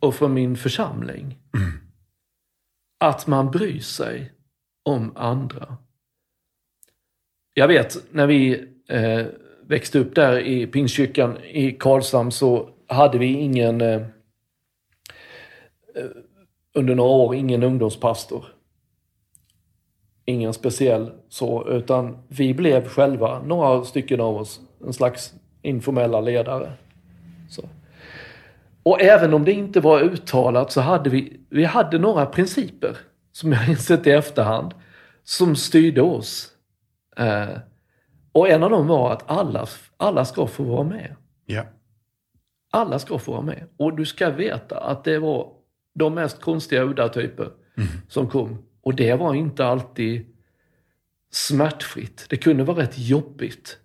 och 0.00 0.14
från 0.14 0.34
min 0.34 0.56
församling. 0.56 1.38
Mm. 1.56 1.70
Att 3.00 3.26
man 3.26 3.50
bryr 3.50 3.80
sig 3.80 4.32
om 4.82 5.12
andra. 5.16 5.76
Jag 7.54 7.68
vet 7.68 8.12
när 8.12 8.26
vi 8.26 8.68
eh, 8.88 9.26
växte 9.66 9.98
upp 9.98 10.14
där 10.14 10.38
i 10.38 10.66
Pingstkyrkan 10.66 11.38
i 11.44 11.72
Karlshamn 11.72 12.32
så 12.32 12.70
hade 12.86 13.18
vi 13.18 13.26
ingen 13.26 13.80
eh, 13.80 14.02
eh 15.94 16.10
under 16.74 16.94
några 16.94 17.10
år 17.10 17.34
ingen 17.34 17.62
ungdomspastor 17.62 18.53
ingen 20.24 20.52
speciell 20.52 21.12
så, 21.28 21.68
utan 21.68 22.18
vi 22.28 22.54
blev 22.54 22.88
själva, 22.88 23.42
några 23.42 23.84
stycken 23.84 24.20
av 24.20 24.36
oss, 24.36 24.60
en 24.86 24.92
slags 24.92 25.34
informella 25.62 26.20
ledare. 26.20 26.72
Så. 27.50 27.62
Och 28.82 29.02
även 29.02 29.34
om 29.34 29.44
det 29.44 29.52
inte 29.52 29.80
var 29.80 30.00
uttalat 30.00 30.72
så 30.72 30.80
hade 30.80 31.10
vi, 31.10 31.40
vi 31.48 31.64
hade 31.64 31.98
några 31.98 32.26
principer, 32.26 32.96
som 33.32 33.52
jag 33.52 33.68
insett 33.68 34.06
i 34.06 34.10
efterhand, 34.10 34.74
som 35.24 35.56
styrde 35.56 36.02
oss. 36.02 36.48
Eh, 37.16 37.58
och 38.32 38.48
en 38.48 38.62
av 38.62 38.70
dem 38.70 38.86
var 38.86 39.12
att 39.12 39.30
alla, 39.30 39.66
alla 39.96 40.24
ska 40.24 40.46
få 40.46 40.62
vara 40.62 40.84
med. 40.84 41.16
Yeah. 41.46 41.66
Alla 42.72 42.98
ska 42.98 43.18
få 43.18 43.32
vara 43.32 43.42
med. 43.42 43.68
Och 43.76 43.96
du 43.96 44.04
ska 44.04 44.30
veta 44.30 44.78
att 44.78 45.04
det 45.04 45.18
var 45.18 45.52
de 45.94 46.14
mest 46.14 46.40
konstiga 46.40 46.82
udda 46.82 47.08
typer 47.08 47.50
mm. 47.76 47.88
som 48.08 48.28
kom. 48.28 48.58
Och 48.84 48.94
det 48.94 49.14
var 49.14 49.34
inte 49.34 49.66
alltid 49.66 50.26
smärtfritt. 51.30 52.26
Det 52.28 52.36
kunde 52.36 52.64
vara 52.64 52.82
rätt 52.82 52.98
jobbigt 52.98 53.78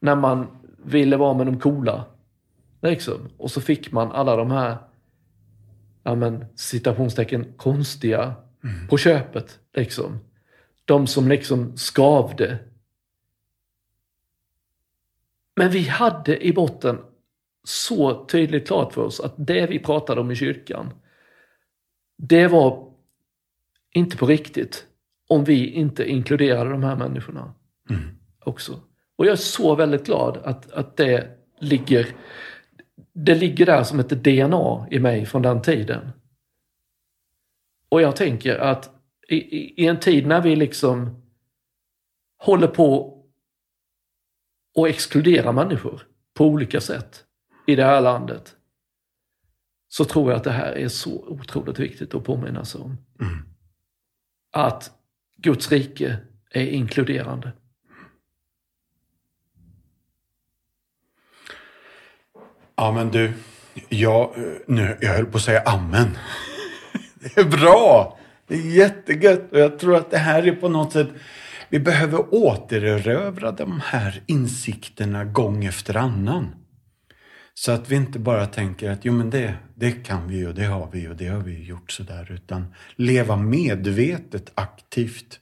när 0.00 0.16
man 0.16 0.46
ville 0.84 1.16
vara 1.16 1.34
med 1.34 1.46
de 1.46 1.60
coola. 1.60 2.04
Liksom. 2.82 3.28
Och 3.36 3.50
så 3.50 3.60
fick 3.60 3.92
man 3.92 4.12
alla 4.12 4.36
de 4.36 4.50
här 4.50 4.76
ja 6.02 6.14
men, 6.14 6.44
citationstecken 6.54 7.52
konstiga 7.56 8.34
mm. 8.64 8.88
på 8.88 8.98
köpet. 8.98 9.58
Liksom. 9.74 10.18
De 10.84 11.06
som 11.06 11.28
liksom 11.28 11.76
skavde. 11.76 12.58
Men 15.56 15.70
vi 15.70 15.82
hade 15.82 16.46
i 16.46 16.52
botten 16.52 16.98
så 17.64 18.24
tydligt 18.24 18.66
klart 18.66 18.92
för 18.92 19.02
oss 19.02 19.20
att 19.20 19.34
det 19.36 19.66
vi 19.66 19.78
pratade 19.78 20.20
om 20.20 20.30
i 20.30 20.36
kyrkan, 20.36 20.90
det 22.16 22.46
var 22.46 22.95
inte 23.96 24.16
på 24.16 24.26
riktigt 24.26 24.86
om 25.28 25.44
vi 25.44 25.70
inte 25.70 26.10
inkluderade 26.10 26.70
de 26.70 26.82
här 26.82 26.96
människorna 26.96 27.54
Mm. 27.90 28.02
också. 28.44 28.80
Och 29.16 29.26
jag 29.26 29.32
är 29.32 29.36
så 29.36 29.74
väldigt 29.74 30.06
glad 30.06 30.36
att, 30.36 30.70
att 30.70 30.96
det 30.96 31.38
ligger 31.58 32.06
det 33.12 33.34
ligger 33.34 33.66
där 33.66 33.82
som 33.82 34.00
ett 34.00 34.08
DNA 34.08 34.86
i 34.90 34.98
mig 34.98 35.26
från 35.26 35.42
den 35.42 35.62
tiden. 35.62 36.10
Och 37.88 38.00
jag 38.00 38.16
tänker 38.16 38.58
att 38.58 38.90
i, 39.28 39.36
i, 39.36 39.82
i 39.82 39.86
en 39.86 40.00
tid 40.00 40.26
när 40.26 40.40
vi 40.40 40.56
liksom 40.56 41.22
håller 42.38 42.66
på 42.66 43.18
att 44.78 44.86
exkludera 44.86 45.52
människor 45.52 46.02
på 46.34 46.44
olika 46.46 46.80
sätt 46.80 47.24
i 47.66 47.76
det 47.76 47.84
här 47.84 48.00
landet 48.00 48.56
så 49.88 50.04
tror 50.04 50.30
jag 50.30 50.36
att 50.36 50.44
det 50.44 50.50
här 50.50 50.72
är 50.72 50.88
så 50.88 51.24
otroligt 51.28 51.78
viktigt 51.78 52.14
att 52.14 52.24
påminna 52.24 52.64
sig 52.64 52.80
om. 52.80 52.96
Mm. 53.20 53.55
Att 54.56 54.90
Guds 55.36 55.72
rike 55.72 56.16
är 56.50 56.66
inkluderande. 56.66 57.52
Ja, 62.76 62.92
men 62.92 63.10
du. 63.10 63.32
Jag, 63.88 64.34
nu, 64.66 64.98
jag 65.00 65.14
höll 65.14 65.26
på 65.26 65.36
att 65.36 65.42
säga 65.42 65.62
amen. 65.62 66.18
Det 67.20 67.36
är 67.40 67.44
bra. 67.44 68.18
Det 68.46 68.54
är 68.54 68.76
jättegött. 68.76 69.52
Och 69.52 69.58
jag 69.58 69.78
tror 69.78 69.96
att 69.96 70.10
det 70.10 70.18
här 70.18 70.46
är 70.46 70.52
på 70.52 70.68
något 70.68 70.92
sätt... 70.92 71.08
Vi 71.68 71.80
behöver 71.80 72.34
återerövra 72.34 73.52
de 73.52 73.80
här 73.84 74.22
insikterna 74.26 75.24
gång 75.24 75.64
efter 75.64 75.96
annan. 75.96 76.54
Så 77.58 77.72
att 77.72 77.90
vi 77.90 77.96
inte 77.96 78.18
bara 78.18 78.46
tänker 78.46 78.90
att 78.90 79.04
jo 79.04 79.12
men 79.12 79.30
det, 79.30 79.54
det 79.74 79.90
kan 79.90 80.28
vi 80.28 80.46
och 80.46 80.54
det 80.54 80.64
har 80.64 80.88
vi 80.92 81.08
och 81.08 81.16
det 81.16 81.28
har 81.28 81.40
vi 81.40 81.64
gjort 81.64 81.90
sådär. 81.90 82.32
Utan 82.32 82.74
leva 82.96 83.36
medvetet, 83.36 84.52
aktivt 84.54 85.40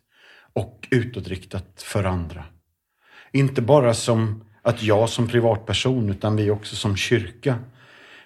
och 0.52 0.88
utåtriktat 0.90 1.82
för 1.82 2.04
andra. 2.04 2.44
Inte 3.32 3.62
bara 3.62 3.94
som 3.94 4.44
att 4.62 4.82
jag 4.82 5.08
som 5.08 5.28
privatperson 5.28 6.10
utan 6.10 6.36
vi 6.36 6.50
också 6.50 6.76
som 6.76 6.96
kyrka. 6.96 7.58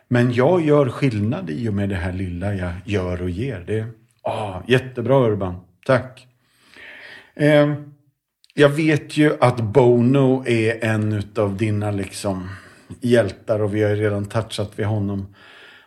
Men 0.09 0.33
jag 0.33 0.65
gör 0.67 0.89
skillnad 0.89 1.51
i 1.51 1.69
och 1.69 1.75
med 1.75 1.89
det 1.89 1.97
här 1.97 2.13
lilla 2.13 2.55
jag 2.55 2.73
gör 2.85 3.23
och 3.23 3.31
ger. 3.31 3.65
Det 3.67 3.79
är 3.79 3.89
ah, 4.23 4.63
jättebra 4.67 5.29
Urban. 5.29 5.61
Tack. 5.87 6.27
Eh, 7.35 7.75
jag 8.55 8.69
vet 8.69 9.17
ju 9.17 9.37
att 9.41 9.61
Bono 9.61 10.45
är 10.47 10.85
en 10.85 11.23
av 11.37 11.57
dina 11.57 11.91
liksom 11.91 12.49
hjältar 13.01 13.63
och 13.63 13.75
vi 13.75 13.83
har 13.83 13.97
redan 13.97 14.25
touchat 14.25 14.79
vid 14.79 14.87
honom 14.87 15.35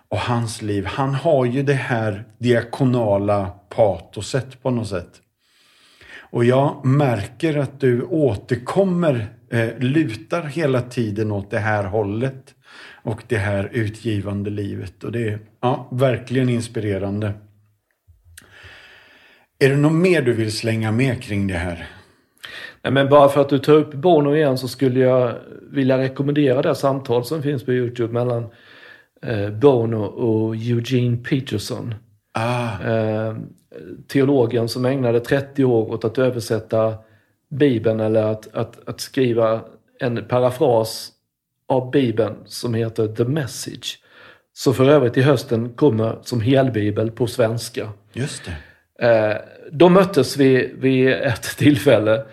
och 0.09 0.19
hans 0.19 0.61
liv. 0.61 0.85
Han 0.85 1.15
har 1.15 1.45
ju 1.45 1.63
det 1.63 1.73
här 1.73 2.23
diakonala 2.37 3.51
patoset 3.69 4.63
på 4.63 4.69
något 4.69 4.87
sätt. 4.87 5.21
Och 6.31 6.45
jag 6.45 6.85
märker 6.85 7.57
att 7.57 7.79
du 7.79 8.03
återkommer, 8.03 9.33
eh, 9.51 9.77
lutar 9.79 10.43
hela 10.43 10.81
tiden 10.81 11.31
åt 11.31 11.51
det 11.51 11.59
här 11.59 11.83
hållet 11.83 12.55
och 13.03 13.23
det 13.27 13.37
här 13.37 13.69
utgivande 13.73 14.49
livet. 14.49 15.03
Och 15.03 15.11
det 15.11 15.27
är 15.27 15.39
ja, 15.61 15.89
verkligen 15.91 16.49
inspirerande. 16.49 17.33
Är 19.59 19.69
det 19.69 19.77
något 19.77 19.93
mer 19.93 20.21
du 20.21 20.33
vill 20.33 20.51
slänga 20.51 20.91
med 20.91 21.23
kring 21.23 21.47
det 21.47 21.57
här? 21.57 21.87
Nej, 22.83 22.93
men 22.93 23.09
bara 23.09 23.29
för 23.29 23.41
att 23.41 23.49
du 23.49 23.59
tar 23.59 23.73
upp 23.73 23.93
Bono 23.93 24.35
igen 24.35 24.57
så 24.57 24.67
skulle 24.67 24.99
jag 24.99 25.33
vilja 25.71 25.97
rekommendera 25.97 26.61
det 26.61 26.75
samtal 26.75 27.25
som 27.25 27.43
finns 27.43 27.65
på 27.65 27.71
Youtube 27.71 28.13
mellan 28.13 28.45
eh, 29.21 29.49
Bono 29.49 30.03
och 30.03 30.55
Eugene 30.55 31.17
Peterson. 31.17 31.95
Ah, 32.33 32.83
Eh, 32.85 33.35
teologen 34.07 34.69
som 34.69 34.85
ägnade 34.85 35.19
30 35.19 35.63
år 35.63 35.91
åt 35.91 36.05
att 36.05 36.17
översätta 36.17 36.93
Bibeln 37.49 37.99
eller 37.99 38.23
att, 38.23 38.55
att, 38.55 38.89
att 38.89 39.01
skriva 39.01 39.61
en 39.99 40.25
parafras 40.27 41.11
av 41.67 41.91
Bibeln 41.91 42.35
som 42.45 42.73
heter 42.73 43.07
The 43.07 43.23
Message. 43.23 43.99
Så 44.53 44.73
för 44.73 44.89
övrigt 44.89 45.17
i 45.17 45.21
hösten 45.21 45.69
kommer 45.69 46.19
som 46.21 46.41
helbibel 46.41 47.11
på 47.11 47.27
svenska. 47.27 47.89
just 48.13 48.43
det. 48.45 49.07
Eh, 49.07 49.37
de 49.71 49.93
möttes 49.93 50.37
vid, 50.37 50.71
vid 50.77 51.09
ett 51.09 51.57
tillfälle 51.57 52.25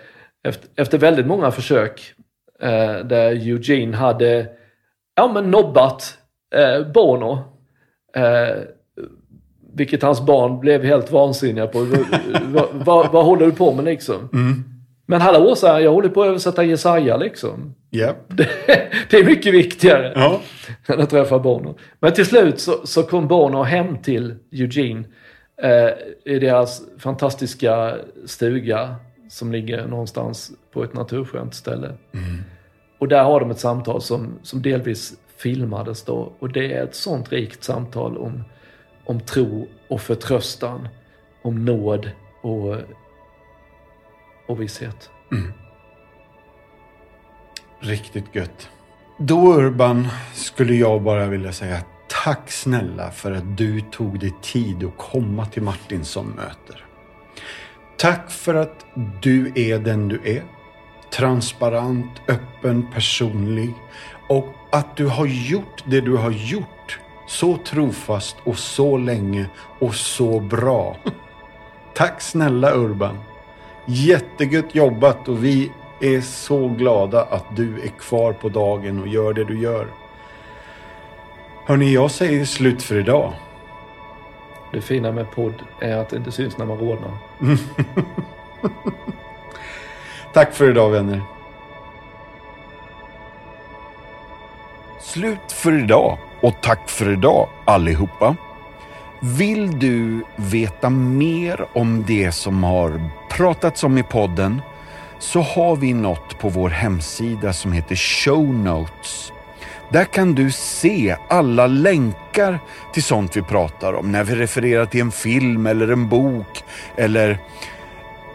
efter, 0.43 0.69
efter 0.75 0.97
väldigt 0.97 1.27
många 1.27 1.51
försök 1.51 2.13
eh, 2.61 3.05
där 3.05 3.31
Eugene 3.31 3.97
hade 3.97 4.47
ja, 5.15 5.31
men 5.33 5.51
nobbat 5.51 6.17
eh, 6.55 6.91
Bono. 6.91 7.43
Eh, 8.15 8.57
vilket 9.73 10.03
hans 10.03 10.25
barn 10.25 10.59
blev 10.59 10.83
helt 10.83 11.11
vansinniga 11.11 11.67
på. 11.67 11.87
vad, 12.43 12.67
vad, 12.73 13.11
vad 13.11 13.25
håller 13.25 13.45
du 13.45 13.51
på 13.51 13.73
med 13.73 13.85
liksom? 13.85 14.29
Men 15.09 15.21
hallå, 15.21 15.55
så 15.55 15.67
här, 15.67 15.79
jag 15.79 15.93
håller 15.93 16.09
på 16.09 16.21
att 16.21 16.27
översätta 16.27 16.63
Jesaja 16.63 17.17
liksom. 17.17 17.75
Ja. 17.89 18.15
Det, 18.27 18.47
det 19.09 19.17
är 19.17 19.25
mycket 19.25 19.53
viktigare 19.53 20.13
ja. 20.15 20.41
än 20.87 21.01
att 21.01 21.09
träffa 21.09 21.39
Bono. 21.39 21.77
Men 21.99 22.13
till 22.13 22.25
slut 22.25 22.59
så, 22.59 22.71
så 22.83 23.03
kom 23.03 23.27
Bono 23.27 23.63
hem 23.63 23.97
till 23.97 24.35
Eugene 24.51 25.03
eh, 25.61 26.33
i 26.33 26.39
deras 26.39 26.81
fantastiska 26.99 27.95
stuga 28.25 28.95
som 29.29 29.51
ligger 29.51 29.87
någonstans 29.87 30.51
på 30.71 30.83
ett 30.83 30.93
naturskönt 30.93 31.53
ställe. 31.53 31.93
Och 32.99 33.07
där 33.07 33.23
har 33.23 33.39
de 33.39 33.51
ett 33.51 33.59
samtal 33.59 34.01
som, 34.01 34.39
som 34.43 34.61
delvis 34.61 35.13
filmades 35.37 36.03
då. 36.03 36.33
Och 36.39 36.51
det 36.51 36.73
är 36.73 36.83
ett 36.83 36.95
sånt 36.95 37.31
rikt 37.31 37.63
samtal 37.63 38.17
om, 38.17 38.43
om 39.05 39.19
tro 39.19 39.67
och 39.87 40.01
förtröstan, 40.01 40.87
om 41.41 41.65
nåd 41.65 42.11
och, 42.41 42.75
och 44.47 44.61
visshet. 44.61 45.09
Riktigt 47.79 48.35
gött. 48.35 48.69
Då 49.19 49.53
Urban 49.53 50.07
skulle 50.33 50.73
jag 50.73 51.01
bara 51.01 51.27
vilja 51.27 51.51
säga 51.51 51.81
tack 52.23 52.51
snälla 52.51 53.11
för 53.11 53.31
att 53.31 53.57
du 53.57 53.81
tog 53.81 54.19
dig 54.19 54.33
tid 54.41 54.83
att 54.83 54.97
komma 54.97 55.45
till 55.45 55.63
Martinsson 55.63 56.27
möter. 56.35 56.88
Tack 57.99 58.31
för 58.31 58.55
att 58.55 58.85
du 59.21 59.51
är 59.55 59.79
den 59.79 60.07
du 60.07 60.21
är. 60.23 60.43
Transparent, 61.11 62.21
öppen, 62.27 62.87
personlig. 62.93 63.73
Och 64.27 64.53
att 64.71 64.97
du 64.97 65.07
har 65.07 65.25
gjort 65.25 65.83
det 65.85 66.01
du 66.01 66.15
har 66.15 66.31
gjort 66.31 66.99
så 67.27 67.57
trofast 67.57 68.37
och 68.43 68.57
så 68.57 68.97
länge 68.97 69.45
och 69.79 69.95
så 69.95 70.39
bra. 70.39 70.97
Tack 71.93 72.21
snälla 72.21 72.73
Urban. 72.75 73.17
Jättegött 73.85 74.75
jobbat 74.75 75.27
och 75.27 75.43
vi 75.43 75.71
är 76.01 76.21
så 76.21 76.67
glada 76.67 77.21
att 77.23 77.55
du 77.55 77.81
är 77.81 77.99
kvar 77.99 78.33
på 78.33 78.49
dagen 78.49 79.01
och 79.01 79.07
gör 79.07 79.33
det 79.33 79.43
du 79.43 79.61
gör. 79.61 79.87
Hörni, 81.65 81.93
jag 81.93 82.11
säger 82.11 82.45
slut 82.45 82.83
för 82.83 82.99
idag. 82.99 83.33
Det 84.71 84.81
fina 84.81 85.11
med 85.11 85.31
podd 85.31 85.53
är 85.79 85.97
att 85.97 86.09
det 86.09 86.17
inte 86.17 86.31
syns 86.31 86.57
när 86.57 86.65
man 86.65 86.77
rodnar. 86.77 87.11
Tack 90.33 90.53
för 90.53 90.69
idag 90.69 90.89
vänner. 90.89 91.21
Slut 94.99 95.51
för 95.51 95.83
idag 95.83 96.17
och 96.41 96.61
tack 96.61 96.89
för 96.89 97.13
idag 97.13 97.49
allihopa. 97.65 98.35
Vill 99.19 99.79
du 99.79 100.23
veta 100.35 100.89
mer 100.89 101.65
om 101.73 102.03
det 102.07 102.31
som 102.31 102.63
har 102.63 103.09
pratats 103.29 103.83
om 103.83 103.97
i 103.97 104.03
podden 104.03 104.61
så 105.19 105.41
har 105.41 105.75
vi 105.75 105.93
något 105.93 106.39
på 106.39 106.49
vår 106.49 106.69
hemsida 106.69 107.53
som 107.53 107.71
heter 107.71 107.95
Show 107.95 108.53
Notes. 108.53 109.33
Där 109.91 110.05
kan 110.05 110.35
du 110.35 110.51
se 110.51 111.15
alla 111.27 111.67
länkar 111.67 112.59
till 112.93 113.03
sånt 113.03 113.37
vi 113.37 113.41
pratar 113.41 113.93
om 113.93 114.11
när 114.11 114.23
vi 114.23 114.35
refererar 114.35 114.85
till 114.85 115.01
en 115.01 115.11
film 115.11 115.65
eller 115.65 115.87
en 115.87 116.09
bok 116.09 116.63
eller 116.95 117.39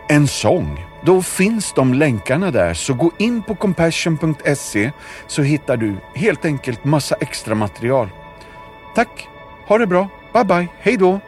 en 0.08 0.26
sång. 0.26 0.86
Då 1.02 1.22
finns 1.22 1.72
de 1.72 1.94
länkarna 1.94 2.50
där, 2.50 2.74
så 2.74 2.94
gå 2.94 3.12
in 3.18 3.42
på 3.42 3.54
compassion.se 3.54 4.90
så 5.26 5.42
hittar 5.42 5.76
du 5.76 5.96
helt 6.14 6.44
enkelt 6.44 6.84
massa 6.84 7.16
extra 7.20 7.54
material. 7.54 8.08
Tack, 8.94 9.28
ha 9.66 9.78
det 9.78 9.86
bra, 9.86 10.08
bye 10.32 10.44
bye, 10.44 10.68
hej 10.78 10.96
då! 10.96 11.20